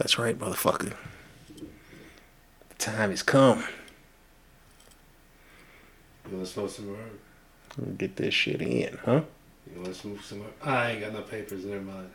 [0.00, 0.94] That's right, motherfucker.
[2.70, 3.64] The time has come.
[6.24, 7.98] You want to smoke some herb?
[7.98, 9.20] Get this shit in, huh?
[9.70, 10.54] You want to smoke some herb?
[10.64, 11.66] I ain't got no papers.
[11.66, 12.10] Never mind.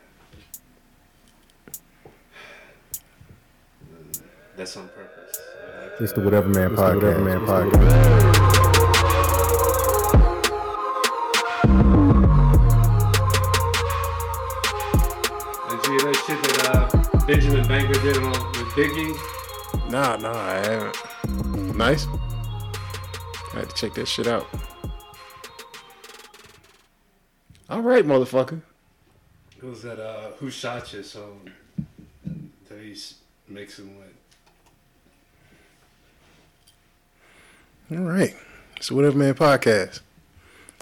[4.58, 5.38] That's on purpose.
[5.78, 6.96] I like It's the Whatever Man Podcast.
[6.96, 8.55] Whatever Man Podcast.
[17.68, 19.90] Banker did on with Biggie?
[19.90, 21.76] Nah, nah, I haven't.
[21.76, 22.08] Nice.
[23.54, 24.48] I had to check that shit out.
[27.70, 28.62] All right, motherfucker.
[29.58, 31.50] It was that uh, Who Shot You song
[32.70, 33.16] that he's
[33.48, 34.14] mixing with.
[38.00, 38.36] All right.
[38.78, 40.02] It's the Whatever Man Podcast.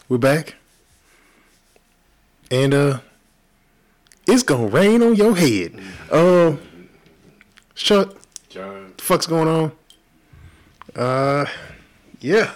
[0.10, 0.56] We're back.
[2.52, 3.00] And uh
[4.28, 5.80] it's gonna rain on your head.
[6.12, 6.60] Um
[7.76, 8.16] Chuck,
[8.50, 9.72] John, What the fuck's going on?
[10.96, 11.46] Uh
[12.20, 12.54] yeah.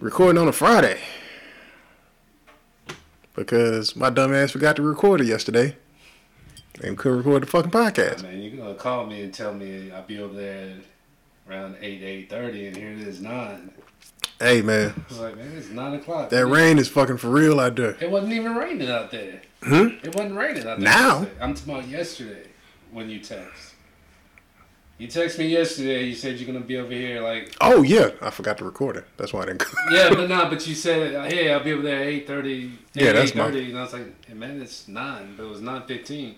[0.00, 1.00] Recording on a Friday.
[3.34, 5.76] Because my dumb ass forgot to record it yesterday.
[6.82, 8.22] And couldn't record the fucking podcast.
[8.22, 10.74] man, you gonna call me and tell me I'll be over there
[11.48, 13.72] around eight eight thirty, and here it is nine.
[14.40, 16.30] Hey man, I was like, man, it's nine o'clock.
[16.30, 17.96] that rain is fucking for real out there.
[18.00, 19.42] It wasn't even raining out there.
[19.62, 19.88] Hmm?
[20.02, 20.88] It wasn't raining out there.
[20.88, 21.20] Now?
[21.20, 21.36] yesterday.
[21.40, 22.46] I'm talking about yesterday
[22.94, 23.72] when you text.
[24.96, 26.04] You text me yesterday.
[26.04, 29.04] You said you're gonna be over here like Oh yeah, I forgot to record it.
[29.16, 29.64] That's why I didn't.
[29.90, 32.70] yeah, but no, but you said hey, I'll be over there at eight thirty.
[32.94, 35.82] Yeah, that's my- And I was like, hey, man, it's nine, but it was nine
[35.86, 36.36] fifteen.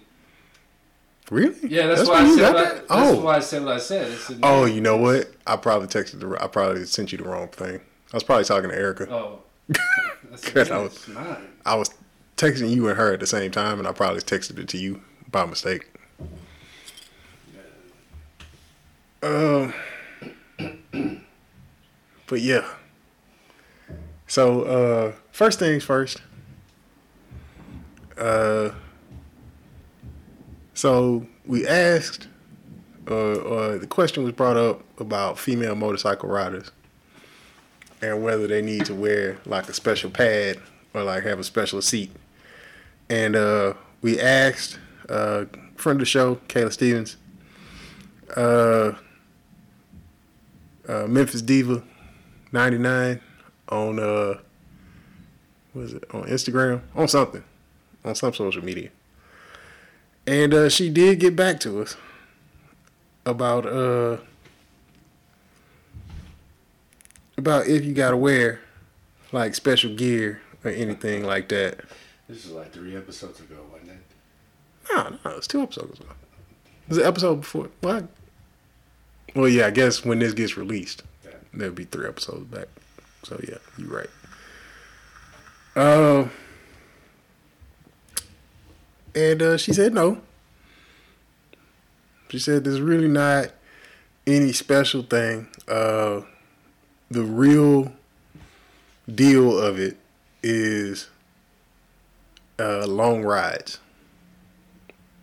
[1.30, 1.68] really?
[1.68, 2.54] Yeah, that's, why why I said.
[2.54, 2.74] What I, that?
[2.74, 4.18] that's Oh, why I said what I said.
[4.42, 5.30] Oh, you know what?
[5.46, 6.42] I probably texted the.
[6.42, 7.76] I probably sent you the wrong thing.
[8.12, 9.06] I was probably talking to Erica.
[9.12, 9.40] Oh,
[9.74, 11.36] I said, Good, man, I was- nine.
[11.66, 11.90] I was
[12.38, 15.02] texting you and her at the same time, and I probably texted it to you
[15.30, 15.90] by mistake.
[19.22, 19.74] Um,
[22.26, 22.66] but yeah.
[24.26, 26.22] So uh, first things first.
[28.18, 28.70] Uh,
[30.74, 32.28] so we asked,
[33.10, 36.70] uh, uh, the question was brought up about female motorcycle riders
[38.02, 40.58] and whether they need to wear like a special pad
[40.92, 42.10] or like have a special seat.
[43.08, 45.44] And uh, we asked uh,
[45.76, 47.16] friend of the show, Kayla Stevens,
[48.36, 48.92] uh,
[50.88, 51.82] uh, Memphis Diva
[52.52, 53.20] 99
[53.68, 54.38] on uh,
[55.72, 57.42] what is it on Instagram on something
[58.04, 58.90] on some social media,
[60.26, 61.96] and uh, she did get back to us
[63.24, 64.16] about uh
[67.36, 68.60] about if you gotta wear
[69.32, 71.80] like special gear or anything like that.
[72.28, 74.94] This is like three episodes ago, wasn't it?
[74.94, 76.10] No, no, it's two episodes ago.
[76.84, 77.70] It was an episode before.
[77.80, 78.06] What?
[79.36, 81.02] Well, yeah, I guess when this gets released,
[81.52, 82.68] there'll be three episodes back.
[83.22, 84.08] So yeah, you're right.
[85.76, 86.30] Um,
[89.14, 90.22] and uh, she said no.
[92.30, 93.50] She said there's really not
[94.26, 95.48] any special thing.
[95.68, 96.22] Uh,
[97.10, 97.92] the real
[99.14, 99.98] deal of it
[100.42, 101.10] is
[102.58, 103.80] uh, long rides.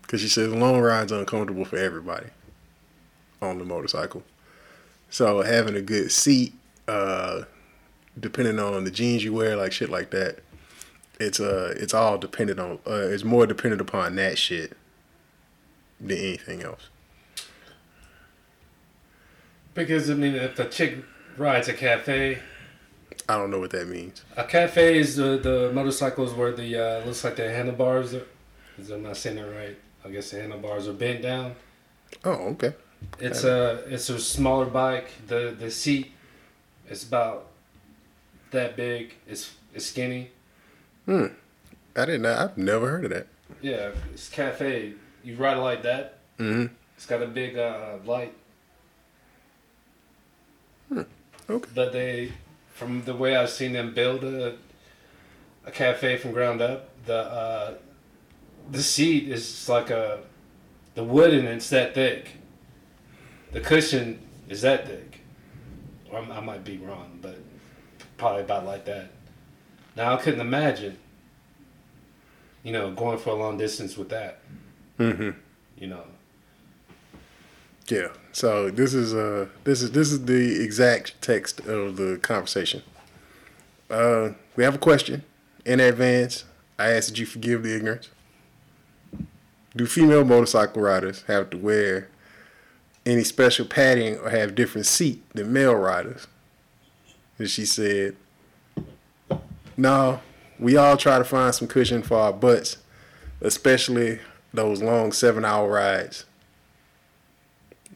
[0.03, 2.27] Because she says long rides are uncomfortable for everybody
[3.43, 4.23] on the motorcycle.
[5.09, 6.53] So having a good seat,
[6.87, 7.43] uh,
[8.19, 10.39] depending on the jeans you wear, like shit like that,
[11.19, 14.75] it's uh it's all dependent on uh, it's more dependent upon that shit
[15.99, 16.89] than anything else.
[19.73, 20.97] Because I mean, if a chick
[21.37, 22.39] rides a cafe,
[23.29, 24.23] I don't know what that means.
[24.35, 28.13] a cafe is the the motorcycles where the uh, looks like the handlebars.
[28.13, 28.25] Are,
[28.77, 29.77] is I'm not saying it right.
[30.03, 31.55] I guess the handlebars are bent down.
[32.25, 32.73] Oh, okay.
[33.19, 35.11] It's a it's a smaller bike.
[35.27, 36.11] The the seat
[36.89, 37.47] is about
[38.51, 39.15] that big.
[39.27, 40.31] It's it's skinny.
[41.05, 41.27] Hmm.
[41.95, 42.23] I didn't.
[42.23, 42.35] know.
[42.35, 43.27] I've never heard of that.
[43.61, 44.93] Yeah, it's cafe.
[45.23, 46.17] You ride it like that.
[46.39, 46.73] Mm-hmm.
[46.95, 48.33] It's got a big uh, light.
[51.49, 51.69] Okay.
[51.75, 52.31] But they,
[52.73, 54.55] from the way I've seen them build a,
[55.65, 57.73] a cafe from ground up, the uh,
[58.71, 60.19] the seat is like a,
[60.95, 62.37] the wood in it's that thick.
[63.53, 64.19] The cushion
[64.49, 65.21] is that thick.
[66.11, 67.37] Or I might be wrong, but
[68.17, 69.09] probably about like that.
[69.95, 70.97] Now I couldn't imagine,
[72.63, 74.39] you know, going for a long distance with that.
[74.99, 75.31] Mm-hmm.
[75.77, 76.03] You know,
[77.87, 78.09] Yeah.
[78.31, 82.81] So this is uh this is this is the exact text of the conversation.
[83.89, 85.23] Uh, we have a question
[85.65, 86.45] in advance.
[86.79, 88.09] I ask that you forgive the ignorance.
[89.75, 92.09] Do female motorcycle riders have to wear
[93.05, 96.27] any special padding or have different seat than male riders?
[97.37, 98.15] And she said,
[99.75, 100.21] No,
[100.59, 102.77] we all try to find some cushion for our butts,
[103.41, 104.19] especially
[104.53, 106.25] those long seven hour rides.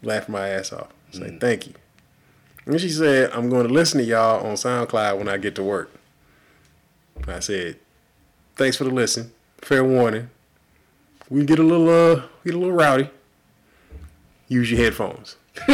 [0.02, 0.90] Laughed my ass off.
[1.12, 1.74] Say thank you.
[2.66, 5.64] And she said, I'm going to listen to y'all on SoundCloud when I get to
[5.64, 5.92] work.
[7.26, 7.78] I said,
[8.56, 9.32] thanks for the listen.
[9.60, 10.30] Fair warning.
[11.30, 13.10] We get a little uh get a little rowdy.
[14.48, 15.36] Use your headphones.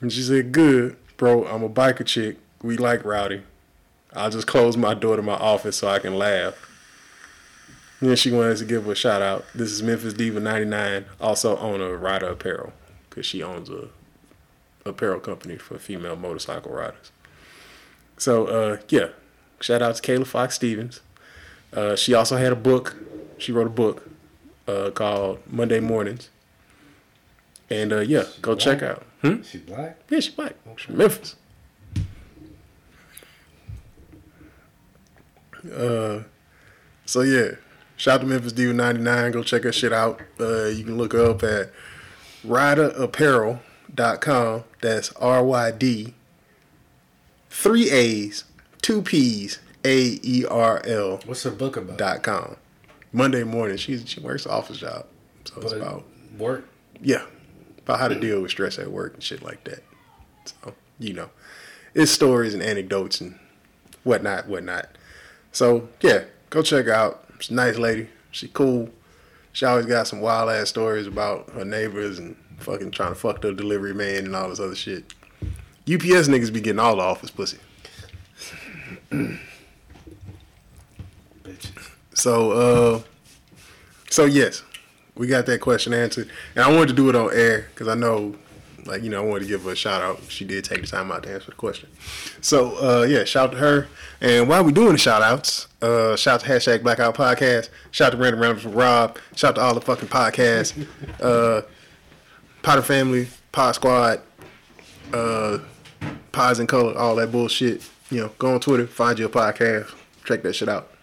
[0.00, 2.38] and she said, Good, bro, I'm a biker chick.
[2.62, 3.42] We like rowdy.
[4.12, 6.54] I'll just close my door to my office so I can laugh.
[8.00, 9.44] And then she wanted to give a shout out.
[9.54, 12.72] This is Memphis Diva 99, also owner of Rider Apparel,
[13.08, 13.88] because she owns a
[14.84, 17.10] apparel company for female motorcycle riders.
[18.18, 19.08] So uh, yeah,
[19.60, 21.00] shout out to Kayla Fox Stevens.
[21.72, 22.96] Uh, she also had a book.
[23.38, 24.08] She wrote a book
[24.66, 26.30] uh, called Monday Mornings.
[27.68, 29.04] And uh, yeah, go check out.
[29.22, 29.42] Hmm?
[29.42, 29.98] She black?
[30.08, 30.54] Yeah, she's black.
[30.76, 31.36] She's from Memphis.
[35.74, 36.22] Uh,
[37.04, 37.52] so yeah,
[37.96, 39.32] shout out to Memphis Diva 99.
[39.32, 40.20] Go check her shit out.
[40.38, 41.72] Uh, you can look her up at
[42.46, 44.64] riderapparel.com.
[44.80, 46.14] That's R Y D,
[47.50, 48.44] three A's,
[48.80, 51.98] two P's, A E R L What's her book about?
[51.98, 52.56] dot com.
[53.16, 55.06] Monday morning, she she works an office job,
[55.46, 56.04] so it's about
[56.36, 56.68] work.
[57.00, 57.24] yeah,
[57.78, 59.82] about how to deal with stress at work and shit like that.
[60.44, 61.30] So you know,
[61.94, 63.38] it's stories and anecdotes and
[64.04, 64.90] whatnot, whatnot.
[65.50, 67.24] So yeah, go check her out.
[67.40, 68.10] She's a nice lady.
[68.32, 68.90] She cool.
[69.52, 73.40] She always got some wild ass stories about her neighbors and fucking trying to fuck
[73.40, 75.14] the delivery man and all this other shit.
[75.90, 77.56] UPS niggas be getting all the office pussy.
[82.16, 83.02] So, uh,
[84.08, 84.62] so yes,
[85.16, 87.94] we got that question answered, and I wanted to do it on air because I
[87.94, 88.34] know,
[88.86, 90.20] like you know, I wanted to give her a shout out.
[90.28, 91.90] She did take the time out to answer the question.
[92.40, 93.88] So, uh, yeah, shout out to her.
[94.22, 97.68] And while we doing the shout outs, uh, shout out to hashtag Blackout Podcast.
[97.90, 99.18] Shout out to Random Random from Rob.
[99.34, 100.86] Shout out to all the fucking podcasts.
[101.20, 101.66] uh,
[102.62, 104.22] Potter Family, Pod Squad,
[105.12, 105.58] uh,
[106.32, 107.86] Pods in Color, all that bullshit.
[108.10, 110.95] You know, go on Twitter, find your podcast, check that shit out.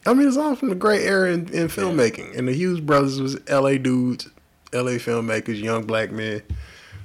[0.07, 2.37] I mean, it's all from the great era in, in filmmaking.
[2.37, 4.29] And the Hughes brothers was LA dudes,
[4.73, 6.43] LA filmmakers, young black men.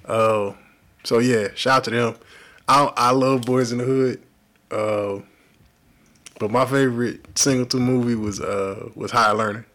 [0.06, 0.54] Uh,
[1.04, 2.16] so yeah, shout out to them.
[2.68, 4.22] I I love Boyz n the Hood.
[4.72, 5.22] Uh,
[6.40, 9.66] but my favorite Singleton movie was uh was Higher Learning.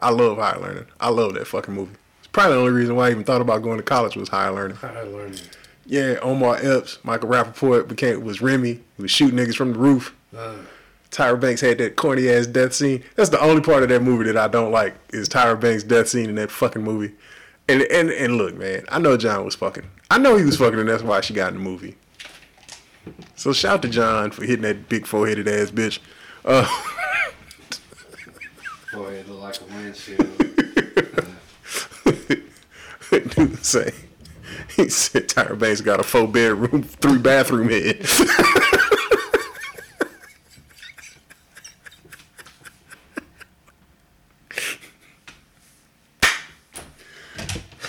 [0.00, 0.86] I love Higher Learning.
[1.00, 1.94] I love that fucking movie.
[2.18, 4.52] It's probably the only reason why I even thought about going to college was Higher
[4.52, 4.78] Learning.
[4.82, 5.42] I learned.
[5.86, 8.74] Yeah, Omar Epps, Michael Rapaport became was Remy.
[8.96, 10.14] He was shooting niggas from the roof.
[10.36, 10.56] Uh,
[11.10, 13.02] Tyra Banks had that corny ass death scene.
[13.16, 16.08] That's the only part of that movie that I don't like is Tyra Banks' death
[16.08, 17.14] scene in that fucking movie.
[17.68, 19.84] And and and look, man, I know John was fucking.
[20.10, 21.96] I know he was fucking, and that's why she got in the movie.
[23.36, 25.98] So shout to John for hitting that big four headed ass bitch.
[26.44, 26.66] Uh,
[28.92, 30.38] boy, it looked like a windshield.
[33.34, 33.92] dude say
[34.76, 38.06] he said Tyra Banks got a four bedroom, three bathroom head.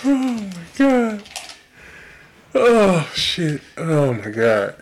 [0.02, 1.22] Oh my god.
[2.54, 3.60] Oh shit.
[3.76, 4.74] Oh my god.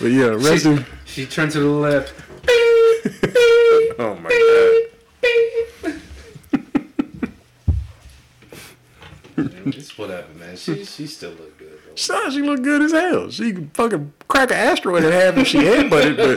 [0.00, 0.84] But yeah, rest in.
[1.04, 2.14] She turned to the left.
[3.98, 4.40] Oh my god.
[9.66, 10.56] It's whatever, man.
[10.56, 11.78] She she still look good.
[11.86, 11.94] Though.
[11.94, 13.30] Son, she look good as hell.
[13.30, 16.36] She could fucking crack an asteroid in half if she headbutted, but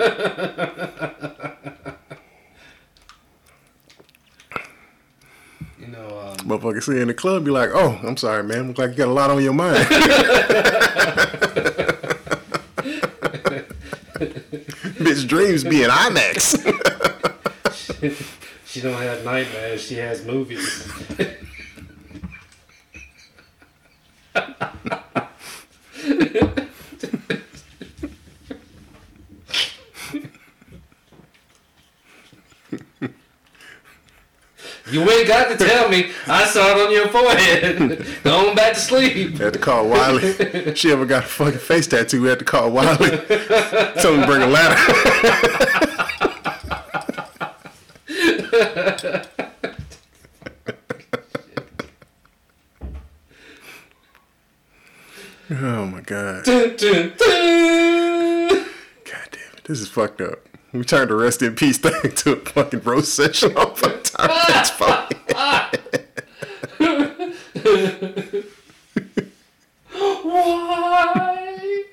[5.80, 8.68] You know, um, motherfucker see in the club be like, oh, I'm sorry, man.
[8.70, 9.86] Look like you got a lot on your mind.
[15.04, 16.60] Bitch dreams be in IMAX.
[18.66, 19.82] she don't have nightmares.
[19.82, 20.88] She has movies.
[34.94, 36.12] You ain't got to tell me.
[36.28, 38.06] I saw it on your forehead.
[38.24, 39.40] Go on back to sleep.
[39.40, 40.76] had to call Wiley.
[40.76, 42.22] She ever got a fucking face tattoo?
[42.22, 43.10] We had to call Wiley.
[43.28, 44.78] Tell him to bring a ladder.
[55.50, 56.46] oh my god.
[56.46, 58.66] Dun, dun, dun.
[59.06, 59.63] God damn it.
[59.74, 60.38] This is fucked up.
[60.72, 64.30] We turned the rest in peace thing to a fucking roast session on fucking time.
[64.48, 65.18] That's funny.
[70.22, 71.86] Why?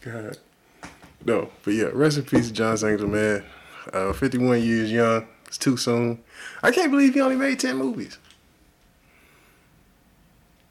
[0.00, 0.38] God.
[1.24, 3.44] No, but yeah, rest in peace, John Singleton, man.
[3.92, 5.28] Uh, 51 years young.
[5.46, 6.24] It's too soon.
[6.60, 8.18] I can't believe he only made 10 movies.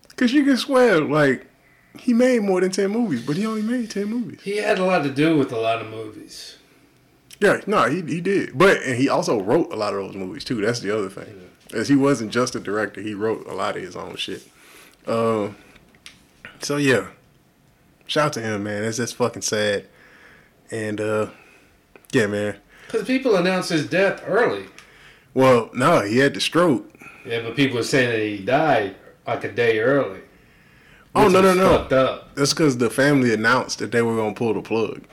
[0.09, 1.49] Because you can swear, like,
[1.98, 4.41] he made more than 10 movies, but he only made 10 movies.
[4.43, 6.58] He had a lot to do with a lot of movies.
[7.39, 8.58] Yeah, no, he, he did.
[8.58, 10.62] But and he also wrote a lot of those movies, too.
[10.62, 11.50] That's the other thing.
[11.74, 14.48] As he wasn't just a director, he wrote a lot of his own shit.
[15.08, 15.50] Uh,
[16.62, 17.08] so, yeah.
[18.08, 18.84] Shout out to him, man.
[18.84, 19.86] That's just fucking sad.
[20.72, 21.27] And, uh,
[22.12, 22.58] yeah, man.
[22.86, 24.65] Because people announced his death early.
[25.34, 26.91] Well, no, he had the stroke.
[27.25, 28.96] Yeah, but people were saying that he died
[29.27, 30.22] like a day early.
[31.19, 31.73] Oh, no, no, no.
[31.73, 32.35] Up.
[32.35, 35.03] That's because the family announced that they were going to pull the plug.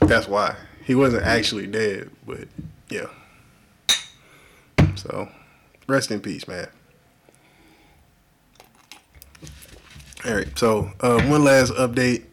[0.00, 0.56] That's why.
[0.84, 2.48] He wasn't actually dead, but
[2.88, 3.06] yeah.
[4.94, 5.28] So,
[5.86, 6.68] rest in peace, man.
[10.24, 12.24] All right, so uh, one last update.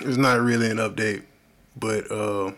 [0.00, 1.22] It's not really an update,
[1.76, 2.52] but uh,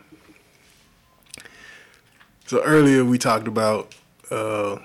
[2.47, 3.94] so earlier we talked about
[4.30, 4.78] uh,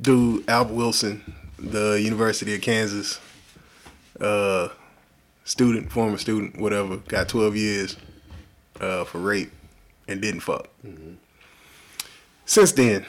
[0.00, 3.20] dude Albert Wilson, the University of Kansas
[4.20, 4.68] uh,
[5.44, 7.96] student, former student, whatever, got 12 years
[8.80, 9.52] uh, for rape
[10.08, 10.68] and didn't fuck.
[12.44, 13.06] Since then,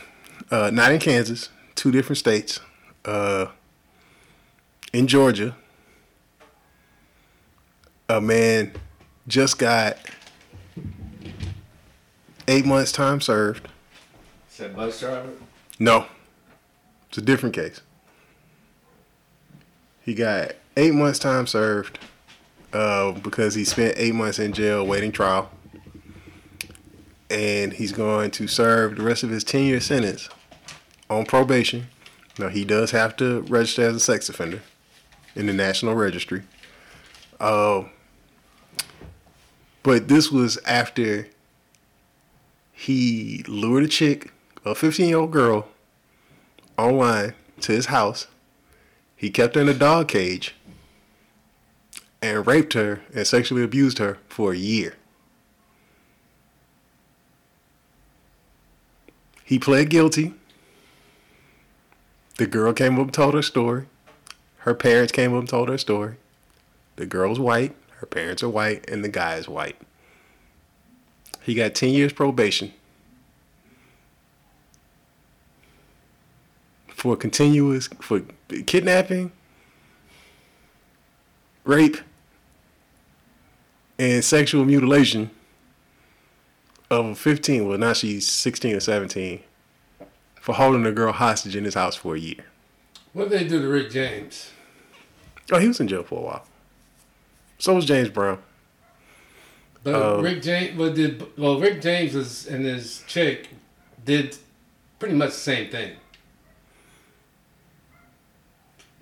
[0.52, 2.60] uh, not in Kansas, two different states.
[3.04, 3.48] Uh,
[4.94, 5.56] in Georgia,
[8.08, 8.72] a man
[9.28, 9.98] just got
[12.48, 13.68] eight months time served.
[14.58, 15.34] That bus driver?
[15.80, 16.06] No,
[17.10, 17.82] it's a different case.
[20.02, 22.00] He got eight months time served
[22.74, 25.50] uh, because he spent eight months in jail waiting trial.
[27.30, 30.30] And he's going to serve the rest of his 10 year sentence
[31.10, 31.88] on probation.
[32.38, 34.62] Now, he does have to register as a sex offender
[35.36, 36.44] in the National Registry.
[37.40, 37.86] Uh,
[39.84, 41.28] but this was after
[42.72, 44.32] he lured a chick,
[44.66, 45.68] a 15 year old girl,
[46.78, 48.28] online to his house.
[49.16, 50.56] He kept her in a dog cage
[52.22, 54.96] and raped her and sexually abused her for a year.
[59.44, 60.34] He pled guilty.
[62.38, 63.86] The girl came up and told her story.
[64.60, 66.16] Her parents came up and told her story.
[66.96, 69.80] The girl's white, her parents are white, and the guy is white.
[71.44, 72.74] He got 10 years probation
[77.06, 78.24] for continuous for
[78.66, 79.32] kidnapping,
[81.64, 81.98] rape,
[84.00, 85.30] and sexual mutilation
[86.90, 87.68] of a 15.
[87.68, 89.40] Well, now she's 16 or 17
[90.42, 92.44] for holding a girl hostage in his house for a year.
[93.14, 94.50] What did they do to Rick James?
[95.52, 96.48] Oh, he was in jail for a while.
[97.60, 98.40] So was James Brown.
[99.84, 100.22] But Oh.
[100.24, 101.60] Rick James, well, did well?
[101.60, 103.50] Rick James was, and his chick
[104.04, 104.36] did
[104.98, 105.98] pretty much the same thing.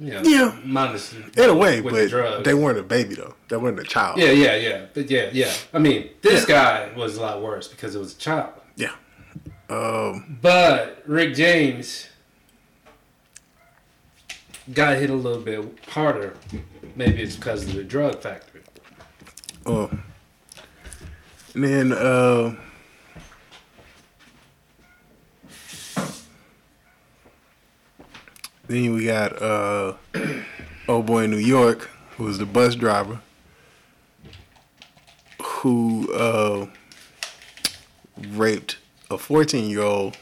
[0.04, 0.60] You know, Yeah.
[0.66, 3.36] minus In a way, with the but they weren't a baby though.
[3.48, 4.20] They weren't a child.
[4.20, 5.54] Yeah, yeah, yeah, but yeah, yeah.
[5.74, 6.90] I mean, this Yeah.
[6.90, 8.50] guy was a lot worse because it was a child.
[8.76, 8.92] Yeah.
[9.70, 10.38] Um.
[10.42, 12.10] But Rick James
[14.74, 16.34] got hit a little bit harder.
[16.98, 18.62] Maybe it's because of the drug factory.
[19.66, 19.90] Oh.
[21.56, 22.56] And then uh.
[28.74, 29.94] Then we got uh,
[30.88, 33.20] old boy in New York, who was the bus driver,
[35.40, 36.66] who uh,
[38.30, 38.80] raped
[39.12, 40.18] a 14 year old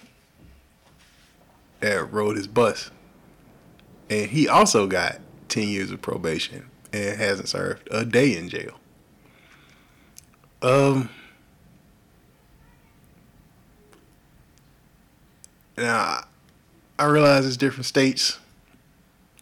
[1.79, 2.91] that rode his bus.
[4.09, 8.77] And he also got 10 years of probation and hasn't served a day in jail.
[10.61, 11.09] Um.
[15.77, 16.25] Now,
[17.01, 18.37] I realize it's different states,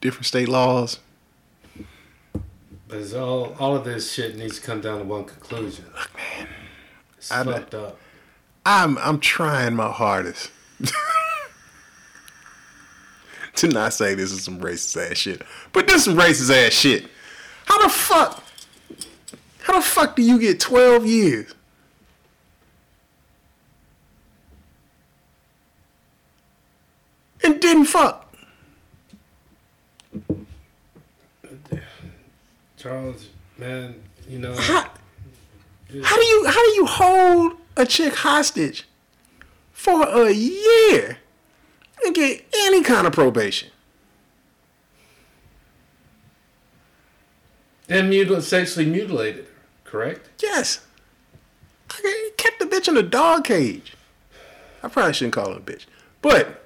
[0.01, 0.99] different state laws.
[2.87, 5.85] But it's all all of this shit needs to come down to one conclusion.
[5.95, 6.47] Look, man,
[7.17, 7.97] It's I- fucked up.
[8.65, 10.51] I'm I'm trying my hardest
[13.55, 15.41] to not say this is some racist ass shit,
[15.71, 17.05] but this is some racist ass shit.
[17.65, 18.43] How the fuck?
[19.61, 21.53] How the fuck do you get 12 years?
[27.43, 28.28] And didn't fuck.
[32.79, 38.85] Charles, man, you know, How, how do you how do you hold a chick hostage
[39.73, 41.17] for a year
[42.05, 43.69] and get any kind of probation?
[47.91, 49.51] and mutil- sexually mutilated her,
[49.83, 50.29] correct?
[50.43, 50.81] Yes.
[51.89, 53.93] I kept the bitch in a dog cage.
[54.83, 55.85] I probably shouldn't call her a bitch.
[56.21, 56.63] But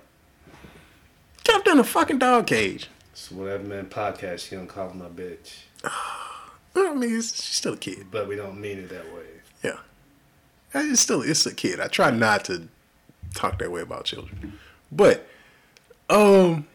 [1.45, 2.89] kept her in a fucking dog cage.
[3.13, 5.59] So whatever man podcast, you don't call him a bitch,
[6.75, 8.07] I mean, she's still a kid.
[8.11, 9.23] but we don't mean it that way.
[9.63, 9.77] Yeah.
[10.73, 11.79] It's still it's a kid.
[11.79, 12.67] I try not to
[13.33, 14.57] talk that way about children.
[14.91, 15.27] But
[16.09, 16.67] um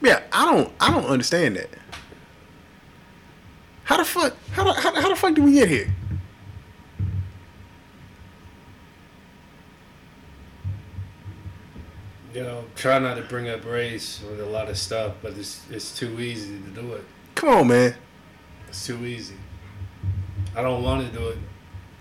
[0.00, 1.70] yeah, I don't I don't understand that.
[3.84, 5.94] How the fuck how the, how, how the fuck did we get here?
[12.34, 15.62] You know, try not to bring up race with a lot of stuff, but it's
[15.70, 17.04] it's too easy to do it.
[17.34, 17.94] Come on, man.
[18.68, 19.34] It's too easy.
[20.56, 21.38] I don't want to do it.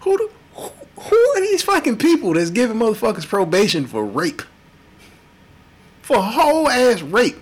[0.02, 4.42] Who the, who, who are these fucking people that's giving motherfuckers probation for rape?
[6.02, 7.38] For whole ass rape.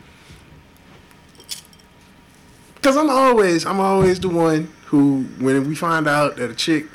[2.82, 6.88] Cause I'm always I'm always the one who when we find out that a chick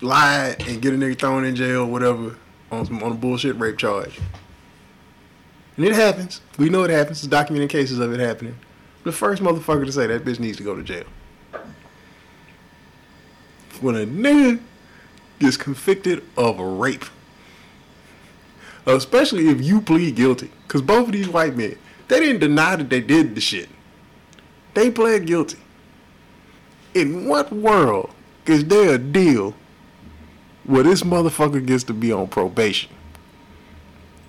[0.00, 2.36] lied and get a nigga thrown in jail or whatever
[2.70, 4.18] on some on a bullshit rape charge.
[5.78, 6.40] And it happens.
[6.58, 7.22] We know it happens.
[7.22, 8.58] There's documented cases of it happening.
[9.04, 11.04] The first motherfucker to say that bitch needs to go to jail.
[13.80, 14.60] When a nigga
[15.38, 17.04] gets convicted of a rape,
[18.86, 22.90] especially if you plead guilty, because both of these white men, they didn't deny that
[22.90, 23.68] they did the shit.
[24.74, 25.58] They pled guilty.
[26.92, 28.10] In what world
[28.46, 29.54] is there a deal
[30.64, 32.90] where this motherfucker gets to be on probation?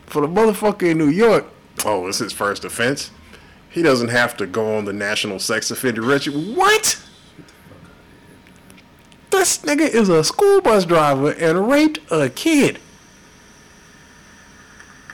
[0.09, 1.45] For the motherfucker in New York,
[1.85, 3.11] oh, it's his first offense.
[3.69, 6.53] He doesn't have to go on the national sex offender registry.
[6.55, 6.99] What?
[9.29, 12.79] This nigga is a school bus driver and raped a kid.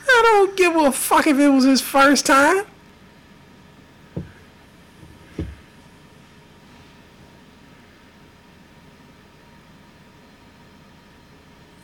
[0.08, 2.64] I don't give a fuck if it was his first time.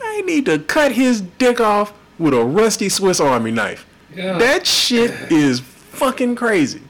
[0.00, 3.86] I need to cut his dick off with a rusty Swiss Army knife.
[4.14, 4.38] Yeah.
[4.38, 6.82] That shit is fucking crazy.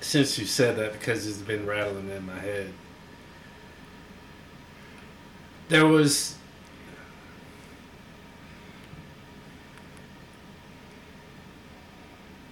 [0.00, 2.72] Since you said that, because it's been rattling in my head.
[5.68, 6.36] There was.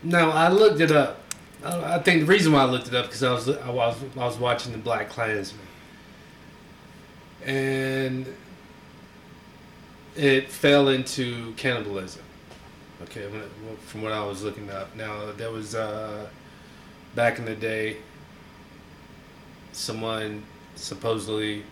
[0.03, 1.21] No, I looked it up.
[1.63, 3.97] I I think the reason why I looked it up because I was I was
[4.17, 5.61] I was watching the Black Klansman,
[7.45, 8.27] and
[10.17, 12.23] it fell into cannibalism.
[13.03, 13.27] Okay,
[13.87, 14.95] from what I was looking up.
[14.95, 16.29] Now there was uh,
[17.15, 17.97] back in the day,
[19.73, 20.45] someone
[20.77, 21.65] supposedly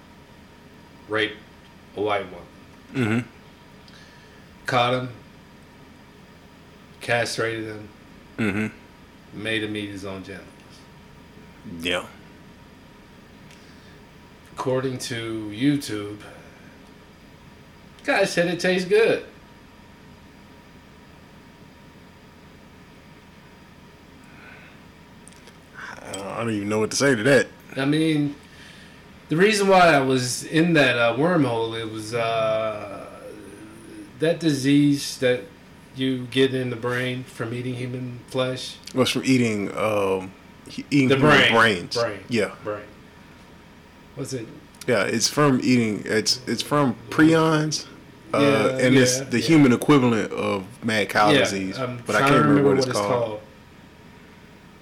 [1.08, 1.36] raped
[1.96, 2.46] a white woman.
[3.22, 3.28] Mm-hmm.
[4.66, 5.08] Caught him,
[7.00, 7.88] castrated him,
[8.38, 9.42] Mm-hmm.
[9.42, 10.46] made him eat his own genitals.
[11.80, 12.06] Yeah.
[14.54, 16.18] According to YouTube,
[18.04, 19.24] guy said it tastes good.
[26.06, 27.46] I don't even know what to say to that.
[27.76, 28.34] I mean,
[29.28, 33.06] the reason why I was in that uh, wormhole, it was uh,
[34.18, 35.42] that disease that
[35.94, 38.76] you get in the brain from eating human flesh.
[38.94, 40.32] Was from eating um
[40.90, 41.52] eating The human brain.
[41.52, 41.96] brains.
[41.96, 42.20] Brain.
[42.28, 42.82] Yeah, Brain.
[44.16, 44.46] Was it?
[44.86, 45.02] yeah.
[45.04, 46.02] It's from eating.
[46.06, 47.86] It's it's from prions.
[48.32, 49.46] Uh, Yeah, and it's the yeah.
[49.46, 53.40] human equivalent of mad cow yeah, disease, I'm but I can't remember, what it's called.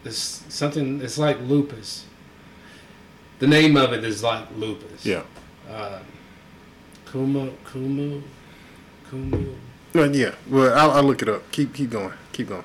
[0.04, 1.00] It's something.
[1.00, 2.04] It's like lupus.
[3.38, 5.04] The name of it is like lupus.
[5.06, 5.22] Yeah,
[5.70, 5.98] Uh,
[7.06, 8.22] Kumu, Kumu,
[9.11, 9.54] Kumu.
[9.94, 10.34] well, yeah.
[10.50, 11.50] Well, I'll, I'll look it up.
[11.52, 12.12] Keep keep going.
[12.32, 12.64] Keep going.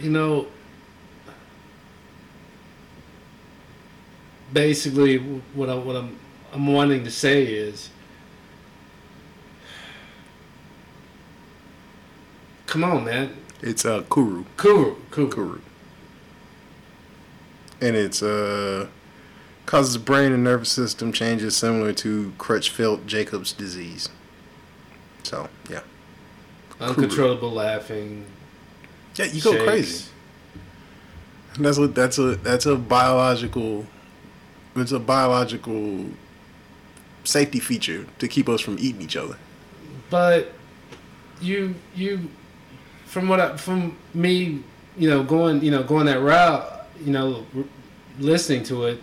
[0.00, 0.46] You know,
[4.52, 5.18] basically,
[5.54, 6.18] what I what I'm
[6.52, 7.90] I'm wanting to say is,
[12.66, 15.30] come on, man, It's uh kuru Kuru, Kuru.
[15.30, 15.60] kuru,
[17.80, 18.88] and it's uh
[19.66, 24.08] causes brain and nervous system changes similar to Creutzfeldt-Jakobs disease.
[25.24, 25.80] So yeah,
[26.80, 28.24] uncontrollable laughing.
[29.16, 29.64] yeah, you go shakes.
[29.64, 30.04] crazy.
[31.54, 33.84] And That's a that's a that's a biological
[34.76, 36.06] it's a biological
[37.24, 39.36] safety feature to keep us from eating each other.
[40.10, 40.52] But
[41.40, 42.28] you you
[43.06, 44.62] from what I, from me,
[44.96, 47.64] you know, going you know going that route, you know, r-
[48.18, 49.02] listening to it.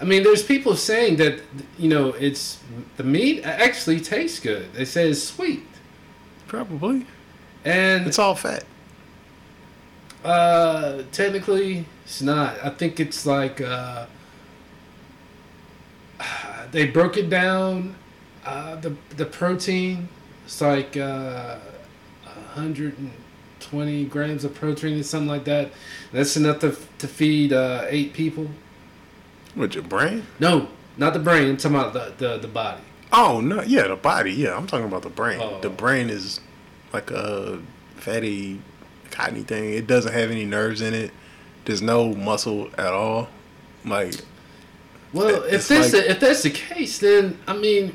[0.00, 1.40] I mean, there's people saying that
[1.78, 2.58] you know it's
[2.96, 4.72] the meat actually tastes good.
[4.74, 5.62] They say it's sweet,
[6.48, 7.06] Probably.
[7.64, 8.64] and It's all fat.
[10.24, 12.56] Uh, technically, it's not.
[12.64, 14.06] I think it's like uh,
[16.70, 17.94] they broke it down.
[18.44, 20.08] Uh, the the protein,
[20.44, 21.56] it's like uh,
[22.24, 25.72] 120 grams of protein or something like that.
[26.12, 28.48] That's enough to to feed uh, eight people.
[29.56, 30.26] With your brain?
[30.40, 31.48] No, not the brain.
[31.48, 32.82] I'm talking about the the, the body.
[33.12, 34.32] Oh no, yeah, the body.
[34.32, 35.40] Yeah, I'm talking about the brain.
[35.40, 35.60] Oh.
[35.60, 36.40] The brain is
[36.92, 37.60] like a
[37.96, 38.60] fatty,
[39.10, 39.72] cottony thing.
[39.72, 41.12] It doesn't have any nerves in it.
[41.64, 43.28] There's no muscle at all.
[43.84, 44.14] Like
[45.14, 47.94] Well, It's if that's like- the, if that's the case, then I mean,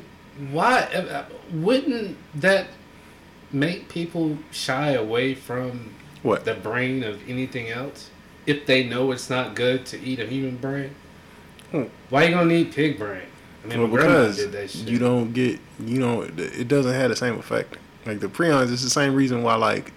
[0.50, 2.68] why uh, wouldn't that
[3.52, 6.44] make people shy away from what?
[6.44, 8.10] the brain of anything else
[8.46, 10.94] if they know it's not good to eat a human brain?
[11.70, 11.84] Hmm.
[12.08, 13.22] Why you gonna eat pig brain?
[13.62, 14.88] I mean, well, because did that shit.
[14.88, 17.76] you don't get, you know, it doesn't have the same effect.
[18.06, 19.92] Like the prions, it's the same reason why like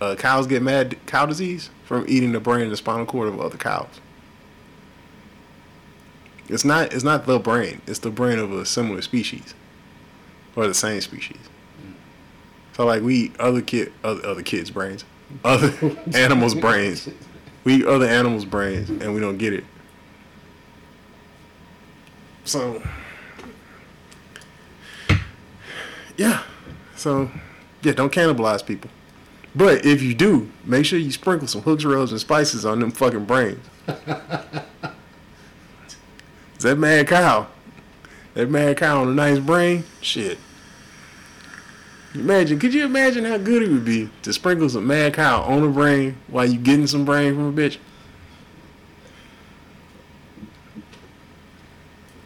[0.00, 3.40] uh, cows get mad cow disease from eating the brain and the spinal cord of
[3.40, 3.88] other cows.
[6.48, 6.92] It's not.
[6.92, 7.82] It's not the brain.
[7.86, 9.54] It's the brain of a similar species,
[10.56, 11.36] or the same species.
[11.36, 11.94] Mm.
[12.74, 15.04] So like we other kid, other, other kids' brains,
[15.44, 15.74] other
[16.14, 17.08] animals' brains.
[17.64, 19.64] We other animals' brains, and we don't get it.
[22.44, 22.82] So
[26.16, 26.42] yeah,
[26.96, 27.30] so
[27.82, 28.90] yeah, don't cannibalize people.
[29.54, 32.90] But if you do, make sure you sprinkle some hooks, rubs, and spices on them
[32.90, 33.64] fucking brains.
[36.58, 37.46] Is that mad cow?
[38.34, 39.84] That mad cow on a nice brain?
[40.00, 40.38] Shit.
[42.14, 45.62] Imagine, could you imagine how good it would be to sprinkle some mad cow on
[45.62, 47.78] a brain while you getting some brain from a bitch?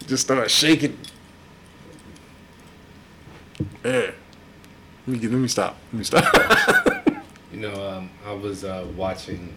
[0.07, 0.99] Just start shaking.
[3.85, 4.13] Yeah.
[5.07, 5.77] Let me, get, let me stop.
[5.93, 6.25] Let me stop.
[7.53, 9.55] You know, um, I was uh, watching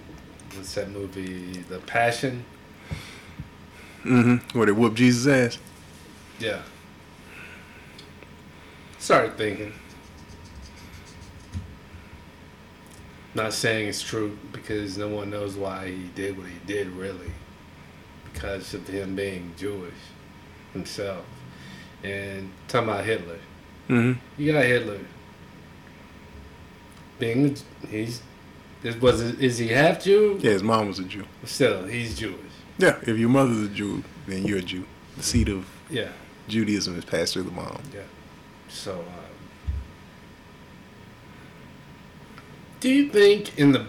[0.53, 2.43] what's that movie, The Passion.
[4.05, 4.57] Mm-hmm.
[4.57, 5.59] Where they whoop Jesus' ass.
[6.39, 6.61] Yeah.
[8.99, 9.73] Started thinking.
[13.33, 17.31] Not saying it's true because no one knows why he did what he did really.
[18.33, 19.93] Because of him being Jewish
[20.73, 21.25] himself.
[22.03, 23.39] And talking about Hitler.
[23.89, 24.41] Mm-hmm.
[24.41, 24.99] You got Hitler.
[27.19, 27.55] Being
[27.89, 28.21] he's
[28.81, 30.37] this was is he half Jew?
[30.41, 31.25] Yeah, his mom was a Jew.
[31.43, 32.39] Still, he's Jewish.
[32.77, 34.85] Yeah, if your mother's a Jew, then you're a Jew.
[35.17, 36.09] The seed of Yeah.
[36.47, 37.81] Judaism is passed through the mom.
[37.93, 38.01] Yeah.
[38.69, 39.05] So, um,
[42.79, 43.85] do you think in the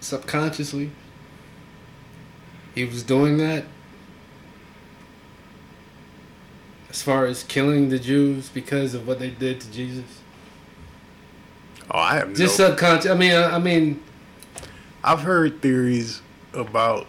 [0.00, 0.90] subconsciously
[2.74, 3.64] he was doing that
[6.88, 10.04] as far as killing the Jews because of what they did to Jesus?
[11.90, 12.68] Oh, I have Just no.
[12.68, 13.10] subconscious.
[13.10, 14.02] I mean, I, I mean,
[15.02, 16.22] I've heard theories
[16.54, 17.06] about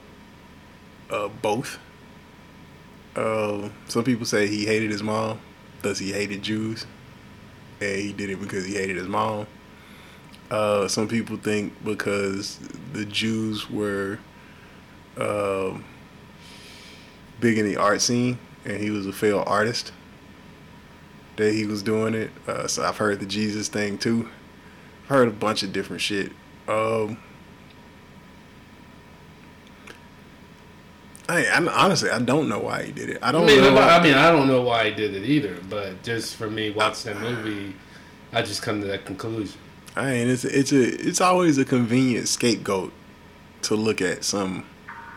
[1.10, 1.80] uh, both.
[3.16, 5.40] Uh, some people say he hated his mom,
[5.82, 6.86] thus he hated Jews,
[7.82, 9.48] and he did it because he hated his mom.
[10.52, 12.60] Uh, some people think because
[12.94, 14.20] the Jews were
[15.18, 15.84] um,
[17.40, 19.92] big in the art scene and he was a failed artist
[21.38, 22.32] that he was doing it.
[22.48, 24.30] Uh, so I've heard the Jesus thing too.
[25.04, 26.32] I've heard a bunch of different shit.
[26.68, 27.18] Um,
[31.30, 33.20] I, I honestly I don't know why he did it.
[33.22, 33.78] I I don't I mean, know.
[33.78, 37.14] I, mean, I don't know why he did it either, but just for me watching
[37.14, 37.76] that movie,
[38.34, 39.60] I just come to that conclusion.
[39.96, 42.92] I mean, it's it's a it's always a convenient scapegoat
[43.64, 44.66] to look at some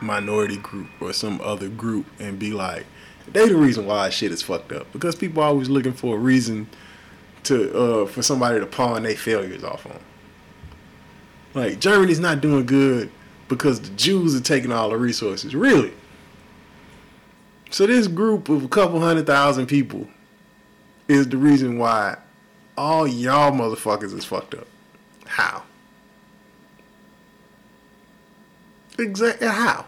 [0.02, 2.84] minority group or some other group and be like,
[3.32, 6.18] they the reason why shit is fucked up because people are always looking for a
[6.18, 6.68] reason
[7.44, 9.98] to uh for somebody to pawn their failures off on.
[11.54, 13.10] Like Germany's not doing good
[13.48, 15.54] because the Jews are taking all the resources.
[15.54, 15.92] Really?
[17.72, 20.06] So this group of a couple hundred thousand people
[21.08, 22.18] is the reason why
[22.76, 24.66] all y'all motherfuckers is fucked up.
[25.24, 25.62] How?
[28.98, 29.86] Exactly how?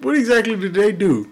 [0.00, 1.30] What exactly did they do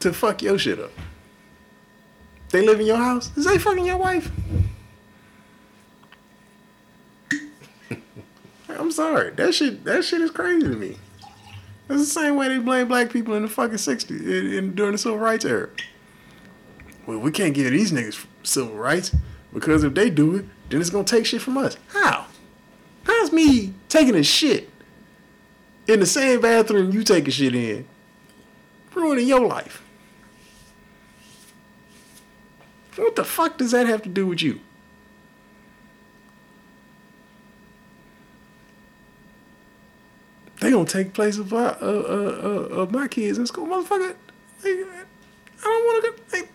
[0.00, 0.92] to fuck your shit up?
[2.50, 3.34] They live in your house?
[3.34, 4.30] Is they fucking your wife?
[8.78, 9.30] I'm sorry.
[9.30, 10.98] That shit that shit is crazy to me.
[11.88, 14.92] That's the same way they blame black people in the fucking 60s in, in, during
[14.92, 15.68] the civil rights era.
[17.04, 19.14] Well, we can't give these niggas civil rights
[19.52, 21.76] because if they do it, then it's gonna take shit from us.
[21.88, 22.26] How?
[23.02, 24.70] How's me taking a shit
[25.88, 27.86] in the same bathroom you take a shit in
[28.94, 29.82] ruining your life?
[32.96, 34.60] What the fuck does that have to do with you?
[40.60, 44.14] They gonna take place of, my- uh, uh, uh, of my kids in school, motherfucker.
[44.62, 44.84] I
[45.62, 46.38] don't want to go.
[46.38, 46.48] Like,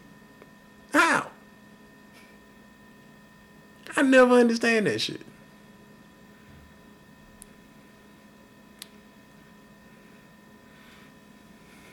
[0.94, 1.32] how?
[3.98, 5.22] I never understand that shit.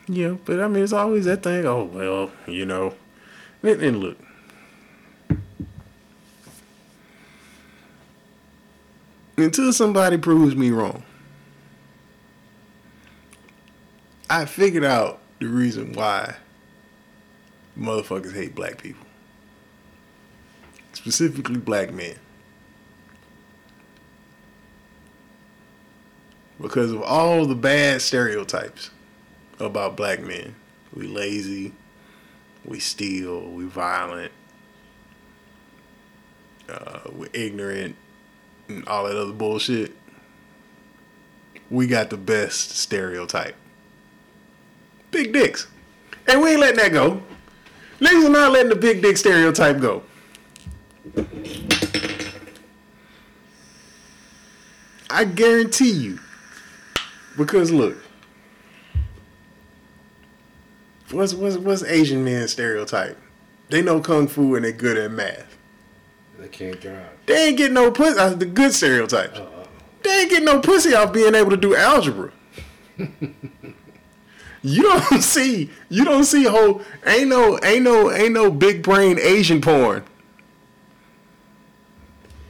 [0.07, 1.65] Yeah, but I mean, it's always that thing.
[1.65, 2.93] Oh well, you know.
[3.61, 4.17] And, and look,
[9.37, 11.03] until somebody proves me wrong,
[14.29, 16.35] I figured out the reason why
[17.77, 19.05] motherfuckers hate black people.
[20.93, 22.15] Specifically black men.
[26.61, 28.91] Because of all the bad stereotypes
[29.59, 30.55] about black men.
[30.93, 31.73] We lazy,
[32.63, 34.31] we steal, we violent,
[36.69, 37.95] uh, we're ignorant,
[38.67, 39.95] and all that other bullshit.
[41.69, 43.55] We got the best stereotype
[45.13, 45.67] big dicks.
[46.27, 47.21] And we ain't letting that go.
[47.99, 50.03] Niggas are not letting the big dick stereotype go.
[55.09, 56.19] I guarantee you.
[57.37, 57.97] Because look.
[61.11, 63.17] What's what's what's Asian men stereotype?
[63.69, 65.57] They know kung fu and they good at math.
[66.39, 67.05] They can't drive.
[67.25, 68.19] They ain't getting no pussy.
[68.19, 69.37] Uh, the good stereotypes.
[69.37, 69.67] Uh-oh.
[70.03, 72.31] They ain't getting no pussy off being able to do algebra.
[74.63, 75.69] you don't see.
[75.89, 76.81] You don't see whole.
[77.05, 77.59] Ain't no.
[77.61, 78.11] Ain't no.
[78.11, 80.03] Ain't no big brain Asian porn.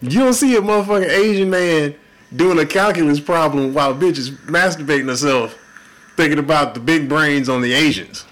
[0.02, 1.95] You don't see a motherfucking Asian man
[2.36, 5.58] doing a calculus problem while bitch is masturbating herself,
[6.17, 8.26] thinking about the big brains on the Asians.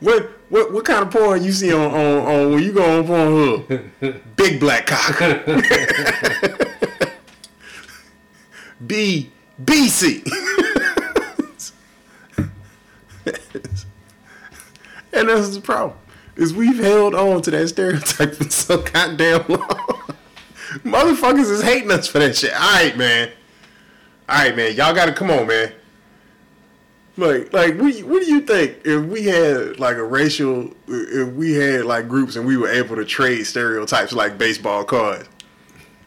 [0.00, 3.06] What what what kind of porn you see on on, on when you go on
[3.06, 4.20] Pornhub?
[4.36, 5.18] Big black cock.
[8.86, 9.30] B
[9.62, 10.22] BC.
[15.12, 15.98] and that's the problem.
[16.36, 19.60] Is we've held on to that stereotype for so goddamn long.
[20.82, 22.52] Motherfuckers is hating us for that shit.
[22.52, 23.30] Alright, man.
[24.28, 24.74] Alright, man.
[24.74, 25.72] Y'all gotta come on, man.
[27.16, 31.52] Like, like, what, what do you think if we had like a racial, if we
[31.52, 35.28] had like groups and we were able to trade stereotypes like baseball cards?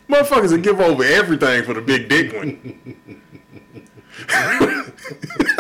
[0.10, 3.14] Motherfuckers would give over everything for the big dick one.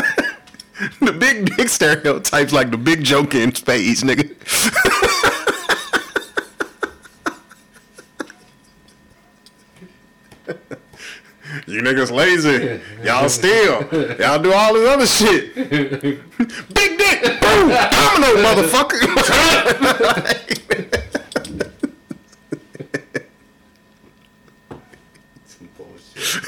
[1.00, 4.36] the big dick stereotypes like the big joker in spades, nigga.
[11.66, 12.80] You niggas lazy.
[13.04, 13.84] Y'all steal.
[14.20, 15.54] Y'all do all this other shit.
[15.56, 17.42] Big dick.
[17.42, 17.70] Boom.
[17.70, 19.02] Domino, motherfucker.
[25.46, 26.44] Some bullshit.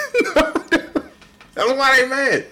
[1.53, 2.45] That's why they mad.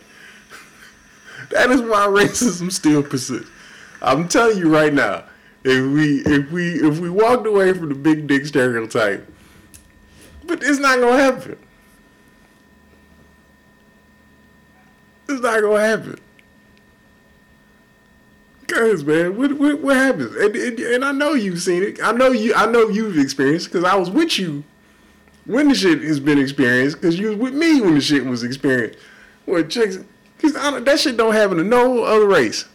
[1.50, 3.50] That is why racism still persists.
[4.02, 5.24] I'm telling you right now,
[5.64, 9.28] if we if we if we walked away from the big dick stereotype,
[10.46, 11.58] but it's not gonna happen.
[15.30, 16.20] It's not gonna happen.
[18.68, 20.36] Cause man, what what, what happens?
[20.36, 22.04] And, and, and I know you've seen it.
[22.04, 22.54] I know you.
[22.54, 24.64] I know you've experienced because I was with you
[25.46, 26.98] when the shit has been experienced.
[26.98, 29.00] Because you was with me when the shit was experienced.
[29.46, 30.00] Where chicks,
[30.42, 32.66] cause that shit don't happen to no other race.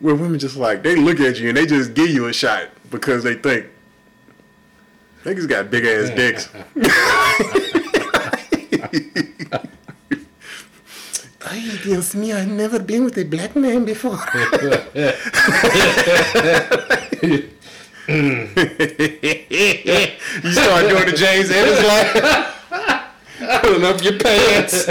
[0.00, 2.70] Where women just like they look at you and they just give you a shot
[2.90, 3.66] because they think
[5.24, 6.48] niggas got big ass dicks.
[11.82, 14.12] Against me, I've never been with a black man before.
[14.12, 14.18] you
[20.52, 22.54] start doing the James Ennis like
[23.62, 24.86] pulling up your pants.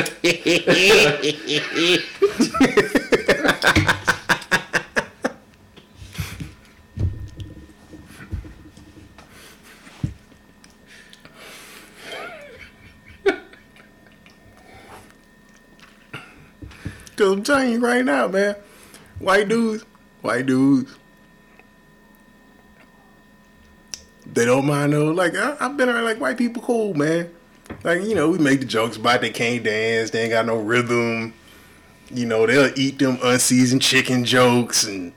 [17.16, 18.56] Cause I'm telling you right now, man,
[19.20, 19.86] white dudes,
[20.22, 20.96] white dudes,
[24.26, 25.12] they don't mind though.
[25.12, 27.30] Like I, I've been around like white people, cool, man.
[27.84, 30.58] Like you know, we make the jokes about they can't dance, they ain't got no
[30.58, 31.34] rhythm.
[32.14, 35.14] You know, they'll eat them unseasoned chicken jokes, and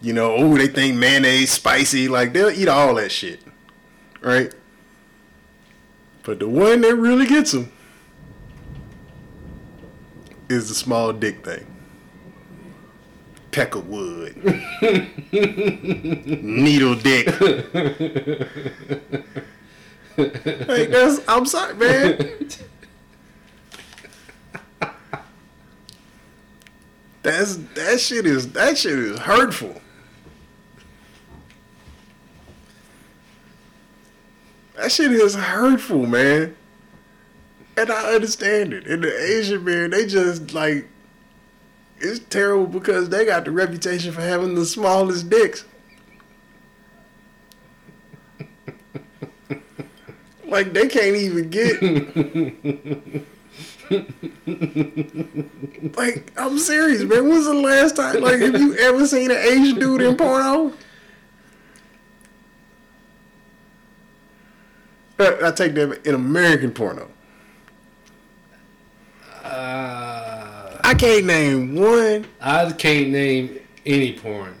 [0.00, 2.08] you know, oh, they think mayonnaise spicy.
[2.08, 3.40] Like they'll eat all that shit,
[4.20, 4.52] right?
[6.24, 7.72] But the one that really gets them
[10.48, 11.66] is the small dick thing.
[13.52, 14.36] Peckerwood.
[16.42, 17.28] Needle dick.
[20.16, 22.48] like that's I'm sorry, man.
[27.22, 29.80] That's that shit is that shit is hurtful.
[34.76, 36.56] That shit is hurtful, man.
[37.76, 38.86] And I understand it.
[38.86, 40.88] And the Asian man, they just like
[41.98, 45.64] it's terrible because they got the reputation for having the smallest dicks.
[50.52, 51.82] Like they can't even get
[55.96, 57.28] Like, I'm serious, man.
[57.28, 60.72] When's the last time like have you ever seen an Asian dude in porno?
[65.18, 67.08] Uh, I take that in American porno.
[69.44, 72.26] Uh, I can't name one.
[72.40, 74.54] I can't name any porn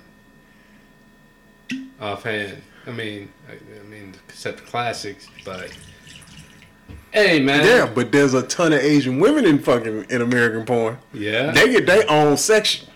[2.00, 2.60] offhand.
[2.86, 3.71] I mean, I, I mean,
[4.42, 5.70] except the classics, but
[7.12, 10.98] hey, man, Yeah, but there's a ton of Asian women in fucking in American porn.
[11.14, 12.88] yeah, They get their own section.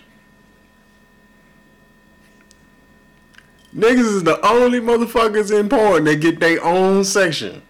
[3.73, 7.61] Niggas is the only motherfuckers in porn that get their own section.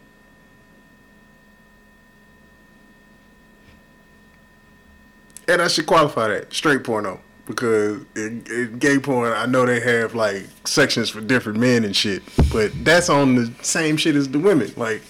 [5.48, 9.80] And I should qualify that straight porno because in, in gay porn, I know they
[9.80, 14.30] have like sections for different men and shit, but that's on the same shit as
[14.30, 14.72] the women.
[14.76, 15.02] Like,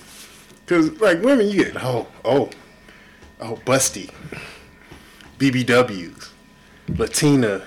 [0.68, 2.52] cause like women, you get oh oh
[3.42, 4.12] oh busty,
[5.40, 6.30] BBWs,
[6.90, 7.64] Latina,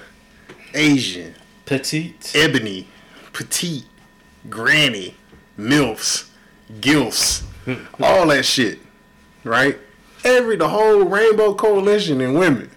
[0.73, 1.35] Asian,
[1.67, 2.33] petite.
[2.35, 2.87] ebony,
[3.33, 3.87] petite,
[4.49, 5.17] granny,
[5.59, 6.31] milfs,
[6.81, 8.03] gilfs, hmm.
[8.03, 8.79] all that shit,
[9.43, 9.77] right?
[10.23, 12.71] Every the whole rainbow coalition in women.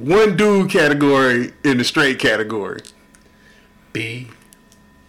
[0.00, 2.80] One dude category in the straight category.
[3.92, 4.28] B.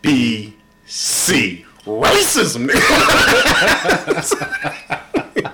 [0.01, 2.69] B C racism.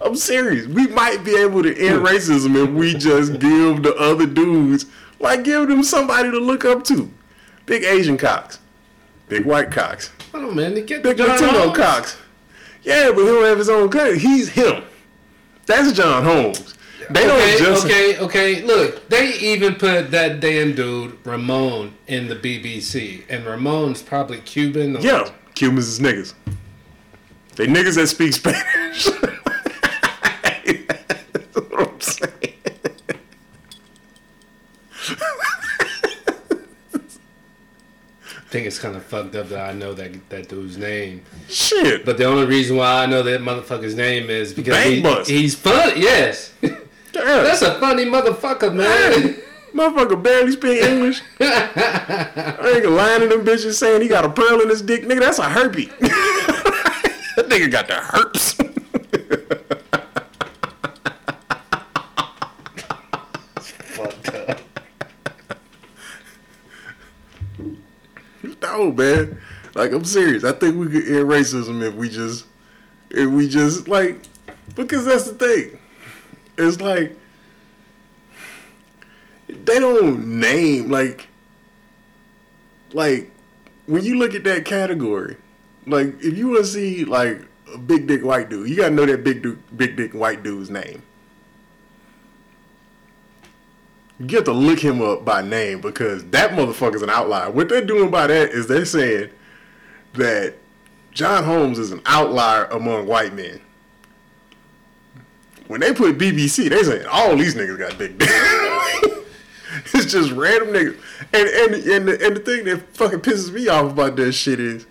[0.00, 0.66] I'm serious.
[0.66, 4.86] We might be able to end racism if we just give the other dudes,
[5.18, 7.10] like, give them somebody to look up to.
[7.66, 8.58] Big Asian cocks,
[9.28, 11.76] big white cocks, Oh man, they get big John Latino Holmes.
[11.76, 12.16] cocks.
[12.82, 14.18] Yeah, but he don't have his own country.
[14.18, 14.84] He's him.
[15.66, 16.74] That's John Holmes.
[17.10, 18.62] They Okay, don't just okay, okay.
[18.62, 24.96] Look, they even put that damn dude Ramon in the BBC, and Ramon's probably Cuban.
[24.96, 26.34] or- Yeah, Cubans is niggas.
[27.56, 29.06] They niggas that speak Spanish.
[31.32, 32.54] That's what I'm saying.
[38.30, 41.22] I think it's kind of fucked up that I know that that dude's name.
[41.48, 42.04] Shit.
[42.04, 46.00] But the only reason why I know that motherfucker's name is because he, he's funny.
[46.00, 46.52] Yes,
[47.28, 47.42] Yeah.
[47.42, 49.12] That's a funny motherfucker, man.
[49.12, 49.42] Hey,
[49.74, 51.20] motherfucker barely speak English.
[51.38, 55.02] I ain't gonna them bitches saying he got a pearl in his dick.
[55.02, 55.90] Nigga, that's a herpy.
[55.98, 58.58] that nigga got the herpes.
[68.62, 69.38] No, man.
[69.74, 70.44] Like I'm serious.
[70.44, 72.46] I think we could end racism if we just
[73.10, 74.22] if we just like
[74.74, 75.78] because that's the thing.
[76.58, 77.16] It's like
[79.48, 81.28] they don't name like
[82.92, 83.30] like
[83.86, 85.36] when you look at that category,
[85.86, 87.42] like if you want to see like
[87.72, 90.68] a big dick white dude, you gotta know that big dude, big dick white dude's
[90.68, 91.02] name.
[94.18, 97.50] You have to look him up by name because that motherfucker's an outlier.
[97.50, 99.30] What they're doing by that is they're saying
[100.14, 100.56] that
[101.12, 103.60] John Holmes is an outlier among white men.
[105.68, 108.32] When they put BBC, they saying all these niggas got big dicks.
[109.94, 110.98] it's just random niggas.
[111.32, 114.58] And and and the, and the thing that fucking pisses me off about that shit
[114.58, 114.86] is,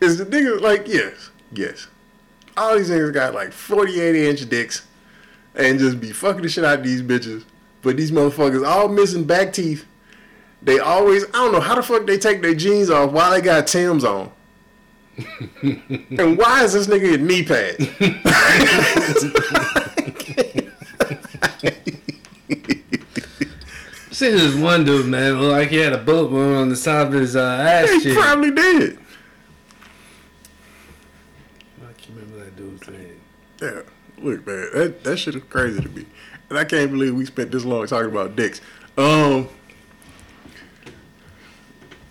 [0.00, 1.86] is the niggas like yes, yes,
[2.56, 4.84] all these niggas got like forty eight inch dicks,
[5.54, 7.44] and just be fucking the shit out of these bitches.
[7.82, 9.86] But these motherfuckers all missing back teeth.
[10.62, 13.40] They always I don't know how the fuck they take their jeans off while they
[13.40, 14.32] got Tim's on.
[15.62, 17.86] And why is this nigga in knee pads?
[24.16, 27.12] See this one dude, man, like he had a bullet wound on the side of
[27.12, 28.16] his uh, ass he cheek.
[28.18, 28.98] probably did.
[31.82, 33.20] I can't remember that dude's name.
[33.60, 33.82] Yeah,
[34.18, 36.06] look, man, that that shit is crazy to me,
[36.48, 38.62] and I can't believe we spent this long talking about dicks.
[38.96, 39.48] Um,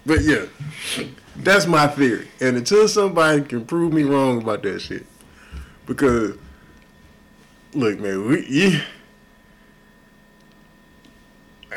[0.06, 0.46] but yeah,
[1.38, 5.06] that's my theory, and until somebody can prove me wrong about that shit,
[5.86, 6.38] because
[7.74, 8.46] look, man, we.
[8.48, 8.82] You,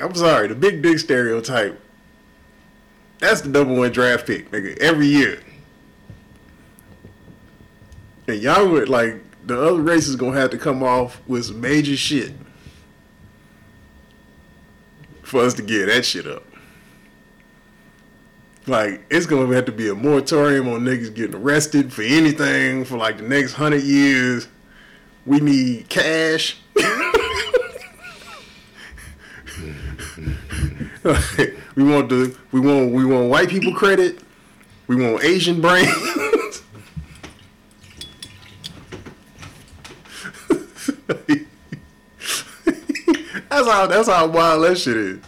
[0.01, 1.81] I'm sorry, the big dick stereotype.
[3.19, 5.41] That's the number one draft pick, nigga, every year.
[8.29, 11.97] And y'all would like the other races gonna have to come off with some major
[11.97, 12.33] shit
[15.23, 16.45] for us to get that shit up.
[18.69, 22.99] Like it's gonna have to be a moratorium on niggas getting arrested for anything for
[22.99, 24.47] like the next hundred years.
[25.25, 26.59] We need cash.
[26.77, 26.83] we
[31.83, 34.21] want the we want we want white people credit.
[34.87, 35.89] We want Asian brains.
[43.49, 45.21] that's how that's how wild that shit is.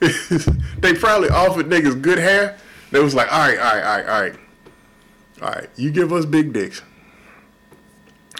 [0.78, 2.58] they probably offered niggas good hair.
[2.94, 4.34] They was like, all right, all right, all right, all right,
[5.42, 5.68] all right.
[5.74, 6.80] You give us big dicks.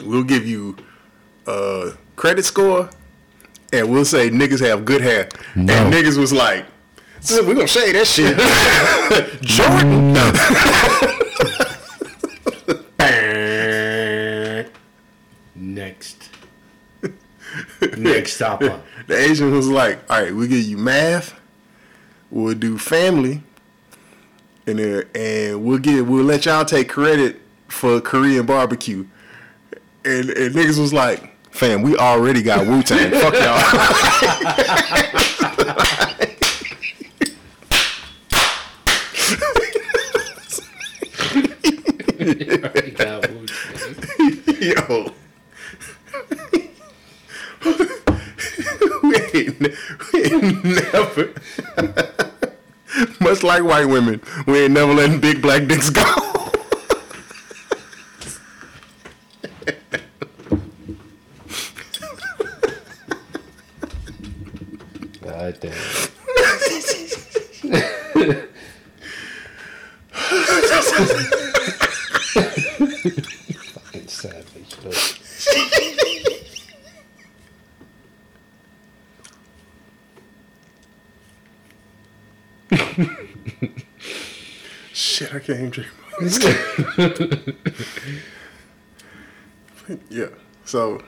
[0.00, 0.76] We'll give you
[1.44, 2.88] a credit score,
[3.72, 5.28] and we'll say niggas have good hair.
[5.56, 5.72] No.
[5.74, 6.66] And niggas was like,
[7.18, 8.38] "So we gonna shade that shit.
[9.42, 10.12] Jordan.
[10.12, 10.32] No.
[15.56, 16.30] Next.
[17.98, 18.80] Next stopper.
[19.08, 21.34] The Asian was like, all right, we'll give you math,
[22.30, 23.42] we'll do family,
[24.66, 29.06] and then, and we'll get we'll let y'all take credit for Korean barbecue.
[30.04, 33.10] And, and niggas was like, fam, we already got Wu Tang.
[33.10, 33.60] Fuck y'all.
[44.64, 45.12] Yo.
[49.02, 49.60] we, ain't,
[50.12, 51.32] we ain't never,
[53.20, 56.02] much like white women, we ain't never letting big black dicks go.
[65.22, 65.72] God damn.
[73.74, 74.76] Fucking savage.
[74.82, 75.18] But
[85.40, 85.90] Can't even drink.
[90.10, 90.28] yeah.
[90.64, 91.02] So,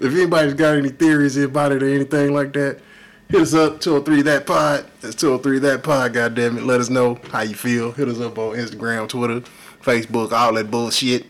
[0.00, 2.80] if anybody's got any theories about it or anything like that,
[3.28, 4.86] hit us up 203 that pod.
[5.00, 6.12] That's 203 that pod.
[6.12, 7.92] God damn it, let us know how you feel.
[7.92, 9.40] Hit us up on Instagram, Twitter,
[9.82, 11.26] Facebook, all that bullshit.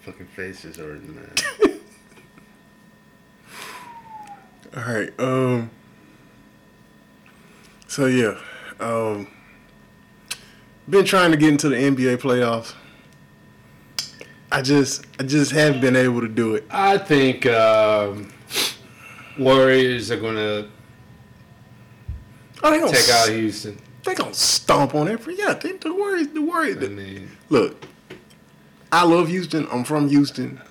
[0.02, 1.32] Fucking faces are in man.
[4.76, 5.20] All right.
[5.20, 5.70] Um.
[7.88, 8.40] So yeah.
[8.80, 9.28] Um.
[10.90, 12.74] Been trying to get into the NBA playoffs.
[14.52, 16.66] I just, I just haven't been able to do it.
[16.72, 18.34] I think um,
[19.38, 20.68] Warriors are gonna
[22.62, 23.78] Oh, they gonna take out Houston.
[24.04, 25.38] They gonna stomp on every.
[25.38, 26.28] Yeah, they, the Warriors.
[26.30, 26.84] The Warriors.
[26.84, 27.86] I mean, Look,
[28.92, 29.68] I love Houston.
[29.72, 30.62] I'm from Houston.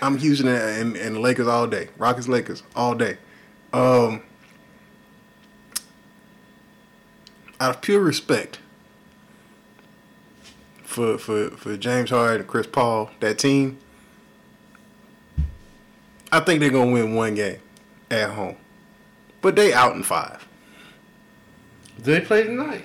[0.00, 1.88] I'm Houston and, and Lakers all day.
[1.98, 3.16] Rockets, Lakers all day.
[3.72, 4.22] Um,
[7.60, 8.58] out of pure respect
[10.94, 13.78] for for for James Harden and Chris Paul, that team,
[16.30, 17.58] I think they're gonna win one game
[18.10, 18.56] at home,
[19.42, 20.46] but they out in five.
[21.96, 22.84] do they play tonight?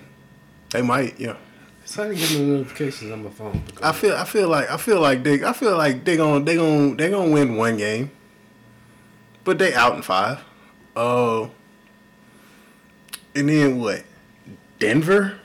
[0.72, 1.38] They might, yeah.
[1.86, 3.64] So I didn't get the notifications on my phone.
[3.82, 6.56] I feel I feel like I feel like they I feel like they gon' they
[6.56, 8.12] gonna, they gonna win one game,
[9.44, 10.44] but they out in five.
[10.96, 11.48] Uh,
[13.36, 14.04] and then what?
[14.80, 15.40] Denver,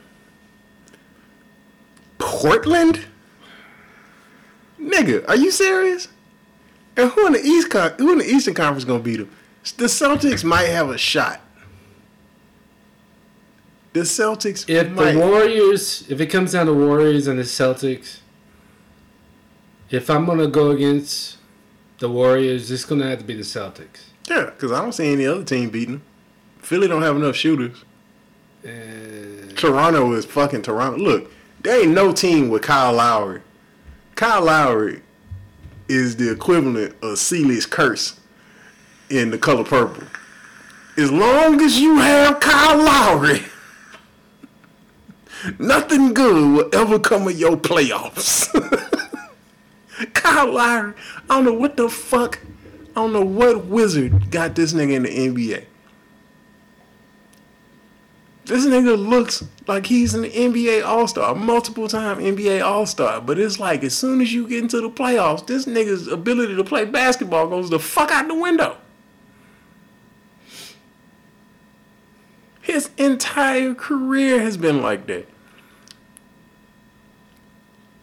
[2.25, 3.05] Portland.
[4.81, 6.07] Nigga, are you serious?
[6.97, 9.29] And who in the East Con- who in the Eastern Conference gonna beat them?
[9.77, 11.41] The Celtics might have a shot.
[13.93, 15.13] The Celtics if might.
[15.13, 18.19] the Warriors, if it comes down to Warriors and the Celtics,
[19.91, 21.37] if I'm gonna go against
[21.99, 24.09] the Warriors, it's gonna have to be the Celtics.
[24.27, 26.03] Yeah, because I don't see any other team beating them.
[26.59, 27.83] Philly don't have enough shooters.
[28.63, 30.97] And Toronto is fucking Toronto.
[30.97, 31.31] Look,
[31.65, 33.41] there ain't no team with Kyle Lowry.
[34.13, 35.01] Kyle Lowry
[35.89, 38.19] is the equivalent of Celie's curse
[39.09, 40.03] in the color purple.
[40.95, 43.41] As long as you have Kyle Lowry,
[45.59, 48.47] nothing good will ever come of your playoffs.
[50.13, 50.93] Kyle Lowry,
[51.27, 52.39] I don't know what the fuck,
[52.91, 55.65] I don't know what wizard got this nigga in the NBA.
[58.45, 63.19] This nigga looks like he's an NBA All Star, multiple time NBA All Star.
[63.19, 66.63] But it's like as soon as you get into the playoffs, this nigga's ability to
[66.63, 68.77] play basketball goes the fuck out the window.
[72.61, 75.27] His entire career has been like that.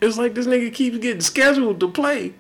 [0.00, 2.34] It's like this nigga keeps getting scheduled to play,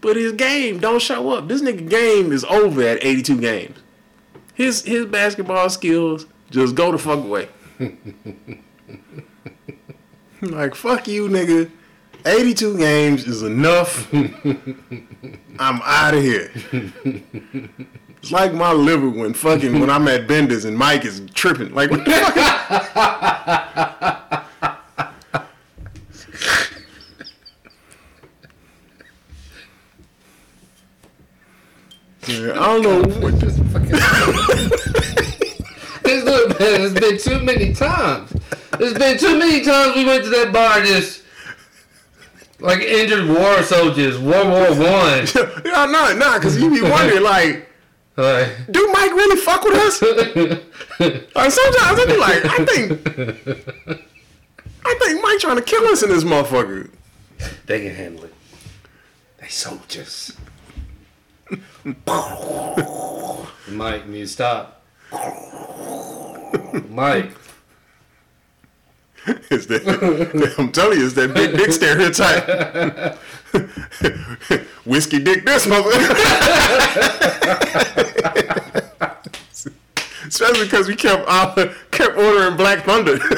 [0.00, 1.48] but his game don't show up.
[1.48, 3.78] This nigga game is over at 82 games.
[4.54, 7.48] His his basketball skills just go the fuck away.
[10.42, 11.70] like fuck you, nigga.
[12.24, 14.12] 82 games is enough.
[14.14, 16.52] I'm out of here.
[18.18, 21.74] It's like my liver when fucking when I'm at Bender's and Mike is tripping.
[21.74, 22.88] Like what the fuck?
[32.28, 33.58] Yeah, I don't know what this
[36.12, 38.32] It's look, man, it's been too many times.
[38.78, 41.22] It's been too many times we went to that bar just
[42.60, 45.26] like injured war soldiers, World War One.
[45.64, 47.68] Yeah, no, no, because you be wondering, like,
[48.16, 50.02] Like, do Mike really fuck with us?
[51.34, 52.92] like, sometimes I be like, I think,
[54.84, 56.90] I think Mike trying to kill us in this motherfucker.
[57.66, 58.34] they can handle it.
[59.40, 60.36] They soldiers.
[63.68, 64.81] Mike, need to stop.
[66.88, 67.32] Mike,
[69.50, 73.16] It's that, I'm telling you, it's that big dick stereotype.
[74.84, 76.16] Whiskey dick, this motherfucker.
[80.26, 81.54] Especially because we kept uh,
[81.90, 83.18] kept ordering Black Thunder.
[83.18, 83.28] to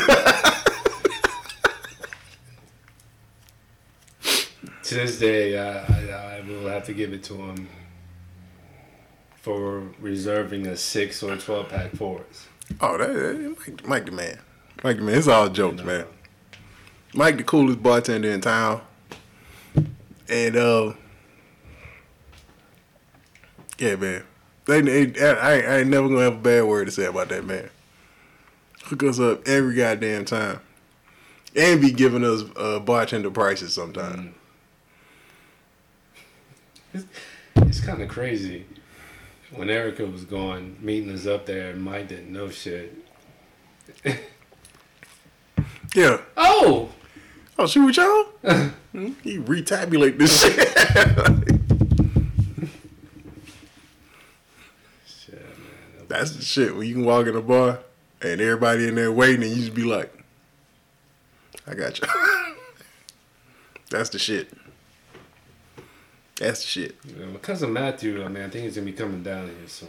[4.95, 7.69] this day, I, I, I will have to give it to him
[9.45, 12.49] for reserving a six or twelve pack for us.
[12.81, 14.39] oh, that, that Mike, Mike the man.
[14.83, 15.19] Mike the man.
[15.19, 16.07] It's all jokes, man.
[17.13, 18.81] Mike, the coolest bartender in town,
[20.31, 20.95] and uh,
[23.79, 24.25] yeah, man.
[24.65, 27.29] They, they, I, ain't- I ain't never gonna have a bad word to say about
[27.29, 27.69] that man.
[28.85, 30.61] Hook us up every goddamn time,
[31.55, 34.35] and be giving us uh, bartender prices sometimes.
[36.95, 37.05] It's
[37.57, 38.65] It's kind of crazy.
[39.55, 42.97] When Erica was going, meeting us up there, and Mike didn't know shit.
[45.95, 46.21] Yeah.
[46.37, 46.91] Oh!
[47.57, 48.27] Oh, shoot with y'all?
[49.23, 50.55] He retabulate this shit.
[55.05, 56.07] Shit, man.
[56.07, 57.81] That's the shit when you can walk in a bar
[58.23, 60.13] and everybody in there waiting and you just be like,
[61.67, 62.07] I got you.
[63.91, 64.53] That's the shit.
[66.37, 66.97] That's the shit.
[67.05, 69.69] You know, my cousin Matthew, I mean, I think he's gonna be coming down here
[69.69, 69.89] soon.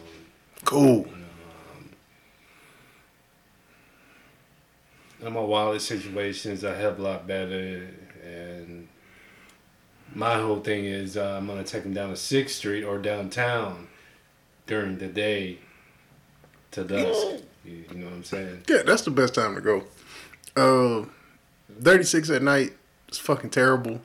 [0.63, 1.07] Cool.
[5.21, 7.87] And my wallet situations, I of a lot better,
[8.23, 8.87] and
[10.13, 13.87] my whole thing is uh, I'm gonna take him down to Sixth Street or downtown
[14.67, 15.59] during the day
[16.71, 17.43] to dusk.
[17.63, 18.63] You, you know what I'm saying?
[18.69, 19.83] Yeah, that's the best time to go.
[20.55, 21.05] Uh,
[21.81, 22.73] 36 at night
[23.09, 24.01] is fucking terrible.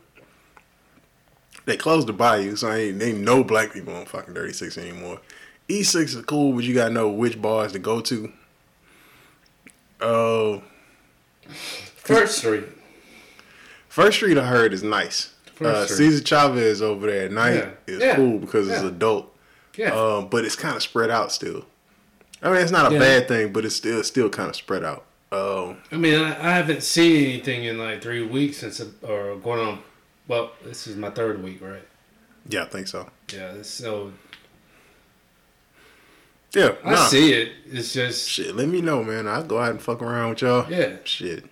[1.70, 5.20] They closed the bayou, so ain't, ain't no black people on fucking 36 anymore.
[5.68, 8.32] E6 is cool, but you gotta know which bars to go to.
[10.00, 10.58] Uh,
[11.48, 12.64] First Street.
[13.88, 15.32] First Street I heard is nice.
[15.60, 15.86] Uh.
[15.86, 17.70] Cesar Chavez over there at night Yeah.
[17.86, 18.16] is Yeah.
[18.16, 18.88] cool because it's Yeah.
[18.88, 19.32] adult.
[19.76, 19.94] Yeah.
[19.94, 21.66] Um, but it's kind of spread out still.
[22.42, 25.04] I mean, it's not a bad thing, but it's still still kind of spread out.
[25.30, 29.60] Um, I mean, I, I haven't seen anything in like three weeks since, or going
[29.60, 29.78] on.
[30.30, 31.82] Well, this is my third week, right?
[32.48, 33.10] yeah, I think so.
[33.32, 33.62] Yeah.
[33.62, 34.12] So
[36.54, 37.06] Yeah, I nah.
[37.06, 37.50] see it.
[37.66, 39.26] It's just, Shit, let me know, man.
[39.26, 40.70] I'll go out and fuck around with y'all.
[40.70, 40.98] yeah.
[41.02, 41.46] Shit.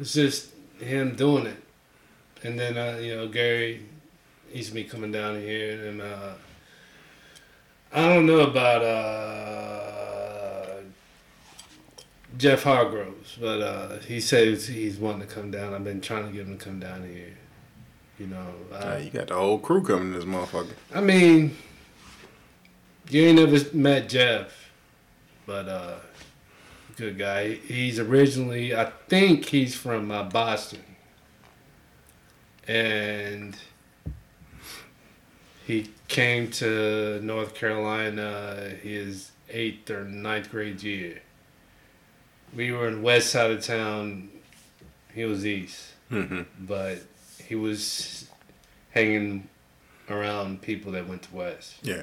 [0.00, 0.48] It's just
[0.80, 1.62] him doing it.
[2.42, 3.82] And then, uh, you know, Gary
[4.48, 5.86] he's me coming down here.
[5.86, 6.32] And uh,
[7.92, 10.80] I don't know about uh,
[12.36, 15.74] Jeff Hargroves, but uh, he says he's wanting to come down.
[15.74, 17.36] I've been trying to get him to come down here.
[18.20, 20.74] You know, Uh, I, you got the whole crew coming this motherfucker.
[20.94, 21.56] I mean,
[23.08, 24.70] you ain't never met Jeff,
[25.46, 25.94] but uh,
[26.96, 27.54] good guy.
[27.54, 30.84] He's originally, I think he's from uh, Boston,
[32.68, 33.56] and
[35.66, 41.22] he came to North Carolina his eighth or ninth grade year.
[42.54, 44.28] We were in west side of town.
[45.14, 46.42] He was east Mm-hmm.
[46.66, 46.98] but
[47.50, 48.28] he was
[48.92, 49.48] hanging
[50.08, 51.74] around people that went to West.
[51.82, 52.02] Yeah.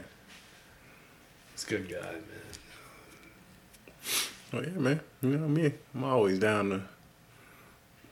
[1.53, 2.21] He's a good guy, man.
[4.51, 4.99] Oh yeah, man.
[5.21, 5.71] You know me.
[5.95, 6.81] I'm always down to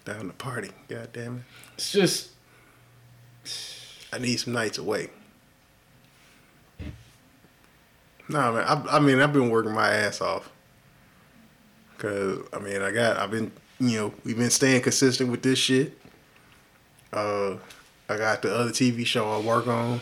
[0.06, 0.70] down to party.
[0.88, 1.44] God damn it.
[1.74, 2.30] It's just
[4.14, 5.10] I need some nights away.
[8.30, 8.64] Nah, man.
[8.66, 10.50] I, I mean, I've been working my ass off.
[11.98, 15.60] Cause I mean, I got, I've been, you know, we've been staying consistent with this
[15.60, 15.98] shit.
[17.12, 17.56] Uh,
[18.10, 20.02] I got the other TV show I work on.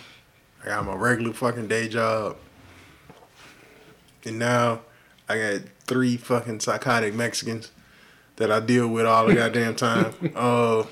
[0.63, 2.37] I got my regular fucking day job.
[4.25, 4.81] And now
[5.27, 7.71] I got three fucking psychotic Mexicans
[8.37, 10.13] that I deal with all the goddamn time.
[10.35, 10.83] Uh,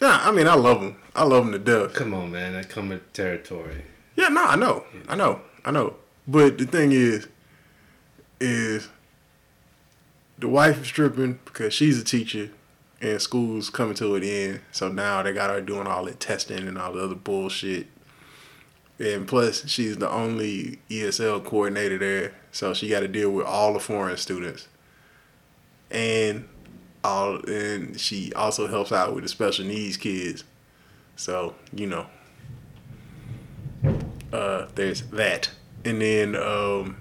[0.00, 0.96] nah, I mean, I love them.
[1.14, 1.94] I love them to death.
[1.94, 2.54] come on, man.
[2.54, 3.84] That come with territory.
[4.16, 5.96] Yeah, no, I know, I know, I know.
[6.26, 7.28] But the thing is,
[8.40, 8.88] is
[10.38, 12.50] the wife is stripping because she's a teacher,
[13.02, 14.60] and school's coming to an end.
[14.70, 17.88] So now they got her doing all the testing and all the other bullshit.
[18.98, 23.72] And plus, she's the only ESL coordinator there, so she got to deal with all
[23.72, 24.68] the foreign students.
[25.90, 26.48] And
[27.02, 30.44] all, and she also helps out with the special needs kids.
[31.16, 32.06] So you know,
[34.32, 35.50] uh, there's that.
[35.84, 36.96] And then, um,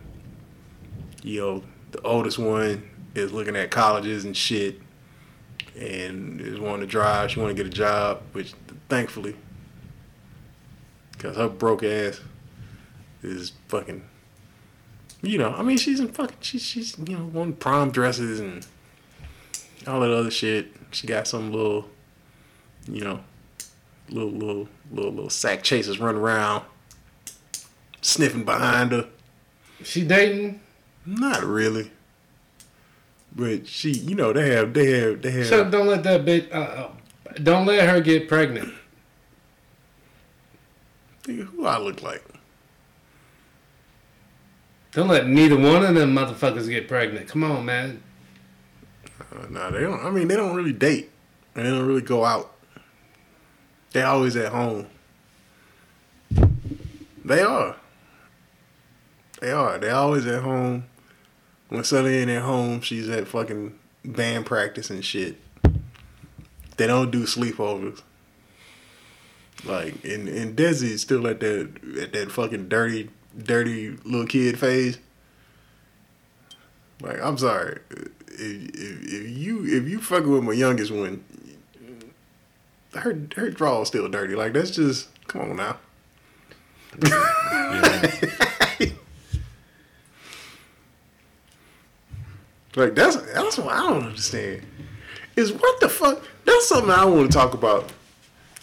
[1.22, 4.82] you know, the oldest one is looking at colleges and shit
[5.82, 7.32] and is wanting to drive.
[7.32, 8.54] She want to get a job, which
[8.88, 9.36] thankfully,
[11.14, 12.22] because her broke ass
[13.24, 14.04] is fucking,
[15.22, 18.66] you know, I mean, she's in fucking, she's, she's, you know, wanting prom dresses and
[19.88, 20.72] all that other shit.
[20.92, 21.90] She got some little,
[22.88, 23.22] you know,
[24.10, 26.64] little, little, little, little sack chasers running around
[28.02, 29.08] sniffing behind her.
[29.84, 30.62] She dating?
[31.06, 31.92] Not really.
[33.34, 35.48] But she, you know, they have, they have, they have.
[35.48, 36.52] So don't let that bitch.
[36.54, 36.92] Uh, uh,
[37.42, 38.74] don't let her get pregnant.
[41.24, 42.24] Nigga, who I look like?
[44.92, 47.30] Don't let neither one of them motherfuckers get pregnant.
[47.30, 48.04] Come on, man.
[49.20, 50.06] Uh, no, they don't.
[50.06, 51.10] I mean, they don't really date.
[51.56, 52.54] And they don't really go out.
[53.92, 54.88] They always at home.
[57.24, 57.76] They are.
[59.40, 59.78] They are.
[59.78, 60.86] They always at home.
[61.72, 65.38] When Sully ain't at home, she's at fucking band practice and shit.
[66.76, 68.02] They don't do sleepovers.
[69.64, 73.10] Like and and Desi's still at that at that fucking dirty
[73.42, 74.98] dirty little kid phase.
[77.00, 81.24] Like I'm sorry, if, if, if you if you fucking with my youngest one,
[82.96, 84.36] her her draw is still dirty.
[84.36, 85.78] Like that's just come on now.
[92.76, 94.62] Like that's that's what I don't understand.
[95.36, 96.24] Is what the fuck?
[96.46, 97.92] That's something I want to talk about.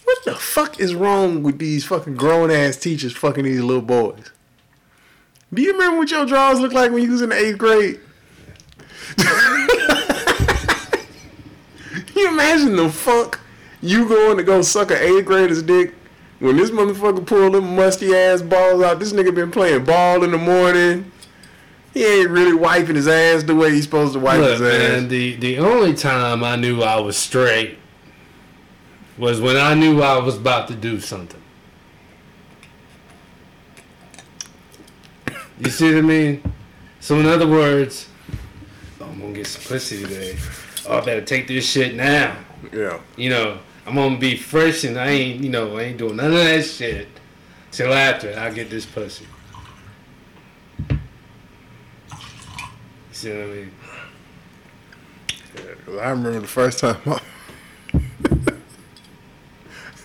[0.03, 4.31] What the fuck is wrong with these fucking grown ass teachers fucking these little boys?
[5.53, 7.99] Do you remember what your drawers looked like when you was in the eighth grade?
[12.19, 13.39] You imagine the fuck
[13.81, 15.93] you going to go suck an eighth grader's dick
[16.39, 18.99] when this motherfucker pull them musty ass balls out?
[18.99, 21.09] This nigga been playing ball in the morning.
[21.93, 24.89] He ain't really wiping his ass the way he's supposed to wipe Look, his ass.
[25.01, 27.77] man, the, the only time I knew I was straight
[29.17, 31.41] was when I knew I was about to do something.
[35.59, 36.53] You see what I mean?
[37.01, 38.07] So in other words,
[39.01, 40.37] I'm gonna get some pussy today.
[40.87, 42.35] Oh, I better take this shit now.
[42.71, 42.99] Yeah.
[43.17, 46.27] You know, I'm gonna be fresh and I ain't, you know, I ain't doing none
[46.27, 47.07] of that shit
[47.71, 49.25] till after I get this pussy.
[53.21, 53.71] You see what I mean?
[55.57, 57.19] Yeah, I remember the first time I.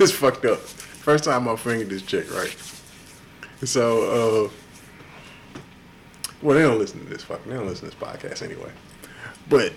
[0.01, 0.59] it's fucked up.
[0.59, 2.57] First time I fingered this chick, right?
[3.62, 5.61] So, uh.
[6.43, 7.53] Well, they don't listen to this fucking.
[7.53, 8.73] They don't listen to this podcast anyway.
[9.49, 9.73] But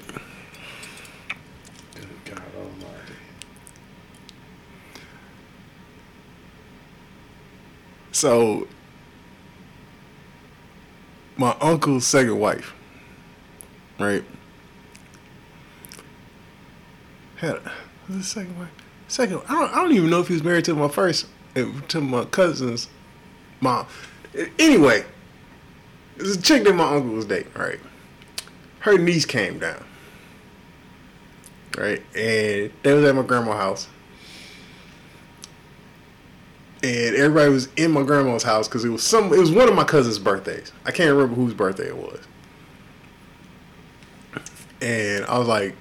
[2.25, 3.13] God Almighty.
[8.13, 8.67] So,
[11.37, 12.73] my uncle's second wife,
[13.99, 14.23] right?
[17.37, 17.55] Had
[18.09, 18.69] it second wife?
[19.07, 22.01] Second, I don't, I don't even know if he was married to my first, to
[22.01, 22.89] my cousin's
[23.61, 23.87] mom.
[24.59, 25.05] Anyway,
[26.17, 27.79] there's a chick that my uncle was dating, right?
[28.79, 29.83] Her niece came down,
[31.77, 32.01] right?
[32.15, 33.87] And they was at my grandma's house
[36.83, 39.75] and everybody was in my grandma's house because it was some it was one of
[39.75, 40.71] my cousin's birthdays.
[40.85, 42.19] I can't remember whose birthday it was.
[44.81, 45.75] And I was like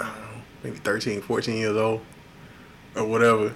[0.00, 2.00] I don't know, maybe 13, 14 years old
[2.96, 3.54] or whatever.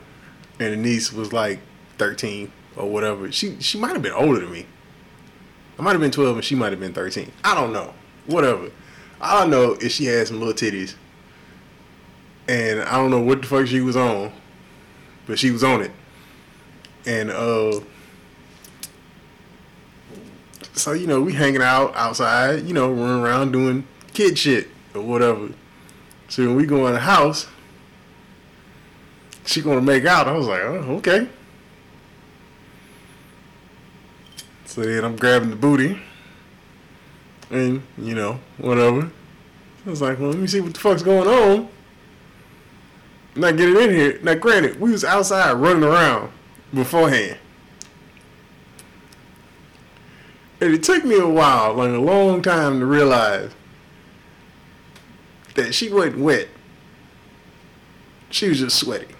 [0.61, 1.61] And the niece was like
[1.99, 3.31] 13 or whatever.
[3.33, 4.67] She she might have been older than me.
[5.79, 7.31] I might have been 12 and she might have been 13.
[7.45, 7.95] I don't know.
[8.27, 8.71] Whatever.
[9.21, 10.95] I don't know if she had some little titties.
[12.49, 14.33] And I don't know what the fuck she was on
[15.29, 15.93] but she was on it.
[17.07, 17.81] And uh
[20.79, 25.03] so you know, we hanging out outside, you know, running around doing kid shit or
[25.03, 25.51] whatever.
[26.29, 27.47] So when we go in the house,
[29.45, 30.29] she gonna make out.
[30.29, 31.29] I was like, oh, okay.
[34.67, 35.99] So then I'm grabbing the booty.
[37.51, 39.11] And, you know, whatever.
[39.87, 41.69] I was like, well, let me see what the fuck's going on.
[43.35, 44.21] Not getting in here.
[44.23, 46.31] Now, granted, we was outside running around
[46.75, 47.39] beforehand.
[50.61, 53.53] And it took me a while, like a long time to realize
[55.55, 56.49] that she wasn't wet.
[58.31, 59.15] She was just sweaty.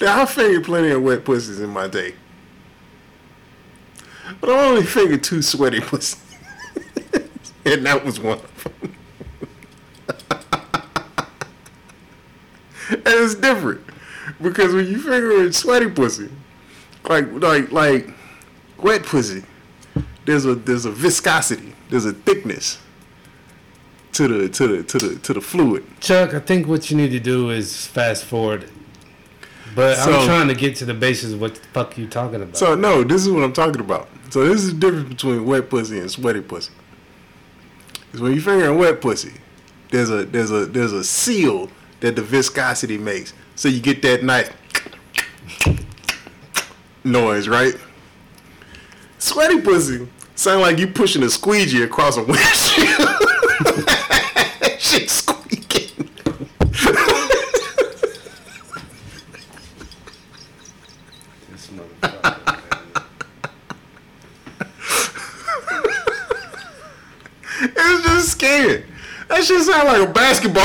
[0.00, 2.14] now, I fingered plenty of wet pussies in my day.
[4.40, 6.22] But I only fingered two sweaty pussies.
[7.64, 8.96] and that was one of them.
[12.90, 13.80] And it's different.
[14.40, 16.28] Because when you finger a sweaty pussy,
[17.08, 18.10] like like like
[18.78, 19.44] wet pussy,
[20.24, 22.78] there's a there's a viscosity, there's a thickness
[24.12, 25.84] to the to the to the to the fluid.
[26.00, 28.68] Chuck, I think what you need to do is fast forward.
[29.74, 32.36] But So- I'm trying to get to the basis of what the fuck you talking
[32.42, 32.56] about.
[32.56, 34.08] So no, this is what I'm talking about.
[34.30, 36.72] So this is the difference between wet pussy and sweaty pussy.
[38.06, 39.32] Because when you finger a wet pussy,
[39.90, 41.70] there's a there's a there's a seal
[42.00, 43.32] that the viscosity makes.
[43.54, 44.50] So you get that nice
[47.04, 47.74] noise, right?
[49.18, 52.86] Sweaty pussy sound like you pushing a squeegee across a windshield.
[54.78, 56.10] Shit squeaking.
[61.50, 62.42] This motherfucker.
[67.58, 68.84] It's just scared.
[69.28, 70.62] That shit sound like a basketball.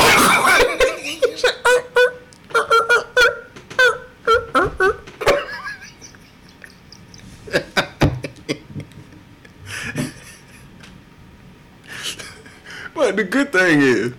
[12.93, 14.13] but the good thing is,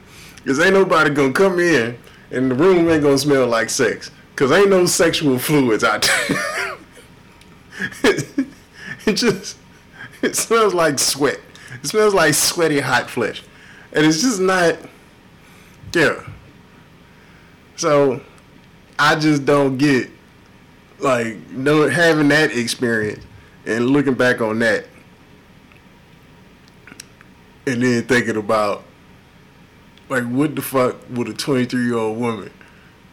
[0.45, 1.97] is ain't nobody gonna come in
[2.32, 4.11] and the room ain't gonna smell like sex.
[4.34, 6.76] Cause ain't no sexual fluids out there.
[9.07, 9.57] it just
[10.22, 11.38] it smells like sweat.
[11.82, 13.43] It smells like sweaty hot flesh.
[13.93, 14.78] And it's just not
[15.95, 16.24] yeah.
[17.76, 18.20] So
[18.99, 20.11] I just don't get
[20.99, 23.24] like no having that experience
[23.66, 24.86] and looking back on that
[27.66, 28.84] and then thinking about
[30.09, 32.51] like what the fuck would a 23 year old woman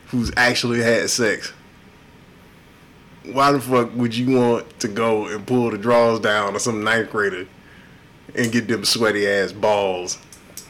[0.07, 1.53] who's actually had sex
[3.31, 6.83] why the fuck would you want to go and pull the drawers down on some
[6.83, 7.47] ninth grader
[8.35, 10.17] and get them sweaty ass balls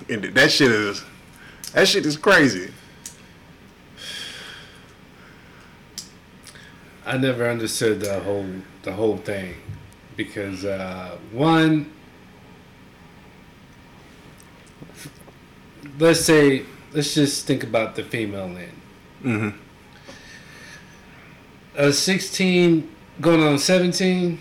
[0.08, 1.04] and that shit is
[1.74, 2.72] that shit is crazy
[7.10, 8.46] I never understood the whole
[8.84, 9.56] the whole thing
[10.16, 11.92] because uh, one,
[15.98, 18.82] let's say let's just think about the female end.
[19.24, 19.58] mm-hmm.
[21.78, 22.88] A sixteen
[23.20, 24.38] going on seventeen.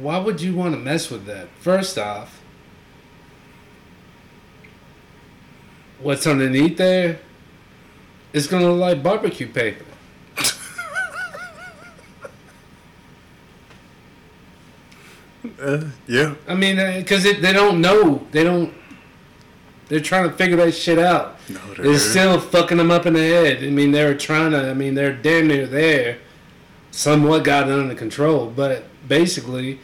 [0.00, 1.48] Why would you want to mess with that?
[1.60, 2.40] First off,
[6.00, 7.18] what's underneath there
[8.32, 9.84] is gonna look like barbecue paper.
[15.60, 18.26] uh, yeah I mean, because they don't know.
[18.30, 18.74] They don't.
[19.88, 21.38] They're trying to figure that shit out.
[21.48, 23.64] no, they're- It's still fucking them up in the head.
[23.64, 24.70] I mean, they're trying to.
[24.70, 26.18] I mean, they're damn near there.
[26.92, 29.78] Somewhat got it under control, but basically,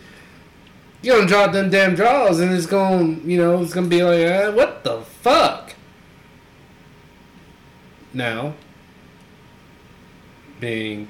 [1.07, 4.27] you're gonna drop them damn draws, and it's to you know, it's gonna be like,
[4.27, 5.75] uh, what the fuck?
[8.13, 8.55] Now,
[10.61, 11.09] being,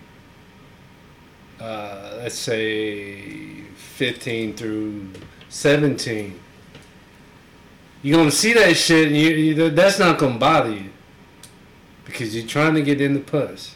[1.61, 5.09] uh, let's say, 15 through
[5.49, 6.41] 17
[8.07, 10.91] you're gonna see that shit, and you, you, that's not gonna bother you
[12.05, 13.75] because you're trying to get in the puss.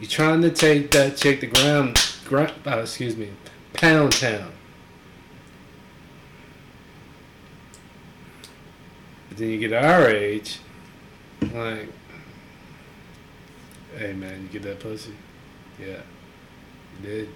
[0.00, 3.28] You're trying to take that chick to ground, ground uh, excuse me,
[3.74, 4.53] pound town.
[9.34, 10.60] But then you get our age,
[11.40, 11.88] like,
[13.96, 15.12] hey man, you get that pussy?
[15.76, 16.02] Yeah,
[17.02, 17.28] you did.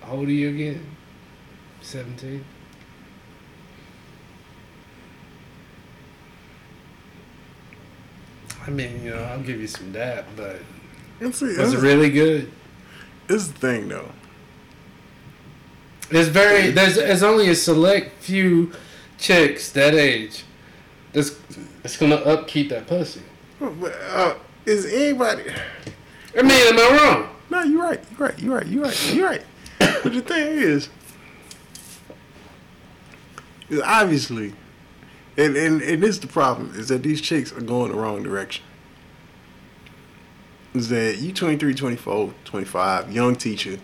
[0.00, 0.86] How old are you again?
[1.80, 2.44] Seventeen.
[8.64, 10.60] I mean, you know, I'll give you some dap, but
[11.18, 12.48] it's, see, was it really good?
[13.28, 14.12] It's the thing though
[16.10, 18.70] There's very there's there's only a select few
[19.22, 20.44] chicks that age
[21.12, 21.36] that's
[21.82, 23.22] that's gonna upkeep that pussy.
[23.60, 24.34] Uh,
[24.66, 25.44] is anybody
[26.36, 27.28] I mean, am I wrong?
[27.50, 28.00] No, you're right.
[28.18, 28.38] You're right.
[28.38, 28.66] You're right.
[28.66, 29.14] You're right.
[29.14, 29.42] You're right.
[30.02, 30.88] but the thing is,
[33.68, 34.54] is obviously,
[35.36, 38.22] and, and and this is the problem is that these chicks are going the wrong
[38.22, 38.64] direction.
[40.74, 43.78] Is that you 23, 24, 25, young teacher,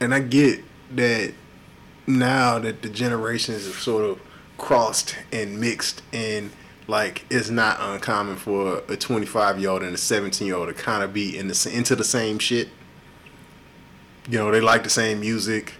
[0.00, 0.64] and I get
[0.96, 1.34] that
[2.08, 4.18] now that the generations have sort of
[4.56, 6.50] crossed and mixed and
[6.88, 10.74] like it's not uncommon for a 25 year old and a 17 year old to
[10.74, 12.68] kind of be in the into the same shit.
[14.28, 15.74] You know they like the same music.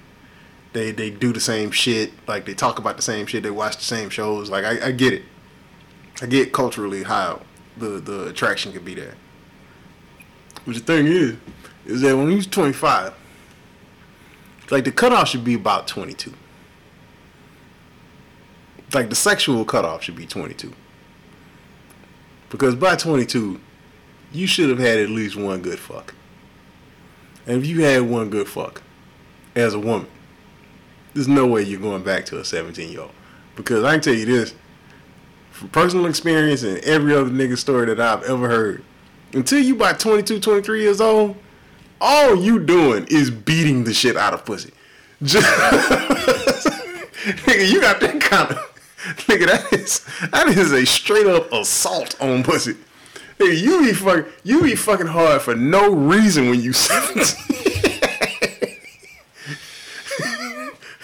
[0.74, 2.12] They they do the same shit.
[2.28, 3.42] Like they talk about the same shit.
[3.42, 4.50] They watch the same shows.
[4.50, 5.22] Like i, I get it.
[6.20, 7.40] I get culturally how
[7.78, 9.14] the the attraction could be there.
[10.66, 11.36] But the thing is
[11.86, 13.14] is that when he's 25
[14.70, 16.32] like the cutoff should be about 22
[18.94, 20.72] like the sexual cutoff should be 22
[22.50, 23.60] because by 22
[24.32, 26.14] you should have had at least one good fuck.
[27.46, 28.82] And if you had one good fuck
[29.56, 30.08] as a woman
[31.14, 33.10] there's no way you're going back to a 17 year old
[33.56, 34.54] because i can tell you this
[35.50, 38.84] from personal experience and every other nigga story that i've ever heard
[39.32, 41.36] until you about 22 23 years old
[42.00, 44.72] all you doing is beating the shit out of pussy
[45.22, 45.46] just
[47.44, 48.58] nigga, you got that kind of
[49.26, 49.46] nigga.
[49.46, 52.76] That is that is a straight up assault on pussy.
[53.38, 57.56] Nigga, you be fucking you be fucking hard for no reason when you seventeen.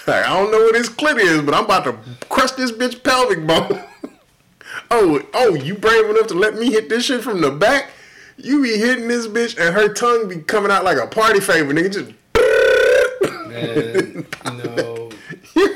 [0.06, 3.02] like I don't know what his clit is, but I'm about to crush this bitch
[3.02, 3.82] pelvic bone.
[4.90, 7.90] oh, oh, you brave enough to let me hit this shit from the back?
[8.36, 11.72] You be hitting this bitch and her tongue be coming out like a party favor,
[11.72, 11.92] nigga.
[11.92, 12.12] Just
[13.54, 14.26] And
[14.64, 15.10] no,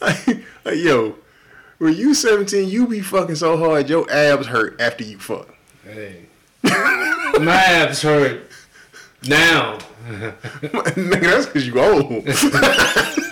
[0.00, 1.16] like, like, yo,
[1.78, 5.48] when you 17, you be fucking so hard, your abs hurt after you fuck.
[5.84, 6.26] hey,
[6.62, 8.48] my abs hurt
[9.28, 9.78] now.
[10.08, 12.26] nigga, that's because you old.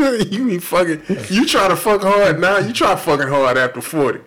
[0.30, 1.02] you be fucking.
[1.28, 2.58] You try to fuck hard now.
[2.58, 4.20] You try fucking hard after forty.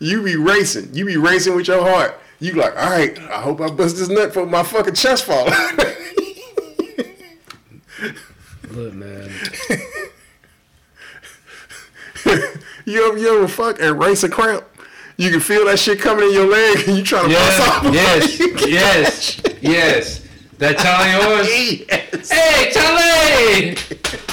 [0.00, 0.92] You be racing.
[0.94, 2.20] You be racing with your heart.
[2.40, 3.18] You like, all right.
[3.18, 5.44] I hope I bust this nut for my fucking chest fall.
[8.70, 9.30] Look, man.
[12.84, 14.64] you ever you ever fuck and race a cramp?
[15.16, 17.84] You can feel that shit coming in your leg, and you try to bust off.
[17.94, 20.26] yes, yes, yes.
[20.58, 21.48] That horse.
[21.88, 22.30] Yes.
[22.30, 24.30] Hey, Charlie!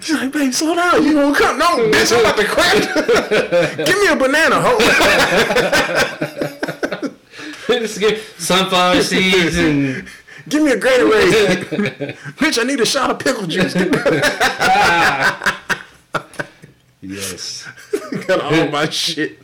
[0.00, 1.02] She's like, babe, slow down.
[1.04, 1.58] You gonna come?
[1.58, 2.84] No, bitch, I'm about to cramp.
[3.86, 4.78] Give me a banana, hoe.
[7.98, 10.06] Get sunflower seeds and
[10.48, 11.64] Give me a Gatorade.
[12.36, 13.74] bitch, I need a shot of pickle juice.
[17.00, 17.68] yes.
[18.26, 19.38] Got all my shit.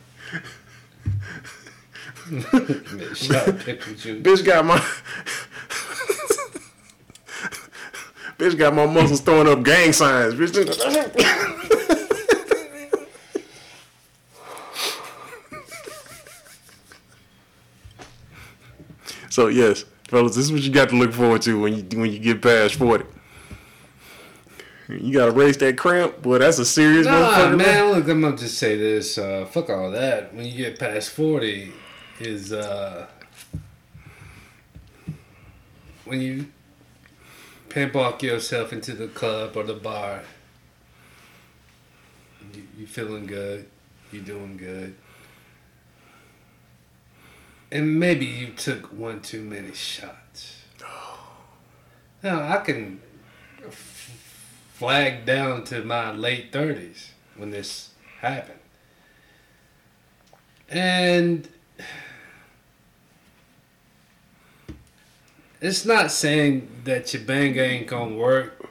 [3.15, 4.23] Shot of pickle juice.
[4.23, 4.81] Bitch got my.
[8.39, 10.35] Bitch got my muscles throwing up gang signs.
[10.35, 10.55] Bitch.
[19.31, 22.11] so yes, fellas, this is what you got to look forward to when you when
[22.13, 23.05] you get past forty.
[24.89, 26.39] You gotta raise that cramp, boy.
[26.39, 27.59] That's a serious Nah, motherfucker.
[27.59, 29.19] man, look, I'm gonna just say this.
[29.19, 30.35] Uh, fuck all that.
[30.35, 31.71] When you get past 40,
[32.21, 33.07] is uh,
[36.07, 36.47] when you
[37.69, 40.23] pinball yourself into the club or the bar.
[42.55, 43.67] You, you feeling good.
[44.13, 44.95] You doing good.
[47.71, 50.63] And maybe you took one too many shots.
[52.21, 53.01] Now, I can
[53.71, 57.91] flag down to my late 30s when this
[58.21, 58.59] happened.
[60.69, 61.49] And
[65.61, 68.69] it's not saying that your bang ain't gonna work,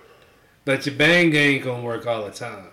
[0.65, 2.67] but your bang ain't gonna work all the time.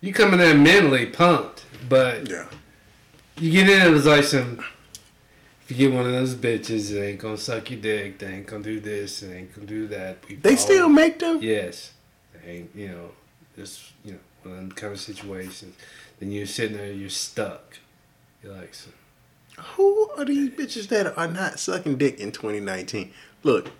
[0.00, 2.46] You come in there mentally pumped, but Yeah.
[3.36, 4.64] you get in, it's like some.
[5.64, 8.18] If you get one of those bitches, they ain't gonna suck your dick.
[8.18, 9.20] They ain't gonna do this.
[9.20, 10.18] They ain't gonna do that.
[10.28, 11.40] We They still make them.
[11.42, 11.92] Yes.
[12.32, 13.10] They ain't, you know,
[13.54, 15.76] this, you know, one of them kind of situations.
[16.20, 17.78] Then you're sitting there, you're stuck.
[18.42, 18.90] You're like, so,
[19.76, 23.12] Who are these bitches that are not sucking dick in 2019?
[23.42, 23.70] Look,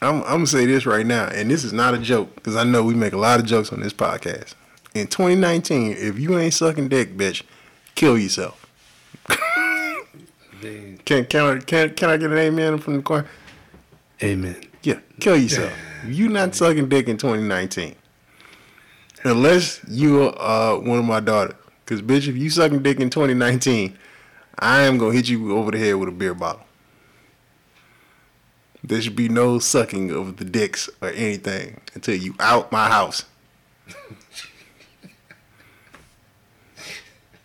[0.00, 2.64] I'm, I'm gonna say this right now, and this is not a joke because I
[2.64, 4.54] know we make a lot of jokes on this podcast.
[4.94, 7.42] In 2019, if you ain't sucking dick, bitch,
[7.94, 8.58] kill yourself.
[11.04, 13.26] Can can I can, can I get an amen from the choir?
[14.22, 14.56] Amen.
[14.82, 15.72] Yeah, kill yourself.
[16.06, 17.96] you not sucking dick in 2019,
[19.24, 21.56] unless you are uh, one of my daughters.
[21.86, 23.98] Cause bitch, if you sucking dick in 2019,
[24.58, 26.64] I am gonna hit you over the head with a beer bottle.
[28.84, 33.24] There should be no sucking of the dicks or anything until you out my house.
[33.86, 33.96] it's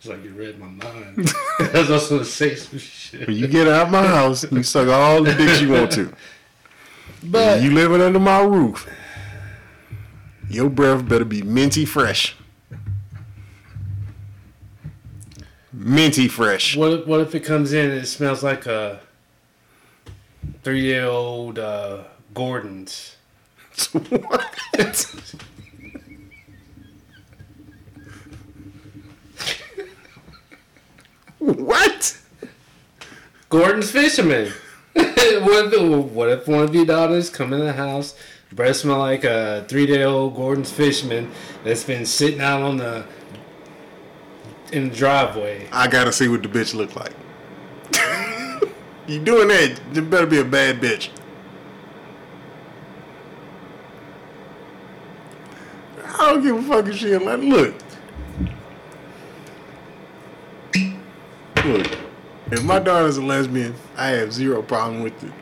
[0.05, 1.31] like you read my mind.
[1.59, 3.27] I was also gonna say some shit.
[3.27, 6.11] When you get out my house, you suck all the dicks you want to.
[7.23, 8.87] But you living under my roof.
[10.49, 12.35] Your breath better be minty fresh.
[15.79, 16.75] Minty fresh.
[16.75, 18.99] what if, what if it comes in and it smells like a
[20.63, 23.15] three year old uh, Gorton's?
[23.91, 24.55] what?
[31.37, 32.17] what?
[33.49, 34.51] Gorton's fisherman.
[34.93, 38.15] what, if, what if one of your daughters come in the house,
[38.51, 41.29] breath smell like a three day old Gorton's fisherman
[41.63, 43.05] that's been sitting out on the
[44.71, 45.67] in the driveway?
[45.71, 47.13] I gotta see what the bitch look like.
[49.07, 49.79] you doing that?
[49.93, 51.09] You better be a bad bitch.
[56.03, 57.39] I don't give a fuck if she a like.
[57.39, 57.75] Look,
[61.63, 61.87] look.
[62.49, 65.33] If my daughter's a lesbian, I have zero problem with it.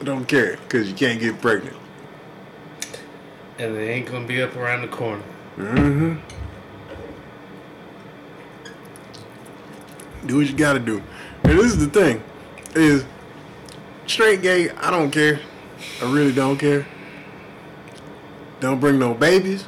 [0.00, 1.76] I don't care because you can't get pregnant.
[3.58, 5.24] And they ain't gonna be up around the corner.
[5.56, 6.37] Mm-hmm.
[10.26, 11.02] Do what you gotta do.
[11.44, 12.22] And this is the thing,
[12.74, 13.04] is
[14.06, 14.70] straight gay.
[14.70, 15.40] I don't care.
[16.02, 16.86] I really don't care.
[18.60, 19.66] Don't bring no babies.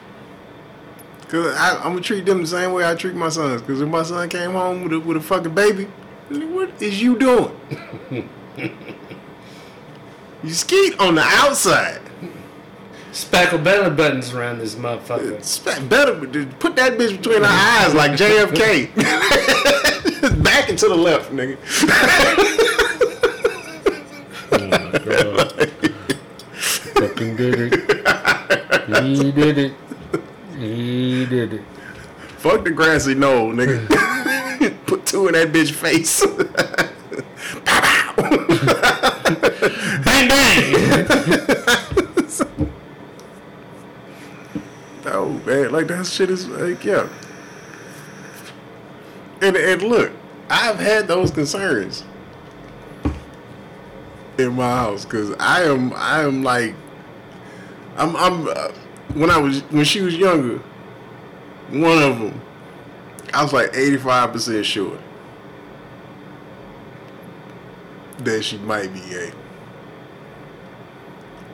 [1.28, 3.62] Cause I, I'm gonna treat them the same way I treat my sons.
[3.62, 5.84] Cause if my son came home with a, with a fucking baby,
[6.28, 7.56] what is you doing?
[10.42, 12.00] you skeet on the outside.
[13.12, 15.88] Spackle belly buttons around this motherfucker.
[15.88, 16.14] Better
[16.58, 19.46] put that bitch between our eyes like JFK.
[20.20, 21.56] Back and to the left, nigga.
[24.52, 25.70] Oh my god.
[26.94, 27.74] Fucking did it.
[29.02, 29.72] He did it.
[30.58, 31.62] He did it.
[32.38, 33.86] Fuck the grassy knoll, nigga.
[34.86, 36.24] Put two in that bitch face.
[40.04, 40.74] Bang bang!
[45.06, 47.08] oh man, like that shit is like yeah.
[49.42, 50.12] And and look,
[50.48, 52.04] I've had those concerns
[54.38, 56.74] in my house because I am I am like
[57.96, 58.72] I'm I'm uh,
[59.14, 60.58] when I was when she was younger,
[61.70, 62.40] one of them,
[63.32, 64.98] I was like eighty five percent sure
[68.18, 69.32] that she might be gay.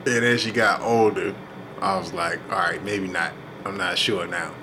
[0.05, 1.35] And as she got older,
[1.81, 3.33] I was like, all right, maybe not.
[3.65, 4.53] I'm not sure now.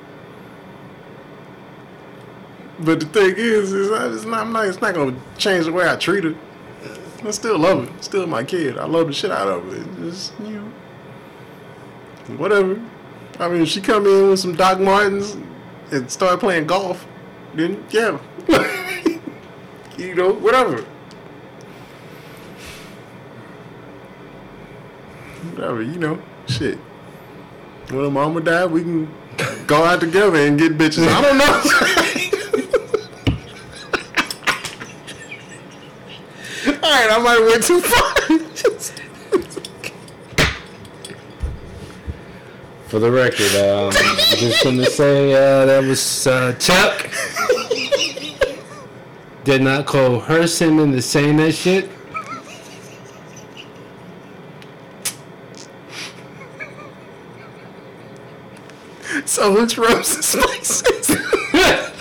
[2.81, 5.89] But the thing is, is it's not, I'm not, it's not gonna change the way
[5.89, 6.35] I treat her.
[7.25, 8.03] I still love her.
[8.03, 8.77] Still my kid.
[8.77, 10.05] I love the shit out of her.
[10.05, 10.73] Just you know,
[12.37, 12.83] whatever.
[13.39, 15.37] I mean, if she come in with some Doc Martens
[15.91, 17.07] and start playing golf,
[17.55, 18.19] then yeah,
[19.97, 20.83] you know, whatever.
[25.53, 26.79] Whatever, you know, shit.
[27.91, 29.15] When mama died, we can
[29.67, 31.07] go out together and get bitches.
[31.09, 32.21] I don't know.
[36.95, 38.15] Right, I might went too far.
[42.87, 43.91] For the record, um,
[44.39, 47.11] just gonna say uh, that was uh, Chuck.
[49.43, 51.91] Did not coerce him into saying that shit.
[59.27, 61.11] so it's rose and spices.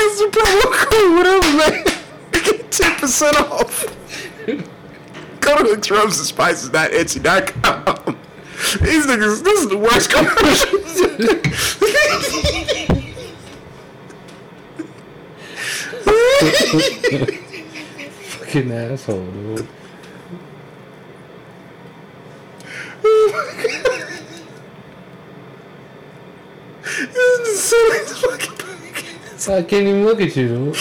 [0.00, 1.84] Use the promo code, whatever, man.
[2.32, 3.86] Get ten percent off.
[4.46, 8.16] Go to hooksrubsandspices.etsy.com.
[8.82, 10.78] These niggas, this is the worst commercial.
[18.28, 19.66] Fucking asshole, dude.
[23.02, 24.06] Oh my god.
[26.82, 28.69] This is the silliest fucking.
[29.48, 30.74] I can't even look at you.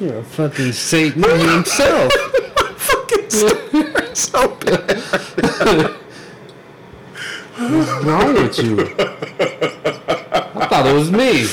[0.00, 2.10] You're a fucking Satan himself.
[2.78, 4.16] fucking stupid.
[4.16, 4.96] so bad.
[7.58, 8.80] What's wrong with you?
[10.54, 11.46] I thought it was me.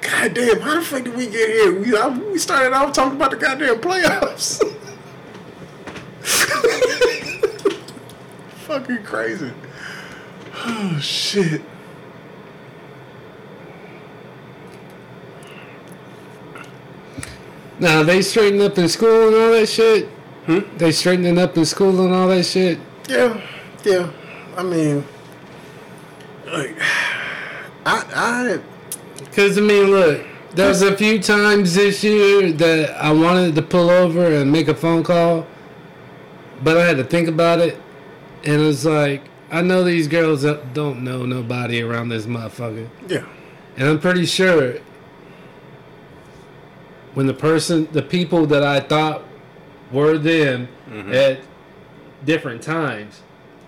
[0.00, 1.80] God damn, how the fuck did we get here?
[1.80, 4.62] We, I, we started off talking about the goddamn playoffs.
[8.66, 9.52] Fucking crazy.
[10.54, 11.62] Oh, shit.
[17.78, 20.08] Now they straightened up in school and all that shit.
[20.46, 20.60] Hmm?
[20.76, 22.78] They straightening up in school and all that shit.
[23.08, 23.40] Yeah,
[23.84, 24.10] yeah.
[24.56, 25.04] I mean,
[26.46, 26.76] like,
[27.86, 28.60] I, I,
[29.34, 33.62] Cause I mean, look, there was a few times this year that I wanted to
[33.62, 35.46] pull over and make a phone call,
[36.62, 37.80] but I had to think about it,
[38.44, 43.26] and it was like, I know these girls don't know nobody around this motherfucker, yeah,
[43.76, 44.78] and I'm pretty sure
[47.14, 49.24] when the person, the people that I thought
[49.90, 51.12] were them mm-hmm.
[51.12, 51.40] at
[52.24, 53.22] different times,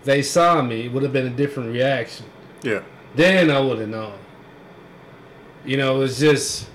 [0.04, 2.26] they saw me, it would have been a different reaction
[2.62, 2.82] yeah.
[3.14, 4.18] then I would have known.
[5.66, 6.68] You know, it was just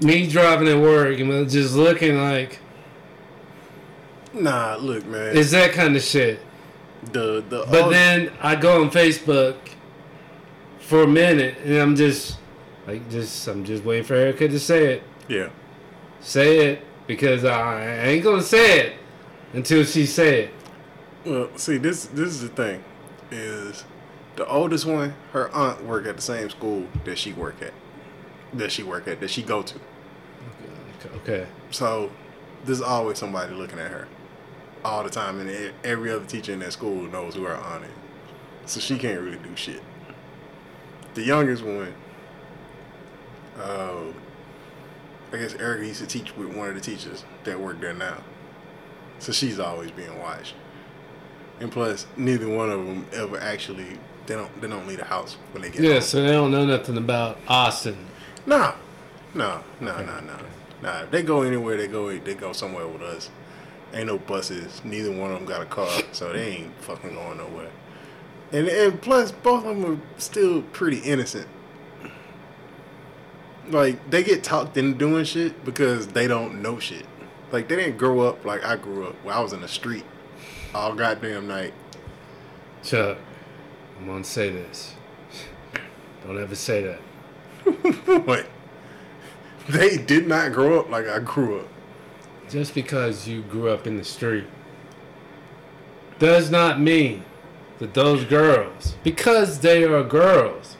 [0.00, 2.58] me driving at work and just looking like
[4.32, 5.36] Nah, look, man.
[5.36, 6.38] it's that kind of shit.
[7.12, 9.56] the the But all- then I go on Facebook
[10.78, 12.38] for a minute and I'm just
[12.86, 15.02] like, just I'm just waiting for Erica to say it.
[15.28, 15.48] yeah,
[16.20, 18.92] Say it because I ain't gonna say it.
[19.52, 20.50] until she say it.
[21.26, 22.82] Well, see, this this is the thing,
[23.32, 23.84] is
[24.40, 25.12] the oldest one.
[25.32, 27.74] Her aunt work at the same school that she work at,
[28.54, 29.74] that she work at, that she go to.
[31.16, 32.10] "Okay, So
[32.64, 34.08] there's always somebody looking at her
[34.82, 37.90] all the time, and every other teacher in that school knows who her aunt is.
[38.72, 39.82] So she can't really do shit.
[41.12, 41.92] The youngest one,
[43.58, 44.04] uh,
[45.32, 48.16] I guess Erica used to teach with one of the teachers that work there now.
[49.18, 50.54] So she's always being watched.
[51.60, 53.98] And plus, neither one of them ever actually
[54.30, 56.02] they don't they don't leave the house when they get yeah." home.
[56.02, 58.06] So they don't know nothing about Austin.
[58.46, 58.74] No,
[59.34, 60.36] no, no, no, no,
[60.82, 61.02] nah.
[61.02, 62.16] If they go anywhere, they go.
[62.16, 63.28] They go somewhere with us.
[63.92, 64.82] Ain't no buses.
[64.84, 67.70] Neither one of them got a car, so they ain't fucking going nowhere.
[68.52, 71.48] And and plus, both of them are still pretty innocent.
[73.68, 77.06] Like they get talked into doing shit because they don't know shit.
[77.50, 80.04] Like they didn't grow up like I grew up, where I was in the street
[80.72, 81.74] all goddamn night.
[82.84, 83.18] Chuck,
[84.00, 84.94] I'm gonna say this.
[86.26, 87.00] Don't ever say that.
[88.26, 88.46] But
[89.68, 91.68] they did not grow up like I grew up.
[92.48, 94.46] Just because you grew up in the street
[96.18, 97.24] does not mean
[97.78, 100.76] that those girls, because they are girls,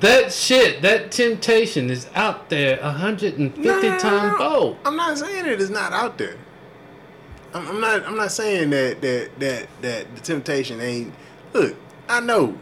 [0.00, 4.38] that shit, that temptation is out there 150 No, no, no, times no.
[4.38, 4.76] fold.
[4.84, 6.36] I'm not saying it is not out there.
[7.54, 8.04] I'm, I'm not.
[8.06, 11.12] I'm not saying that that that that the temptation ain't.
[11.52, 11.76] Look,
[12.08, 12.56] I know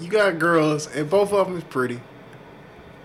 [0.00, 2.00] you got girls, and both of them is pretty,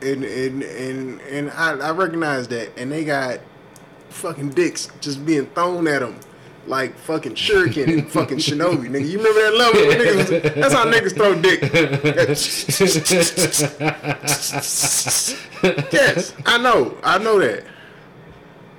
[0.01, 3.39] and and and and I, I recognize that, and they got
[4.09, 6.19] fucking dicks just being thrown at them.
[6.67, 9.09] Like fucking shuriken and fucking shinobi, nigga.
[9.09, 9.81] You remember that level?
[9.81, 11.59] Niggas, that's how niggas throw dick.
[15.91, 16.95] yes, I know.
[17.03, 17.63] I know that.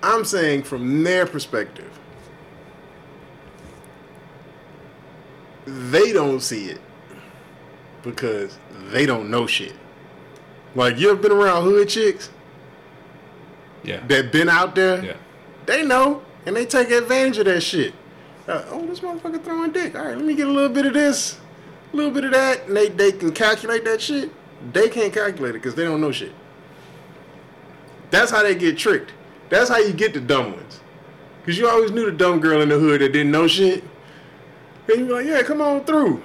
[0.03, 1.91] I'm saying from their perspective,
[5.67, 6.81] they don't see it
[8.03, 8.59] because
[8.91, 9.75] they don't know shit.
[10.75, 12.31] Like you ever been around hood chicks
[13.85, 14.05] Yeah.
[14.09, 15.05] that been out there?
[15.05, 15.17] Yeah.
[15.67, 17.95] They know and they take advantage of that shit.
[18.49, 19.95] Uh, oh, this motherfucker throwing dick.
[19.95, 21.39] All right, let me get a little bit of this,
[21.93, 24.33] a little bit of that, and they they can calculate that shit.
[24.73, 26.33] They can't calculate it because they don't know shit.
[28.11, 29.13] That's how they get tricked.
[29.53, 30.81] That's how you get the dumb ones.
[31.45, 33.85] Cause you always knew the dumb girl in the hood that didn't know shit.
[34.89, 36.23] And you be like, yeah, come on through.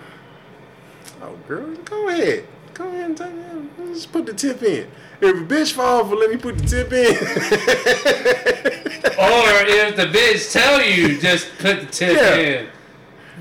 [1.22, 2.48] Oh, girl, go ahead.
[2.74, 3.80] Go ahead and take it.
[3.80, 4.90] Let's put the tip in.
[5.20, 7.16] If a bitch fall for let me put the tip in.
[9.18, 12.36] Or if the bitch tell you, just put the tip Yeah.
[12.36, 12.68] in.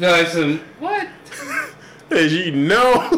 [0.01, 1.07] Like some, what?
[2.11, 2.95] As you know.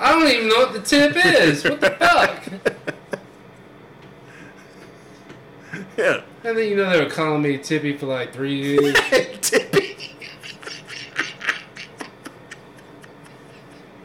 [0.00, 1.62] I don't even know what the tip is.
[1.64, 2.94] What the fuck?
[5.98, 6.20] yeah.
[6.44, 8.94] I think you know they were calling me Tippy for like three years.
[9.42, 10.14] Tippy.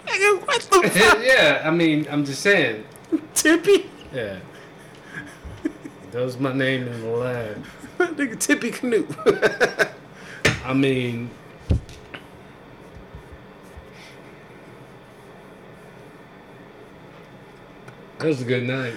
[0.08, 1.20] Nigga, what the fuck?
[1.24, 2.84] yeah, I mean, I'm just saying.
[3.36, 3.90] Tippy?
[4.14, 4.40] Yeah.
[6.12, 7.66] That was my name in the lab.
[8.00, 9.08] Nigga, Tippy Canoe.
[10.66, 11.30] I mean,
[18.18, 18.96] that was a good night.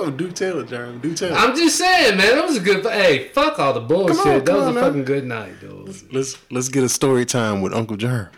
[0.00, 0.98] Oh, do tell, Jeremy.
[1.00, 1.34] Do tell.
[1.34, 2.84] I'm just saying, man, that was a good.
[2.84, 4.16] Hey, fuck all the bullshit.
[4.16, 4.84] Come on, that was on, a man.
[4.84, 6.12] fucking good night, dude.
[6.12, 8.28] let's let's get a story time with Uncle Jerm.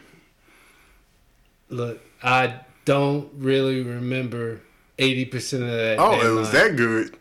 [1.68, 4.60] Look, I don't really remember
[4.98, 5.98] eighty percent of that.
[5.98, 7.16] Oh, it was that good.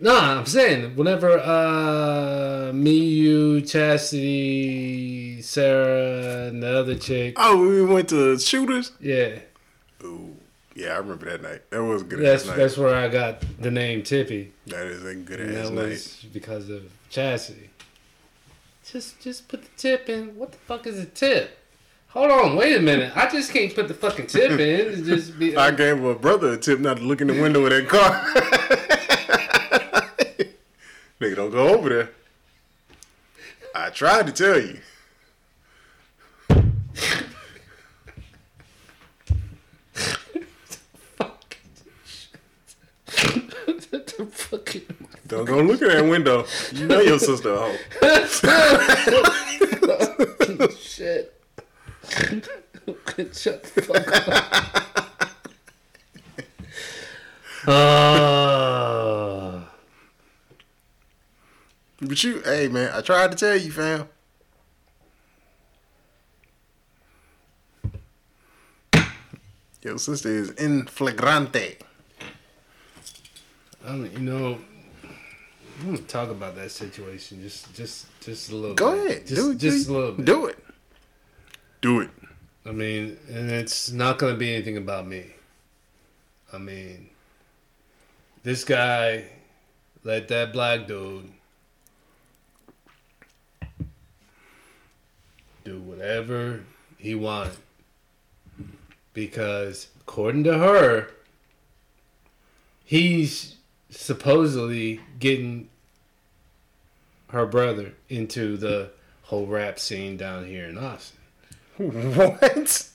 [0.00, 7.82] Nah, I'm saying whenever uh me, you, Chastity, Sarah, and the other chick, Oh, we
[7.84, 8.92] went to shooters.
[9.00, 9.38] yeah,
[10.74, 11.62] yeah, I remember that night.
[11.70, 12.56] That was a good that's ass night.
[12.56, 14.52] that's where I got the name Tippy.
[14.66, 15.88] that is a good And ass that night.
[15.90, 17.70] was because of Chastity.
[18.84, 20.36] Just just put the tip in.
[20.36, 21.58] What the fuck is a tip?
[22.08, 23.16] Hold on, wait a minute.
[23.16, 24.60] I just can't put the fucking tip in.
[24.60, 25.56] It's just be.
[25.56, 28.10] I gave my brother a tip not to look in the window of that car.
[31.20, 32.10] Nigga, don't go over there.
[33.74, 34.78] I tried to tell you.
[44.00, 44.82] The.
[45.26, 46.46] Don't go look at that window.
[46.72, 47.76] You know your sister a hoe.
[50.78, 51.40] Shit.
[53.32, 55.04] Shut the fuck up.
[57.66, 59.60] Uh,
[62.00, 64.08] But you, hey man, I tried to tell you, fam.
[69.82, 71.78] Your sister is in flagrante.
[73.84, 74.58] I don't, you know,
[75.04, 78.74] I want to talk about that situation just, just, just a little.
[78.74, 79.06] Go bit.
[79.06, 79.26] ahead.
[79.26, 79.58] just, do it.
[79.58, 80.24] just do, a little bit.
[80.24, 80.58] Do it.
[81.82, 82.10] Do it.
[82.64, 85.26] I mean, and it's not going to be anything about me.
[86.50, 87.10] I mean,
[88.42, 89.26] this guy
[90.02, 91.30] let that black dude
[95.64, 96.60] do whatever
[96.96, 97.56] he wanted.
[99.12, 101.10] Because, according to her,
[102.84, 103.53] he's
[103.94, 105.68] supposedly getting
[107.28, 108.90] her brother into the
[109.22, 111.18] whole rap scene down here in Austin.
[111.76, 112.88] What?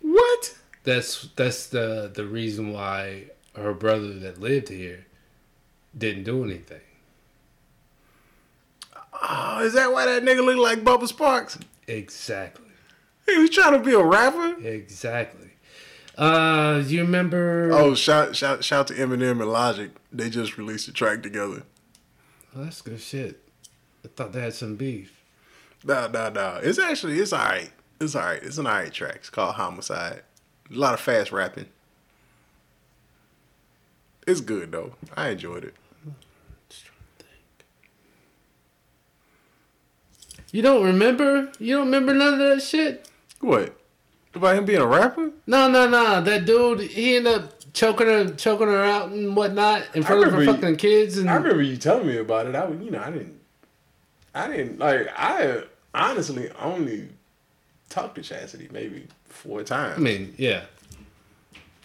[0.00, 0.54] What?
[0.84, 5.06] that's that's the the reason why her brother that lived here
[5.96, 6.80] didn't do anything.
[9.22, 11.60] Oh, is that why that nigga looked like Bubba Sparxxx?
[11.86, 12.64] Exactly.
[13.26, 14.56] He was trying to be a rapper.
[14.66, 15.50] Exactly.
[16.16, 17.70] Uh, you remember?
[17.72, 19.90] Oh, shout shout shout to Eminem and Logic.
[20.12, 21.62] They just released a track together.
[22.54, 23.40] Oh, that's good shit.
[24.04, 25.22] I thought they had some beef.
[25.84, 26.60] No, no, no.
[26.62, 27.70] It's actually it's alright.
[28.00, 28.42] It's alright.
[28.42, 29.16] It's an alright track.
[29.16, 30.22] It's called Homicide.
[30.70, 31.66] A lot of fast rapping.
[34.26, 34.94] It's good though.
[35.16, 35.74] I enjoyed it.
[36.68, 37.64] Just trying to think.
[40.52, 41.50] You don't remember?
[41.58, 43.08] You don't remember none of that shit?
[43.40, 43.79] What?
[44.34, 45.32] About him being a rapper?
[45.46, 46.22] No, no, no.
[46.22, 50.32] That dude, he ended up choking her, choking her out and whatnot in front of
[50.32, 51.18] her you- fucking kids.
[51.18, 52.54] And I remember you telling me about it.
[52.54, 53.40] I was, you know, I didn't,
[54.34, 55.08] I didn't like.
[55.16, 57.08] I honestly only
[57.88, 59.98] talked to Chastity maybe four times.
[59.98, 60.62] I mean, yeah.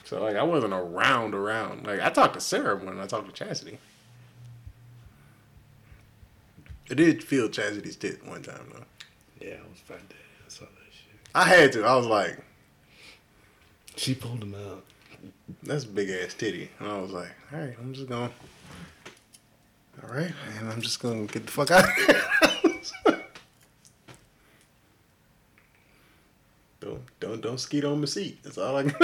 [0.04, 1.88] so like, I wasn't around around.
[1.88, 3.80] Like, I talked to Sarah when I talked to Chastity.
[6.92, 8.86] I did feel Chastity's tit one time though.
[9.42, 10.16] Yeah, I was fat day.
[11.36, 11.58] I saw that shit.
[11.58, 11.84] I had to.
[11.86, 12.38] I was like,
[13.98, 14.84] She pulled him out.
[15.64, 18.32] that's a big ass titty, and I was like, all right, I'm just going.
[20.04, 21.86] All right, and I'm just gonna get the fuck out.
[21.86, 22.22] of here.
[26.80, 28.44] don't don't don't skeet on my seat.
[28.44, 28.96] That's all I can.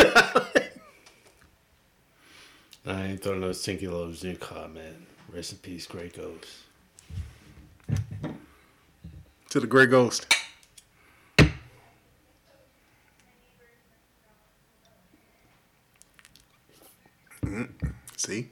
[2.85, 5.05] I ain't throwing no stinky loaves in your car, man.
[5.33, 6.47] Rest in peace, Grey Ghost.
[9.49, 10.25] to the gray ghost.
[17.45, 17.69] Mm,
[18.17, 18.49] See,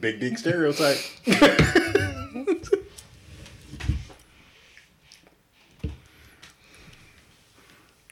[0.00, 0.98] big dick stereotype.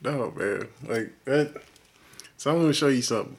[0.02, 1.62] no man, like that.
[2.36, 3.36] So I'm gonna show you something.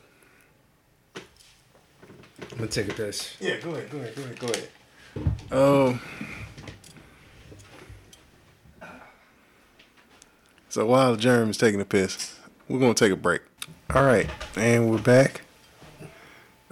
[1.16, 3.36] I'm gonna take a piss.
[3.40, 4.70] Yeah, go ahead, go ahead, go ahead, go ahead.
[5.52, 6.02] Um.
[10.70, 12.36] So while Jerm is taking a piss,
[12.70, 13.42] we're gonna take a break.
[13.94, 15.42] All right, and we're back.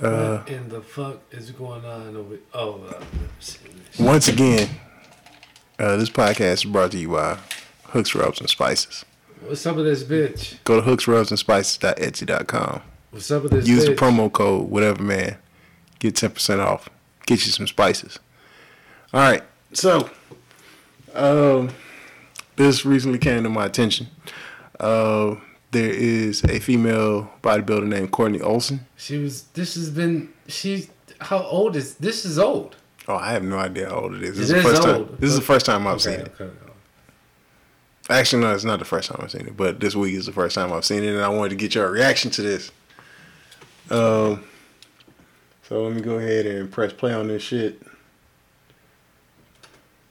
[0.01, 2.37] Uh, what in the fuck is going on over?
[2.53, 3.99] Oh, I've never seen this.
[3.99, 4.69] once again,
[5.77, 7.37] uh, this podcast is brought to you by
[7.85, 9.03] Hooks Rubs and Spices.
[9.41, 10.55] What's up with this bitch?
[10.63, 12.81] Go to hooksrubsandspices.etsy.com.
[13.11, 13.87] What's up with this Use bitch?
[13.87, 15.37] the promo code whatever man.
[15.99, 16.87] Get ten percent off.
[17.25, 18.19] Get you some spices.
[19.13, 19.43] All right.
[19.73, 20.09] So,
[21.13, 21.69] um,
[22.55, 24.07] this recently came to my attention.
[24.79, 25.35] Uh,
[25.71, 28.85] there is a female bodybuilder named Courtney Olson.
[28.97, 29.43] She was.
[29.53, 30.29] This has been.
[30.47, 30.89] She's.
[31.21, 32.25] How old is this?
[32.25, 32.75] Is old.
[33.07, 34.37] Oh, I have no idea how old it is.
[34.37, 34.95] This It is the is first time.
[34.95, 35.17] old.
[35.19, 36.33] This is the first time I've Okay, seen it.
[36.39, 36.49] okay.
[38.11, 40.31] Actually, no, it's not the first time I've seen it, but this week is the
[40.31, 42.71] first time I've seen it, and I wanted to get your reaction to this.
[43.91, 44.43] Um,
[45.67, 47.79] so let me go ahead and press play on this shit.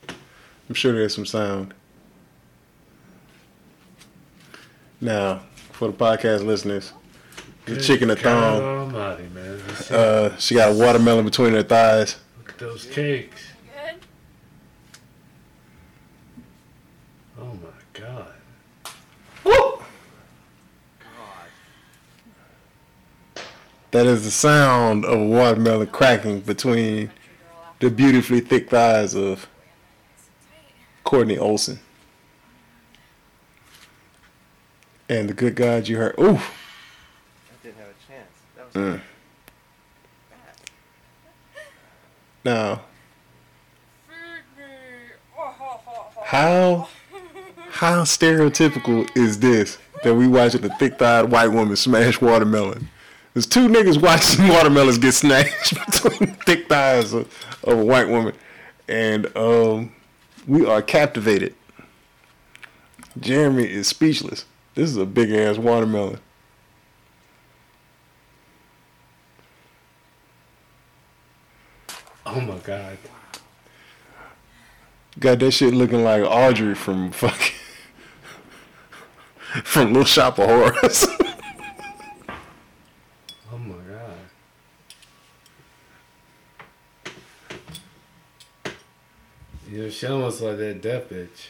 [0.07, 1.73] I'm sure there's some sound.
[5.01, 6.91] Now, for the podcast listeners,
[7.65, 8.61] the Good chicken a God thong.
[8.95, 9.61] Almighty, man.
[9.89, 12.17] Uh, she got a watermelon between her thighs.
[12.37, 13.41] Look at those cakes.
[13.73, 13.95] Good.
[17.39, 18.33] Oh my god.
[23.91, 27.09] That is the sound of a watermelon cracking between
[27.79, 29.47] the beautifully thick thighs of
[31.03, 31.79] Courtney Olson.
[35.09, 36.13] And the good God you heard.
[36.19, 36.35] Ooh.
[36.35, 36.41] I
[37.63, 38.29] didn't have a chance.
[38.55, 39.01] That was Mm.
[42.45, 42.81] Now,
[46.23, 46.87] how
[47.71, 52.89] how stereotypical is this that we watching a thick thighed white woman smash watermelon?
[53.33, 57.31] There's two niggas watching watermelons get snatched between the thick thighs of,
[57.63, 58.35] of a white woman,
[58.87, 59.91] and um,
[60.47, 61.55] we are captivated.
[63.19, 64.45] Jeremy is speechless.
[64.79, 66.21] This is a big ass watermelon.
[72.25, 72.97] Oh my god.
[75.19, 77.57] Got that shit looking like Audrey from fucking
[79.65, 81.05] from Little Shop of Horrors.
[83.51, 84.15] oh my god.
[89.69, 91.49] You're showing us like that death bitch.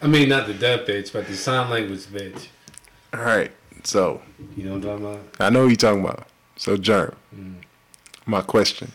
[0.00, 2.48] I mean, not the deaf bitch, but the sign language bitch.
[3.12, 3.50] All right,
[3.84, 4.22] so
[4.56, 5.40] You know what I'm talking about?
[5.40, 6.28] I know who you're talking about.
[6.56, 7.54] So, Jerm, mm.
[8.26, 8.92] my question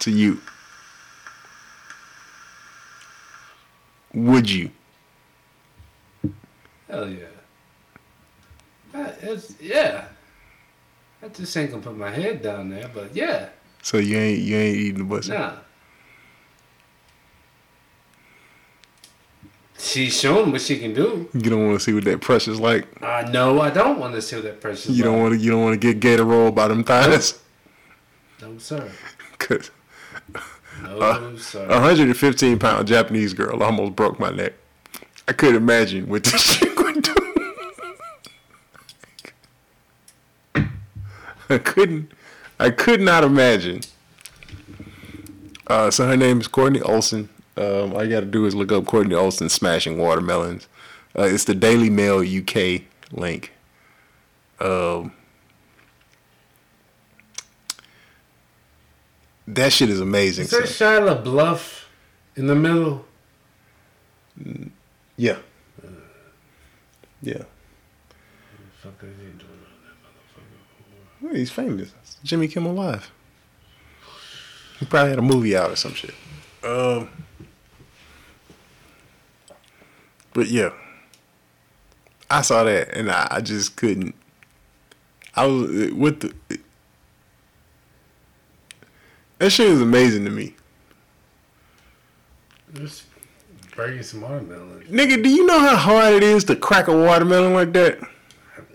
[0.00, 0.40] to you:
[4.12, 4.70] Would you?
[6.88, 7.24] Hell yeah.
[8.92, 10.08] That is, yeah.
[11.22, 13.48] I just ain't gonna put my head down there, but yeah.
[13.82, 15.32] So you ain't you ain't eating the pussy?
[15.32, 15.52] Nah.
[19.78, 21.28] She's showing what she can do.
[21.32, 22.86] You don't want to see what that pressure's like.
[23.02, 25.38] I know I don't want to see what that pressure You don't want to.
[25.40, 27.38] You don't want to get gator rolled by them thighs.
[28.42, 28.90] No, sir.
[29.38, 29.70] Cause
[30.82, 31.64] No, Uh, sir.
[31.66, 34.54] a 115 pound Japanese girl almost broke my neck.
[35.28, 37.14] I could imagine what this shit would do.
[41.50, 42.12] I couldn't.
[42.60, 43.80] I could not imagine.
[45.66, 47.28] Uh, so her name is Courtney Olson.
[47.58, 50.68] Um, all you got to do is look up Courtney Olson smashing watermelons.
[51.18, 53.52] Uh, it's the Daily Mail UK link.
[54.60, 55.12] Um,
[59.48, 60.44] that shit is amazing.
[60.44, 60.62] Is that.
[60.64, 61.84] Shia LaBeouf
[62.36, 63.04] in the middle?
[65.16, 65.38] Yeah.
[67.20, 67.42] Yeah.
[68.80, 69.48] Fuck is he doing?
[71.20, 71.90] Well, he's famous.
[72.22, 73.10] Jimmy Kimmel Live.
[74.78, 76.14] He probably had a movie out or some shit.
[76.62, 77.10] Um.
[80.38, 80.70] But yeah,
[82.30, 84.14] I saw that and I, I just couldn't.
[85.34, 86.58] I was with the.
[89.38, 90.54] That shit was amazing to me,
[92.72, 93.06] Just
[93.74, 94.84] breaking some watermelon.
[94.88, 95.20] nigga.
[95.20, 97.98] Do you know how hard it is to crack a watermelon like that?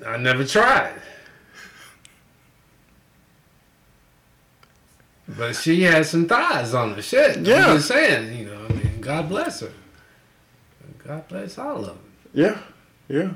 [0.06, 1.00] I never tried.
[5.30, 7.38] But she had some thighs on her shit.
[7.38, 7.68] Yeah.
[7.70, 9.72] I'm just saying, you know, I mean, God bless her.
[11.06, 12.00] God bless all of them.
[12.34, 12.60] Yeah,
[13.08, 13.34] yeah.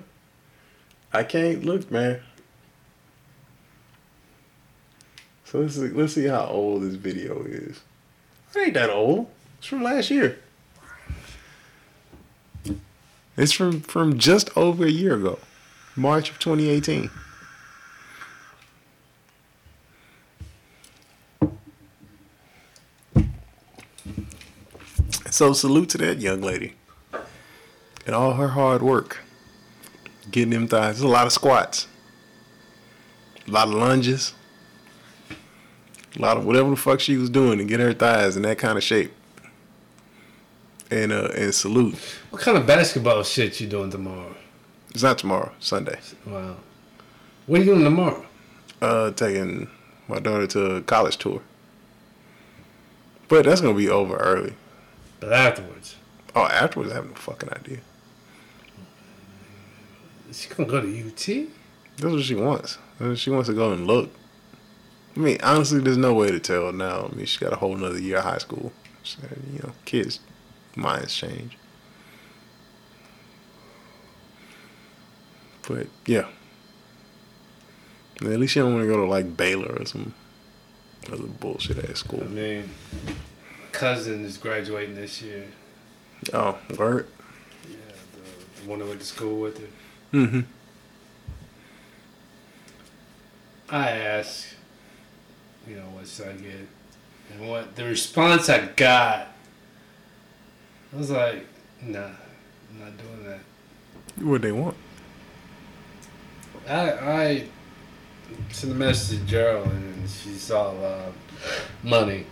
[1.11, 2.21] I can't look, man.
[5.43, 7.81] So let's see, let's see how old this video is.
[8.55, 9.29] It ain't that old.
[9.57, 10.39] It's from last year.
[13.35, 15.39] It's from from just over a year ago,
[15.95, 17.09] March of 2018.
[25.29, 26.73] So salute to that young lady
[28.07, 29.19] and all her hard work
[30.31, 30.95] getting them thighs.
[30.95, 31.87] There's a lot of squats,
[33.47, 34.33] a lot of lunges,
[36.15, 38.57] a lot of whatever the fuck she was doing to get her thighs in that
[38.57, 39.11] kind of shape.
[40.89, 41.95] And uh, and salute.
[42.29, 44.33] What kind of basketball shit you doing tomorrow?
[44.91, 45.99] It's not tomorrow, Sunday.
[46.25, 46.55] Wow.
[47.45, 48.25] What are you doing tomorrow?
[48.81, 49.69] Uh, taking
[50.07, 51.41] my daughter to a college tour.
[53.27, 54.53] But that's gonna be over early.
[55.19, 55.97] But afterwards.
[56.33, 57.79] Oh, afterwards, I have no fucking idea.
[60.31, 61.47] She gonna go to UT?
[61.97, 62.77] That's what she wants.
[62.99, 64.09] Uh, she wants to go and look.
[65.15, 67.09] I mean, honestly, there's no way to tell now.
[67.11, 68.71] I mean, she got a whole nother year of high school.
[69.03, 69.19] So,
[69.51, 70.19] you know, kids'
[70.75, 71.57] minds change.
[75.67, 76.27] But yeah,
[78.21, 80.13] at least she don't want to go to like Baylor or some
[81.11, 82.21] other bullshit ass school.
[82.21, 82.69] I mean,
[83.71, 85.45] cousin is graduating this year.
[86.33, 87.07] Oh, word.
[87.69, 87.77] Yeah,
[88.61, 89.67] the one that went to school with her.
[90.13, 90.41] Mm-hmm.
[93.69, 94.55] I asked,
[95.67, 96.67] you know, what should I get?
[97.33, 99.27] And what the response I got,
[100.93, 101.45] I was like,
[101.81, 104.23] nah, I'm not doing that.
[104.23, 104.77] What they want?
[106.67, 107.43] I I
[108.51, 111.11] sent a message to Gerald and she saw uh,
[111.83, 112.25] money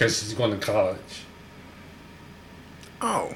[0.00, 1.24] because she's going to college.
[3.02, 3.34] Oh,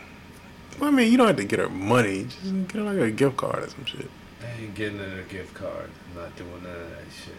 [0.79, 2.25] well, I mean, you don't have to get her money.
[2.25, 4.11] Just get her like a gift card or some shit.
[4.43, 5.91] I ain't getting her a gift card.
[6.11, 7.35] I'm not doing none of that shit.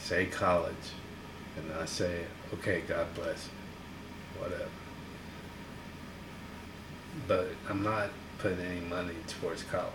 [0.00, 0.74] Say college,
[1.56, 2.24] and I say,
[2.54, 4.68] okay, God bless you, whatever.
[7.26, 9.92] But I'm not putting any money towards college.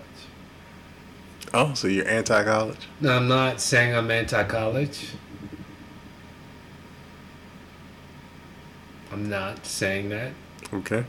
[1.54, 2.88] Oh, so you're anti-college?
[3.02, 5.10] No, I'm not saying I'm anti-college.
[9.12, 10.32] I'm not saying that.
[10.74, 11.06] Okay.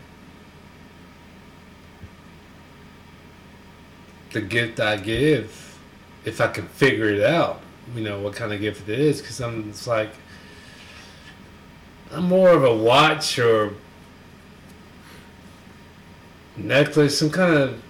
[4.34, 5.78] The gift I give,
[6.24, 7.60] if I can figure it out,
[7.94, 10.10] you know, what kind of gift it is because I'm it's like
[12.10, 13.74] I'm more of a watch or
[16.56, 17.80] necklace, some kind of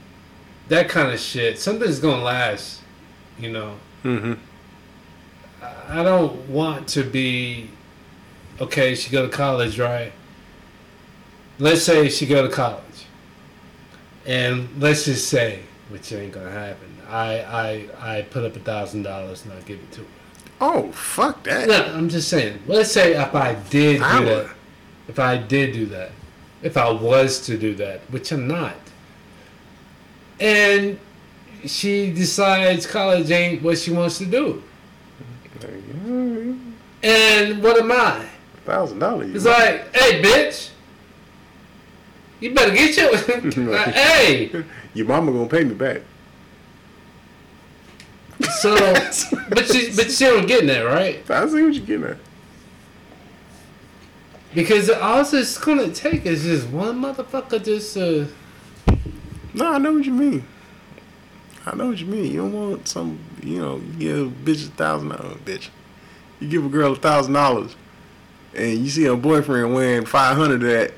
[0.68, 1.58] that kind of shit.
[1.58, 2.82] Something's gonna last,
[3.38, 3.76] you know.
[4.02, 4.34] Mm-hmm.
[5.88, 7.70] I don't want to be
[8.60, 8.94] okay.
[8.94, 10.12] She go to college, right?
[11.58, 13.06] Let's say she go to college,
[14.26, 16.88] and let's just say, which ain't gonna happen.
[17.08, 20.06] I I I put up a thousand dollars and I give it to her.
[20.60, 21.68] Oh fuck that.
[21.68, 22.62] No, I'm just saying.
[22.66, 24.46] Let's say if I did I do would.
[24.46, 24.56] that,
[25.08, 26.10] if I did do that,
[26.62, 28.76] if I was to do that, which I'm not,
[30.40, 30.98] and
[31.66, 34.62] she decides college ain't what she wants to do,
[37.02, 38.26] and what am I?
[38.64, 39.34] Thousand dollars.
[39.34, 40.70] It's like, hey, bitch,
[42.40, 43.12] you better get your.
[43.70, 46.02] like, hey, Your mama gonna pay me back.
[48.60, 48.74] so,
[49.48, 52.16] but she, but she don't getting that right I see what you're getting at.
[54.54, 58.26] because all it's gonna take is just one motherfucker just uh.
[59.54, 60.44] No, I know what you mean.
[61.64, 62.24] I know what you mean.
[62.32, 65.68] You don't want some, you know, you give a bitch a thousand dollars, bitch.
[66.40, 67.76] You give a girl a thousand dollars,
[68.54, 70.94] and you see her boyfriend wearing five hundred of that.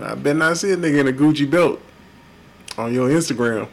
[0.00, 1.80] I bet not see a nigga in a Gucci belt
[2.76, 3.68] on your Instagram.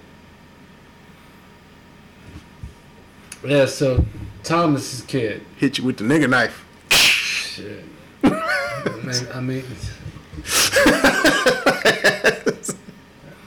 [3.46, 4.06] Yeah, so
[4.44, 5.42] Thomas's kid.
[5.58, 6.66] Hit you with the nigga knife.
[6.92, 7.84] Shit.
[8.24, 9.64] Man, I mean,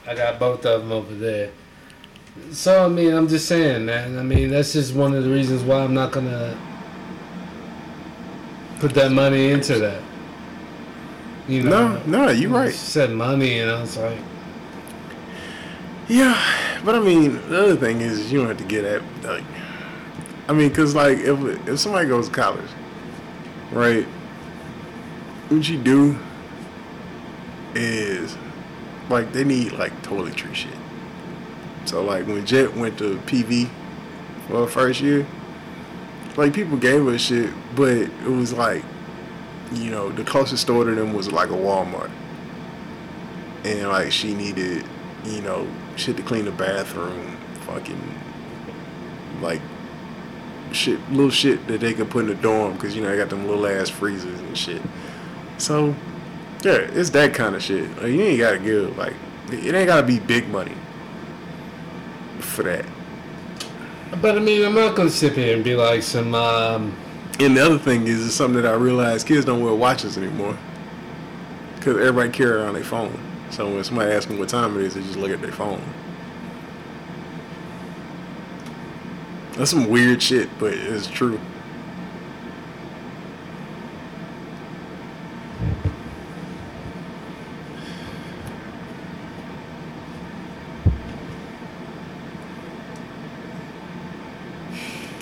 [0.06, 1.50] I got both of them over there.
[2.52, 4.18] So I mean, I'm just saying, man.
[4.18, 6.56] I mean, that's just one of the reasons why I'm not gonna
[8.78, 10.02] put that money into that.
[11.48, 12.72] You know, No, no, you're right.
[12.72, 14.18] She said money, and I was like,
[16.08, 16.40] Yeah,
[16.84, 19.44] but I mean, the other thing is you don't have to get at like,
[20.48, 22.70] I mean, cause like if if somebody goes to college,
[23.72, 24.04] right,
[25.48, 26.18] what you do
[27.74, 28.36] is
[29.08, 30.72] like they need like toiletry shit.
[31.84, 33.68] So like when Jet went to PV
[34.46, 35.26] for her first year,
[36.36, 38.84] like people gave her shit, but it was like,
[39.72, 42.10] you know, the closest store to them was like a Walmart,
[43.64, 44.84] and like she needed,
[45.24, 45.66] you know,
[45.96, 48.00] shit to clean the bathroom, fucking,
[49.40, 49.60] like,
[50.72, 53.30] shit, little shit that they could put in the dorm because you know they got
[53.30, 54.82] them little ass freezers and shit.
[55.58, 55.94] So,
[56.62, 57.88] yeah, it's that kind of shit.
[57.96, 59.14] Like, you ain't gotta give like,
[59.50, 60.74] it ain't gotta be big money
[62.38, 62.84] for that.
[64.20, 66.34] but I mean, I'm not gonna sit here and be like some.
[66.34, 66.96] Um,
[67.38, 70.56] And the other thing is, it's something that I realized kids don't wear watches anymore.
[71.74, 73.18] Because everybody carry around their phone.
[73.50, 75.82] So when somebody asks them what time it is, they just look at their phone.
[79.52, 81.40] That's some weird shit, but it's true.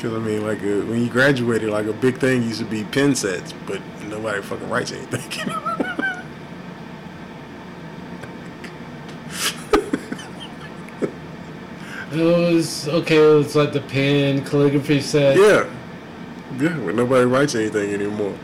[0.05, 2.85] Because, I mean, like, uh, when you graduated, like, a big thing used to be
[2.85, 5.23] pen sets, but nobody fucking writes anything.
[12.13, 13.17] it was okay.
[13.17, 15.39] It was like the pen calligraphy set.
[15.39, 15.65] yeah.
[16.59, 18.37] Yeah, but nobody writes anything anymore.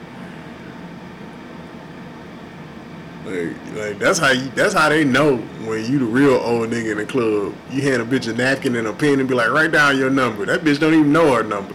[3.30, 6.92] Like, like that's how you, that's how they know when you the real old nigga
[6.92, 7.54] in the club.
[7.70, 10.10] You hand a bitch a napkin and a pen and be like, write down your
[10.10, 10.44] number.
[10.46, 11.74] That bitch don't even know her number.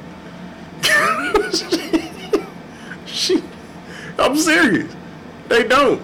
[3.06, 3.42] she,
[4.20, 4.94] I'm serious.
[5.48, 6.02] They don't.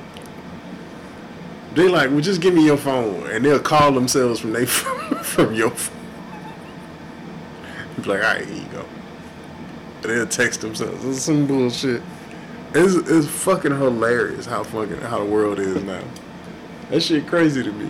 [1.73, 5.53] They like, well, just give me your phone, and they'll call themselves from they from
[5.53, 5.97] your phone.
[8.01, 8.85] Be like, all right, here you go.
[10.03, 11.03] And they'll text themselves.
[11.05, 12.01] It's some bullshit.
[12.73, 16.03] It's, it's fucking hilarious how fucking how the world is now.
[16.89, 17.89] That shit crazy to me.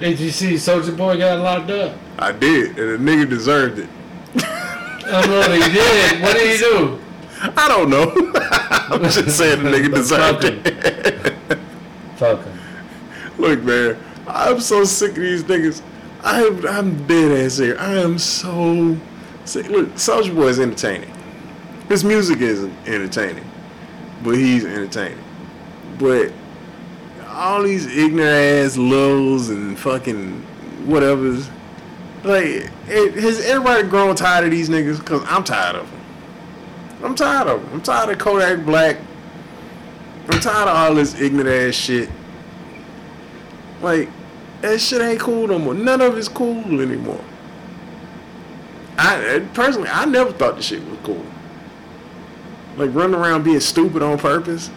[0.00, 1.96] Did you see Soulja Boy got locked up?
[2.18, 3.88] I did, and the nigga deserved it.
[4.36, 6.22] I know he did.
[6.22, 6.98] What did he do?
[7.40, 8.12] I don't know.
[8.94, 11.58] I'm just saying the nigga deserved it.
[12.16, 12.58] Fuck him.
[13.38, 13.96] Look, man,
[14.26, 15.82] I'm so sick of these niggas.
[16.22, 17.76] I'm I'm dead ass here.
[17.78, 18.96] I am so
[19.44, 19.68] sick.
[19.68, 21.12] Look, Soulja Boy is entertaining.
[21.88, 23.50] His music isn't entertaining,
[24.22, 25.24] but he's entertaining.
[25.98, 26.32] But
[27.26, 30.42] all these ignorant ass lulls and fucking
[30.86, 31.48] whatever's
[32.24, 32.44] like,
[32.88, 35.04] it, has everybody grown tired of these niggas?
[35.04, 36.00] Cause I'm tired of them.
[37.02, 37.74] I'm tired of them.
[37.74, 38.98] I'm tired of Kodak Black.
[40.28, 42.10] I'm tired of all this ignorant ass shit.
[43.80, 44.08] Like,
[44.62, 45.74] that shit ain't cool no more.
[45.74, 47.24] None of it's cool anymore.
[48.98, 51.24] I personally, I never thought the shit was cool.
[52.78, 54.70] Like running around being stupid on purpose.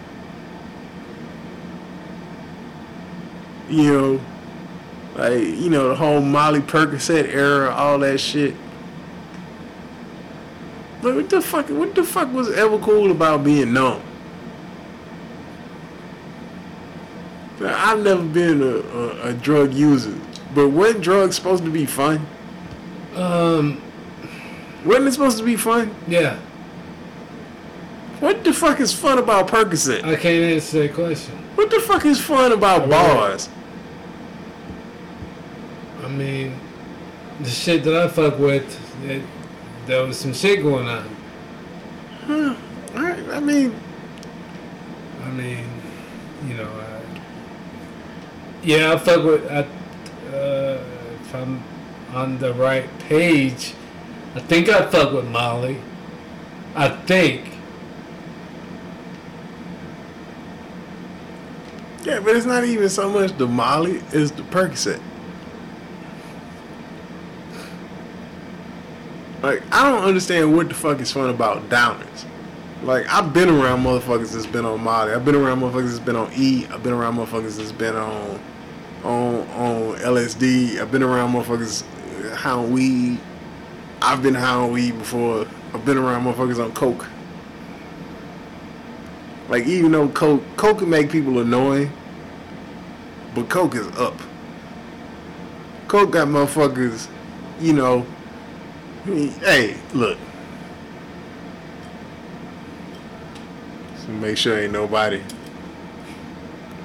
[3.69, 4.21] You know,
[5.15, 8.55] like you know the whole Molly Percocet era, all that shit.
[11.03, 11.69] Like what the fuck?
[11.69, 14.01] What the fuck was ever cool about being numb?
[17.59, 20.15] Now, I've never been a, a, a drug user,
[20.55, 22.25] but weren't drugs supposed to be fun?
[23.15, 23.79] Um,
[24.83, 25.93] Wasn't it supposed to be fun?
[26.07, 26.39] yeah,
[28.21, 30.03] What the fuck is fun about Percocet?
[30.03, 31.35] I can't answer that question.
[31.55, 33.49] What the fuck is fun about bars?
[36.03, 36.55] I mean,
[37.39, 38.79] the shit that I fuck with,
[39.09, 39.23] it,
[39.87, 41.15] there was some shit going on.
[42.27, 42.55] Huh.
[42.93, 43.75] I, I mean,
[45.23, 45.67] I mean,
[46.47, 47.01] you know, I,
[48.61, 49.49] yeah, I fuck with.
[49.49, 49.65] I,
[50.31, 50.83] uh,
[51.21, 51.63] if I'm
[52.13, 53.73] on the right page,
[54.35, 55.81] I think I fuck with Molly.
[56.75, 57.47] I think.
[62.03, 65.01] Yeah, but it's not even so much the Molly, it's the Percocet.
[69.41, 72.25] Like, I don't understand what the fuck is fun about downers.
[72.83, 75.13] Like, I've been around motherfuckers that's been on Molly.
[75.13, 76.67] I've been around motherfuckers that's been on E.
[76.67, 78.39] I've been around motherfuckers that's been on
[79.03, 80.79] on on LSD.
[80.79, 81.83] I've been around motherfuckers
[82.25, 83.19] uh, high weed.
[84.01, 85.47] I've been on weed before.
[85.73, 87.07] I've been around motherfuckers on coke.
[89.51, 91.91] Like even though coke coke can make people annoying,
[93.35, 94.17] but coke is up.
[95.89, 97.09] Coke got motherfuckers,
[97.59, 98.05] you know.
[99.05, 100.17] I mean, hey, look.
[103.97, 105.21] So make sure ain't nobody.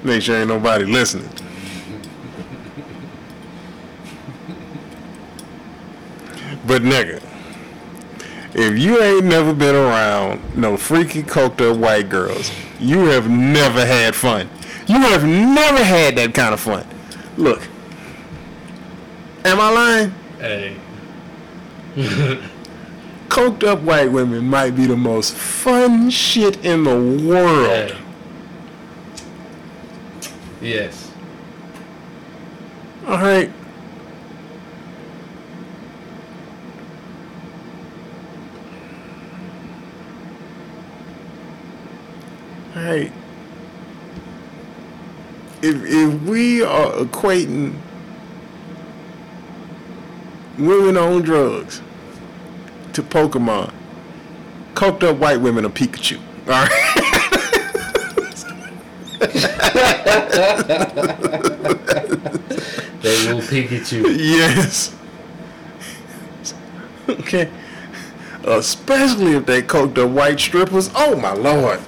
[0.03, 1.29] Make sure ain't nobody listening.
[6.65, 7.21] But nigga,
[8.57, 13.85] if you ain't never been around no freaky coked up white girls, you have never
[13.85, 14.49] had fun.
[14.87, 16.85] You have never had that kind of fun.
[17.37, 17.61] Look,
[19.45, 20.13] am I lying?
[20.39, 20.75] Hey,
[23.27, 26.95] Coked up white women might be the most fun shit in the
[27.27, 27.67] world.
[27.67, 27.97] hey.
[30.61, 31.11] Yes.
[33.05, 33.51] All right.
[42.87, 43.11] Right.
[45.61, 47.75] If if we are equating
[50.57, 51.81] women on drugs
[52.93, 53.71] to Pokemon,
[54.73, 56.19] coked up white women are Pikachu.
[56.47, 56.71] All right.
[63.07, 64.17] They will Pikachu.
[64.17, 64.93] Yes.
[67.07, 67.49] Okay.
[68.43, 70.89] Especially if they coked up white strippers.
[70.93, 71.79] Oh my lord.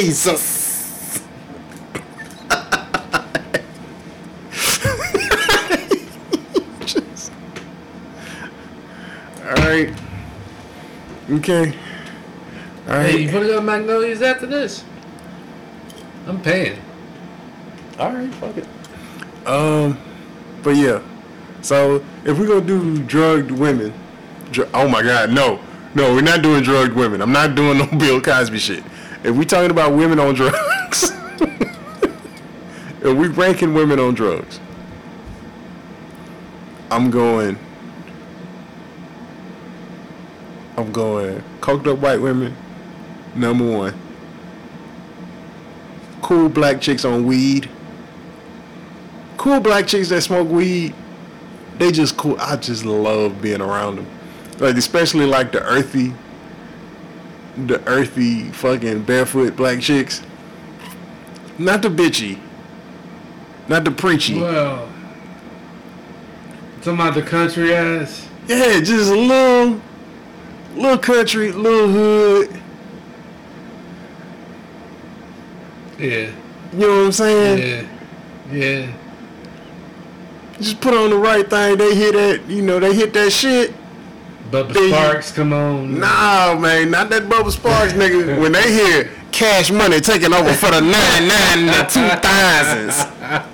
[0.00, 1.22] Jesus.
[6.84, 7.32] Just-
[9.44, 9.92] All right.
[11.30, 11.74] Okay.
[12.88, 13.10] All right.
[13.10, 14.84] Hey, you put it on Magnolias after this?
[16.26, 16.78] I'm paying.
[17.98, 18.66] All right, fuck it.
[19.46, 19.98] Um,
[20.62, 21.00] but yeah.
[21.62, 23.92] So if we're gonna do drugged women,
[24.50, 25.60] dr- oh my god, no,
[25.94, 27.22] no, we're not doing drugged women.
[27.22, 28.84] I'm not doing no Bill Cosby shit.
[29.24, 31.10] If we talking about women on drugs,
[33.00, 34.60] if we ranking women on drugs,
[36.90, 37.58] I'm going.
[40.76, 42.54] I'm going coked up white women,
[43.34, 43.98] number one.
[46.20, 47.70] Cool black chicks on weed.
[49.38, 50.94] Cool black chicks that smoke weed,
[51.78, 52.36] they just cool.
[52.38, 54.06] I just love being around them.
[54.58, 56.12] Like especially like the earthy,
[57.56, 60.22] the earthy fucking barefoot black chicks.
[61.58, 62.38] Not the bitchy.
[63.68, 64.38] Not the preachy.
[64.40, 64.88] Well,
[66.78, 68.28] talking about the country ass.
[68.46, 69.80] Yeah, just a little,
[70.74, 72.60] little country, little hood.
[75.98, 76.30] Yeah,
[76.72, 77.86] You know what I'm saying?
[78.52, 78.92] yeah, yeah.
[80.58, 81.78] Just put on the right thing.
[81.78, 83.72] They hit that, you know, they hit that shit.
[84.54, 85.98] Bubba They- Sparxxx, come on.
[85.98, 88.38] Nah, man, not that Bubba Sparxxx nigga.
[88.40, 90.94] When they hear cash money taking over for the 99
[91.58, 93.50] and the 2000s.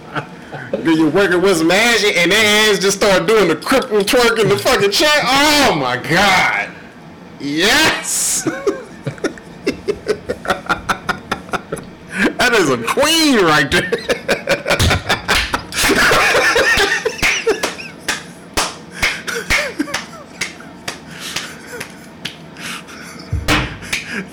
[0.72, 4.38] Then you're working with some ass and their ass just start doing the cripple twerk
[4.40, 5.08] in the fucking chair.
[5.22, 6.68] Oh my god.
[7.40, 8.42] Yes.
[12.36, 13.90] that is a queen right there.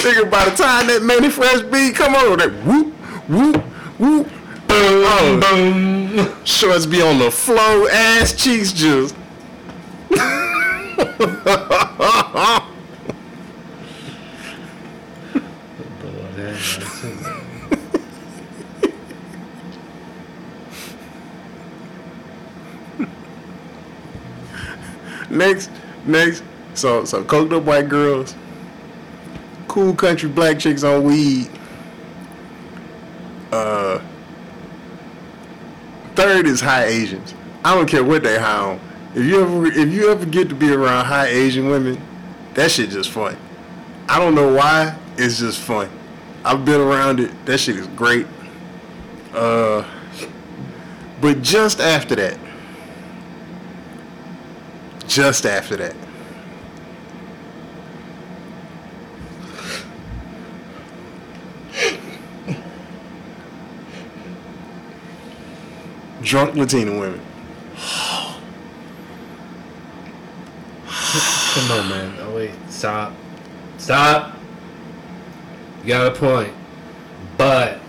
[0.07, 2.93] nigga, by the time that Mannie Fresh beat come on, that whoop,
[3.27, 3.57] whoop,
[3.99, 4.27] whoop,
[4.67, 6.45] boom, boom.
[6.45, 9.15] Shorts be on the flow, ass cheeks just.
[25.29, 25.69] Next,
[26.05, 26.41] next.
[26.73, 28.33] So, so coked up white girls,
[29.77, 31.47] cool country black chicks on weed.
[33.51, 34.01] Uh,
[36.15, 37.35] third is high Asians.
[37.63, 38.79] I don't care what they high on.
[39.13, 42.01] If you ever, if you ever get to be around high Asian women,
[42.55, 43.37] that shit just fun.
[44.09, 44.97] I don't know why.
[45.15, 45.91] It's just fun.
[46.43, 47.45] I've been around it.
[47.45, 48.25] That shit is great.
[49.31, 49.87] Uh,
[51.21, 52.39] but just after that,
[55.07, 56.06] just after that.
[66.27, 67.21] Drunk Latina women.
[70.85, 72.13] Come on, man.
[72.19, 73.13] Oh wait, stop,
[73.77, 74.35] stop.
[75.83, 76.53] You got a point,
[77.37, 77.79] but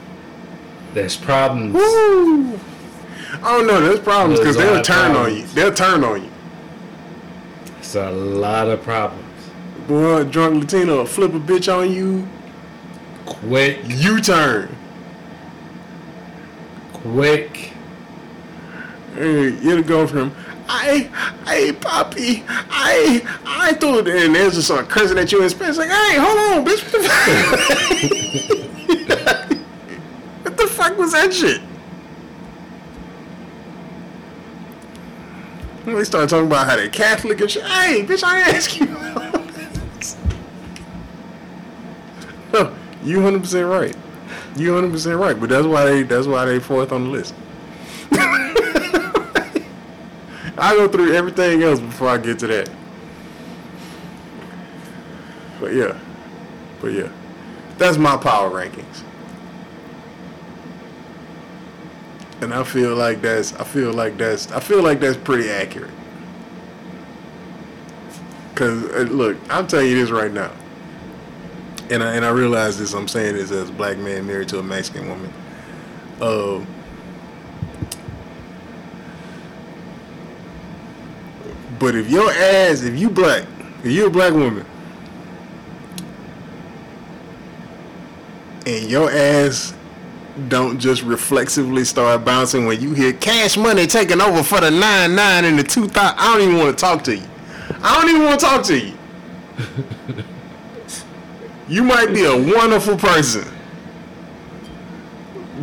[0.95, 1.75] there's problems.
[1.75, 2.61] Woo!
[3.43, 5.43] Oh no, there's problems because they'll turn on you.
[5.49, 6.31] They'll turn on you.
[7.81, 9.25] It's a lot of problems.
[9.89, 12.29] Boy, drunk Latino will flip a bitch on you.
[13.27, 14.77] Quick, You turn.
[16.93, 17.73] quick.
[19.19, 20.33] Hey, it'll go from
[20.69, 21.11] I,
[21.45, 25.89] I, Poppy, I, I thought, and there's just start cursing at you in Spanish, like,
[25.89, 26.85] hey, hold on, bitch.
[26.85, 27.01] What the
[29.19, 29.51] fuck,
[30.45, 31.63] what the fuck was that shit?
[35.85, 37.65] They start talking about how they Catholic and shit.
[37.65, 38.87] Hey, bitch, I ask you.
[43.03, 43.97] you hundred percent right.
[44.55, 45.41] You hundred percent right.
[45.41, 47.33] But that's why they that's why they fourth on the list.
[50.59, 52.71] I go through everything else before I get to that.
[55.61, 55.99] But yeah,
[56.81, 57.11] but yeah,
[57.79, 59.03] that's my power rankings,
[62.41, 65.91] and I feel like that's I feel like that's I feel like that's pretty accurate.
[68.55, 70.53] Cause uh, look, I'm telling you this right now,
[71.91, 72.95] and I and I realize this.
[72.95, 75.33] I'm saying this as a black man married to a Mexican woman.
[76.21, 76.67] Um.
[81.79, 83.45] But if your ass, if you black,
[83.85, 84.67] if you a black woman,
[88.67, 89.75] and your ass
[90.49, 95.15] don't just reflexively start bouncing when you hear cash money taking over for the nine
[95.15, 97.27] nine and the two thousand, I don't even want to talk to you.
[97.83, 98.95] I don't even want to talk to you.
[101.69, 103.47] you might be a wonderful person,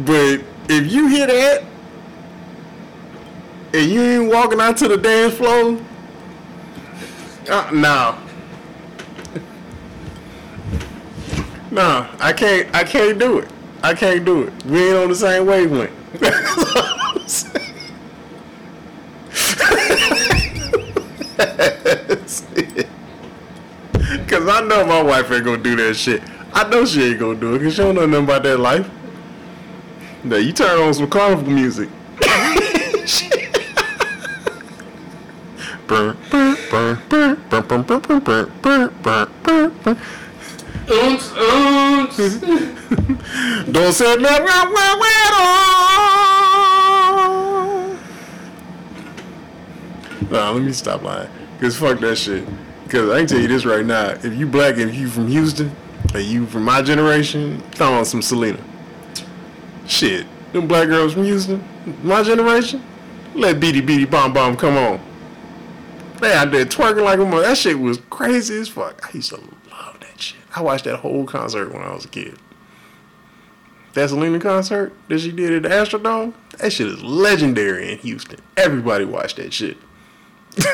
[0.06, 0.40] but
[0.70, 1.64] if you hear that
[3.74, 5.80] and you ain't walking out to the dance floor,
[7.50, 8.18] uh, no.
[11.72, 12.74] No, I can't.
[12.74, 13.50] I can't do it.
[13.84, 14.66] I can't do it.
[14.66, 15.92] We ain't on the same wavelength.
[24.28, 26.22] Cause I know my wife ain't gonna do that shit.
[26.54, 28.90] I know she ain't gonna do it because she don't know nothing about that life.
[30.24, 31.90] Now you turn on some carnival music.
[35.88, 36.18] Burn,
[40.92, 42.18] Oons, oons.
[43.72, 45.16] Don't say me wrong, wrong, wrong.
[50.30, 51.30] Nah, let me stop lying.
[51.60, 52.46] Cause fuck that shit.
[52.90, 54.10] Cause I can tell you this right now.
[54.10, 55.72] If you black, and you from Houston,
[56.14, 58.60] and you from my generation, come on some Selena.
[59.88, 61.64] Shit, them black girls from Houston,
[62.04, 62.84] my generation,
[63.34, 65.00] let Bidi Bidi Bom Bom come on.
[66.20, 67.44] They out there twerking like a mother.
[67.44, 69.08] That shit was crazy as fuck.
[69.08, 70.38] I used to love that shit.
[70.56, 72.38] I watched that whole concert when I was a kid.
[73.94, 78.40] That Selena concert that she did at the Astrodome, that shit is legendary in Houston.
[78.58, 79.78] Everybody watched that shit.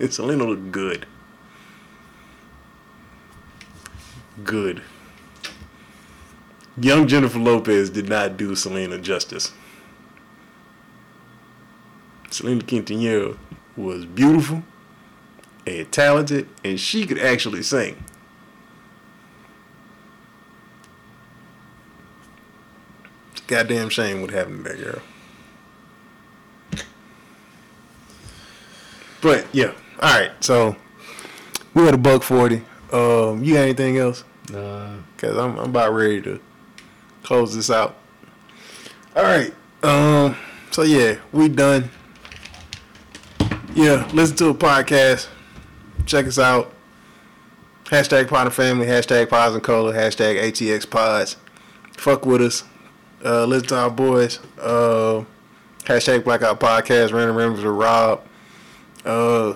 [0.00, 1.06] and Selena looked good.
[4.42, 4.82] Good.
[6.76, 9.52] Young Jennifer Lopez did not do Selena justice.
[12.30, 13.38] Selena Quintanilla
[13.76, 14.62] was beautiful
[15.66, 18.02] and talented, and she could actually sing.
[23.32, 25.02] It's a goddamn shame what happened to that girl.
[29.20, 30.32] But yeah, all right.
[30.44, 30.76] So
[31.72, 32.62] we at a buck forty.
[32.92, 34.22] Um, you got anything else?
[34.50, 34.96] Nah.
[35.16, 36.40] because I'm, I'm about ready to
[37.22, 37.96] close this out.
[39.16, 39.54] All right.
[39.82, 40.36] Um.
[40.70, 41.88] So yeah, we done.
[43.74, 45.28] Yeah, listen to a podcast.
[46.06, 46.72] Check us out.
[47.84, 48.86] Hashtag Pod Family.
[48.86, 49.92] Hashtag Pods and Cola.
[49.92, 51.36] Hashtag ATX Pods.
[51.96, 52.64] Fuck with us.
[53.24, 54.38] Uh, listen to our boys.
[54.60, 55.24] Uh,
[55.84, 57.12] hashtag Blackout Podcast.
[57.12, 58.22] Random Remembers with Rob.
[59.04, 59.54] Uh,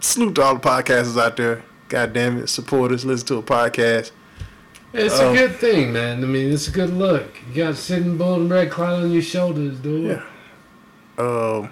[0.00, 1.62] salute to all the podcasters out there.
[1.88, 3.04] God damn it, support us.
[3.04, 4.10] Listen to a podcast.
[4.92, 6.22] It's Um, a good thing, man.
[6.22, 7.28] I mean, it's a good look.
[7.50, 10.06] You got sitting bull and red cloud on your shoulders, dude.
[10.06, 10.22] Yeah.
[11.24, 11.70] Um.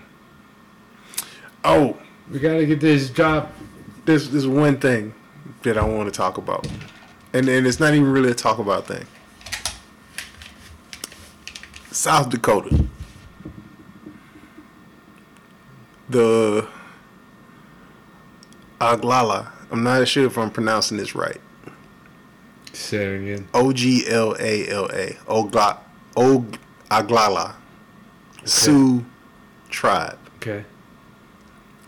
[1.68, 1.96] Oh,
[2.30, 3.50] We gotta get this job.
[4.04, 5.12] there's there's one thing
[5.62, 6.66] that I want to talk about,
[7.32, 9.04] and and it's not even really a talk about thing.
[11.90, 12.84] South Dakota,
[16.08, 16.68] the
[18.80, 19.50] Oglala.
[19.72, 21.40] I'm not sure if I'm pronouncing this right.
[22.72, 23.48] Say it again.
[23.54, 25.16] O G L A L A.
[25.26, 25.78] Ogla
[26.16, 26.56] Og
[26.90, 27.54] Oglala.
[28.44, 29.04] Sioux
[29.70, 30.18] tribe.
[30.36, 30.64] Okay.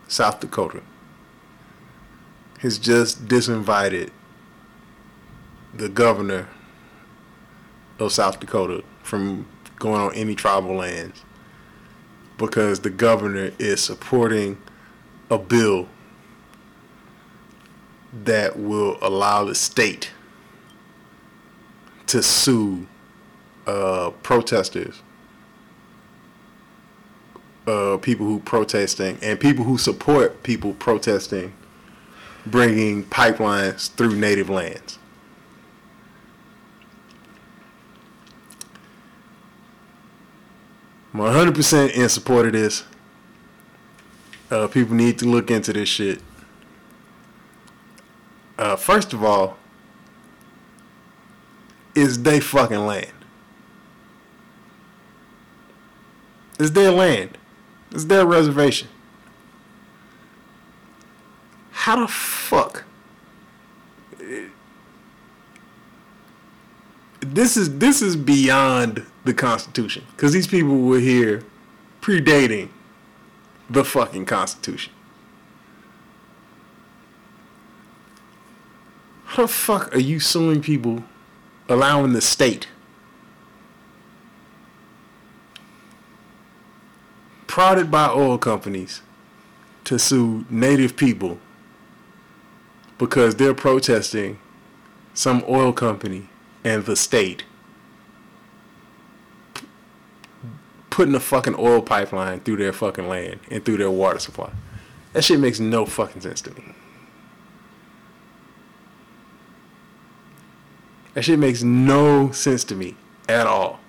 [0.09, 0.81] South Dakota.
[2.59, 4.09] Has just disinvited
[5.73, 6.49] the governor
[7.99, 11.23] of South Dakota from going on any tribal lands
[12.37, 14.57] because the governor is supporting
[15.29, 15.87] a bill
[18.11, 20.11] that will allow the state
[22.07, 22.87] to sue
[23.67, 25.01] uh, protesters
[27.69, 31.53] uh, people who protesting and people who support people protesting
[32.45, 34.97] bringing pipelines through native lands.
[41.13, 42.85] I'm 100% in support of this.
[44.49, 46.21] Uh, people need to look into this shit.
[48.57, 49.57] Uh, first of all,
[51.95, 53.11] it's they fucking land.
[56.57, 57.38] It's their land.
[57.91, 58.87] It's their reservation.
[61.71, 62.83] How the fuck?
[67.21, 71.43] This is this is beyond the Constitution because these people were here
[72.01, 72.69] predating
[73.69, 74.93] the fucking Constitution.
[79.25, 81.03] How the fuck are you suing people,
[81.67, 82.67] allowing the state
[87.49, 89.01] prodded by oil companies
[89.83, 91.39] to sue native people
[92.99, 94.37] because they're protesting
[95.15, 96.29] some oil company
[96.63, 97.43] and the state
[100.91, 104.51] putting a fucking oil pipeline through their fucking land and through their water supply.
[105.13, 106.75] That shit makes no fucking sense to me.
[111.15, 112.95] That shit makes no sense to me
[113.27, 113.79] at all.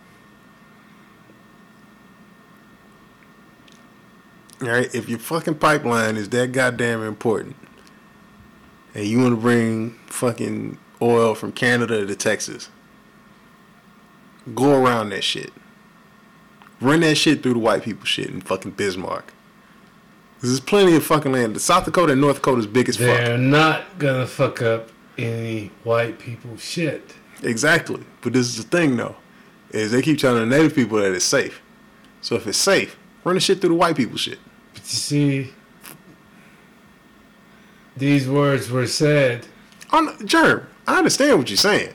[4.63, 7.57] Alright, if your fucking pipeline is that goddamn important,
[8.95, 12.69] and you want to bring fucking oil from Canada to Texas,
[14.55, 15.53] go around that shit.
[16.81, 19.33] Run that shit through the white people shit in fucking Bismarck.
[20.41, 21.55] There's plenty of fucking land.
[21.55, 23.07] The South Dakota and North Dakota is big as fuck.
[23.07, 27.15] They're not gonna fuck up any white people shit.
[27.43, 28.03] Exactly.
[28.23, 29.17] But this is the thing though,
[29.71, 31.63] is they keep telling the native people that it's safe.
[32.23, 34.39] So if it's safe, run the shit through the white people shit.
[34.73, 35.51] But you see,
[37.97, 39.47] these words were said.
[39.91, 41.95] On Jerm, I understand what you're saying.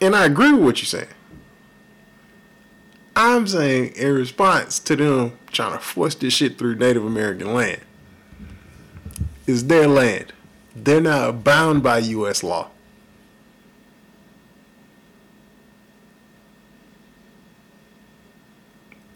[0.00, 1.14] And I agree with what you're saying.
[3.14, 7.80] I'm saying in response to them trying to force this shit through Native American land.
[9.46, 10.32] It's their land.
[10.74, 12.70] They're not bound by US law.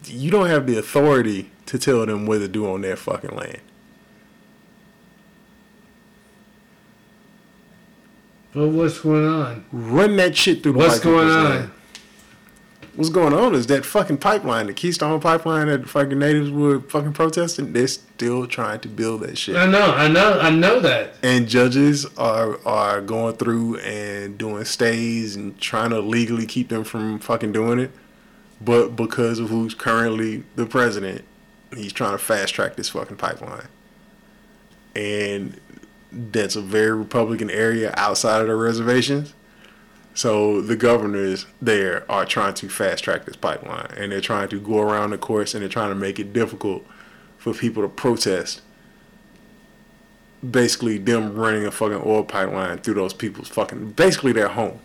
[0.06, 3.60] You don't have the authority to tell them what to do on their fucking land.
[8.52, 9.64] But what's going on?
[9.72, 11.44] run that shit through the What's going on?
[11.44, 11.70] land.
[12.94, 16.78] What's going on is that fucking pipeline, the Keystone pipeline that the fucking natives were
[16.78, 19.56] fucking protesting, they're still trying to build that shit.
[19.56, 21.14] I know, I know, I know that.
[21.24, 26.84] And judges are are going through and doing stays and trying to legally keep them
[26.84, 27.90] from fucking doing it.
[28.64, 31.24] But because of who's currently the president,
[31.74, 33.68] he's trying to fast track this fucking pipeline.
[34.94, 35.60] And
[36.12, 39.34] that's a very Republican area outside of the reservations.
[40.14, 44.60] So the governors there are trying to fast track this pipeline and they're trying to
[44.60, 46.86] go around the courts and they're trying to make it difficult
[47.36, 48.62] for people to protest
[50.48, 54.78] basically them running a fucking oil pipeline through those people's fucking basically their home.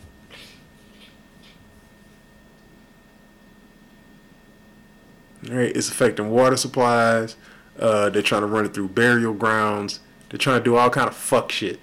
[5.47, 7.35] Right, it's affecting water supplies.
[7.79, 10.01] Uh, they're trying to run it through burial grounds.
[10.29, 11.79] They're trying to do all kind of fuck shit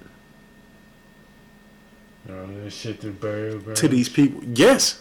[2.29, 3.77] Oh, that shit through burial ground.
[3.79, 4.43] to these people.
[4.45, 5.01] Yes.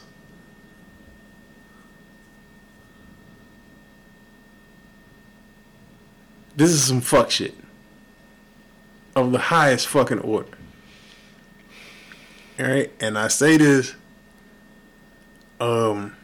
[6.55, 7.53] This is some fuck shit
[9.15, 10.49] of the highest fucking order.
[12.59, 13.95] All right, and I say this
[15.59, 16.15] um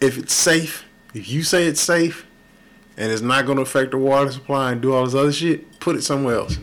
[0.00, 0.84] if it's safe,
[1.14, 2.26] if you say it's safe
[2.96, 5.80] and it's not going to affect the water supply and do all this other shit,
[5.80, 6.58] put it somewhere else.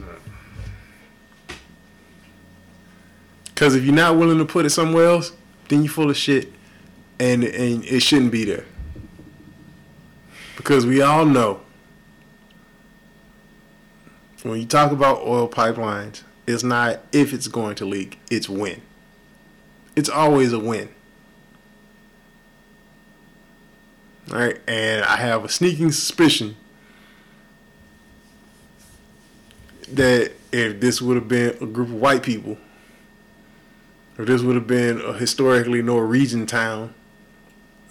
[3.46, 5.32] Because if you're not willing to put it somewhere else,
[5.70, 6.52] then you're full of shit,
[7.20, 8.66] and and it shouldn't be there.
[10.58, 11.62] Because we all know
[14.44, 18.82] when you talk about oil pipelines, it's not if it's going to leak, it's when.
[19.96, 20.90] It's always a win.
[24.28, 26.56] Right, and I have a sneaking suspicion
[29.88, 32.58] that if this would have been a group of white people,
[34.18, 36.96] if this would have been a historically Norwegian town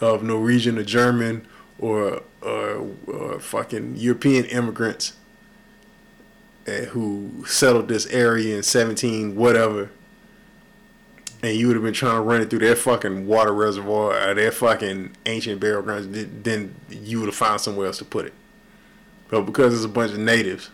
[0.01, 1.47] of Norwegian or German
[1.79, 5.15] or or, or fucking European immigrants
[6.67, 9.91] eh, who settled this area in 17 whatever
[11.45, 14.33] and you would have been trying to run it through their fucking water reservoir or
[14.33, 18.33] their fucking ancient burial grounds, then you would have found somewhere else to put it.
[19.29, 20.71] But because it's a bunch of natives,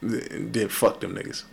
[0.00, 1.44] th- then fuck them niggas.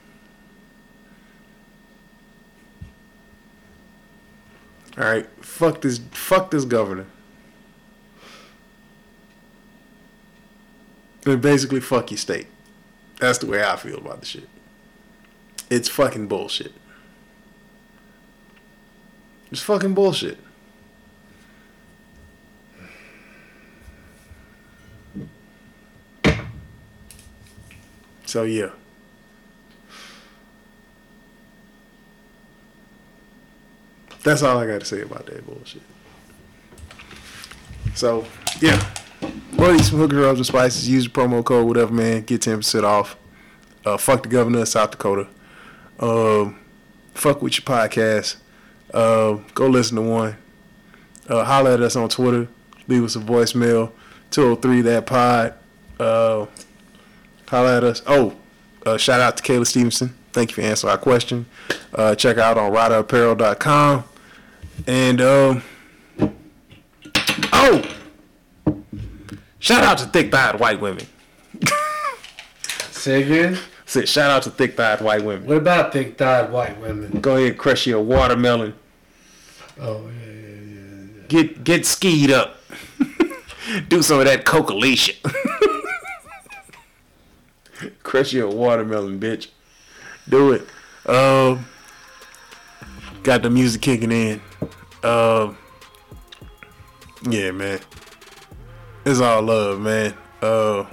[4.98, 7.06] All right, fuck this, fuck this governor.
[11.27, 12.48] And basically, fuck your state.
[13.19, 14.49] That's the way I feel about the shit.
[15.69, 16.73] It's fucking bullshit.
[19.54, 20.40] It's fucking bullshit.
[28.26, 28.72] So yeah.
[34.24, 35.84] That's all I got to say about that bullshit.
[37.94, 38.26] So
[38.60, 38.84] yeah.
[39.54, 40.90] Well, these some hooker rubs and spices.
[40.90, 42.24] Use the promo code whatever man.
[42.24, 43.16] Get ten percent off.
[43.86, 45.28] Uh, fuck the governor of South Dakota.
[46.00, 46.60] Um,
[47.14, 48.38] fuck with your podcast.
[48.94, 50.38] Uh, go listen to one.
[51.28, 52.48] Uh, holler at us on Twitter.
[52.88, 53.91] Leave us a voicemail.
[54.32, 55.53] 203 that pod.
[55.99, 56.45] Uh,
[57.48, 58.02] holler at us.
[58.06, 58.36] Oh,
[58.86, 60.14] uh, shout out to Kayla Stevenson.
[60.32, 61.45] Thank you for answering our question.
[61.94, 64.03] Uh, check out on riderapparel.com.
[64.88, 65.64] And, um,
[67.53, 67.84] oh,
[69.60, 71.06] shout out to thick thighed white women.
[72.91, 73.60] Say again?
[73.86, 75.45] Said shout out to thick thighed white women.
[75.45, 77.20] What about thick thighed white women?
[77.22, 78.74] Go ahead and crush your watermelon.
[79.80, 81.24] Oh, yeah, yeah, yeah.
[81.28, 82.58] Get get skied up.
[83.88, 85.16] Do some of that cocolation.
[88.04, 89.48] Crush your watermelon, bitch.
[90.30, 90.62] Do it.
[91.10, 91.66] Um,
[93.24, 94.41] got the music kicking in.
[95.04, 95.58] Um,
[97.30, 97.80] yeah, man.
[99.06, 100.14] It's all love, man.
[100.41, 100.86] Uh,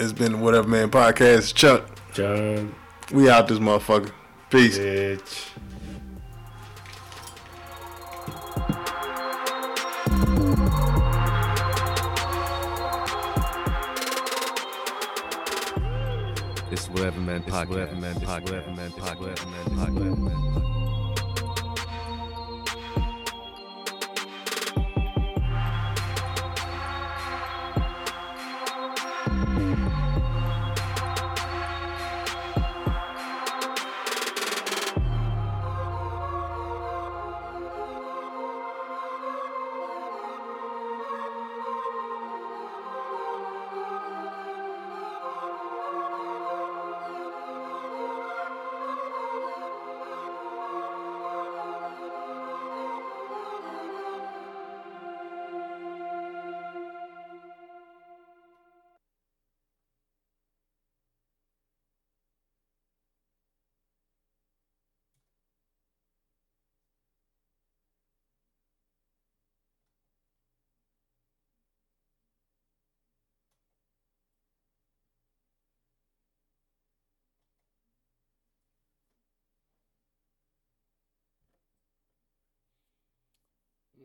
[0.00, 1.54] it's been whatever man podcast.
[1.54, 2.74] Chuck, John,
[3.12, 4.10] we out this motherfucker.
[4.50, 4.78] Peace.
[4.78, 5.46] bitch.
[16.78, 17.68] It's whatever man podcast.
[17.70, 18.42] Whatever man podcast.
[18.44, 18.90] Whatever man.
[18.92, 20.77] Whatever man podcast.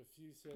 [0.03, 0.51] Said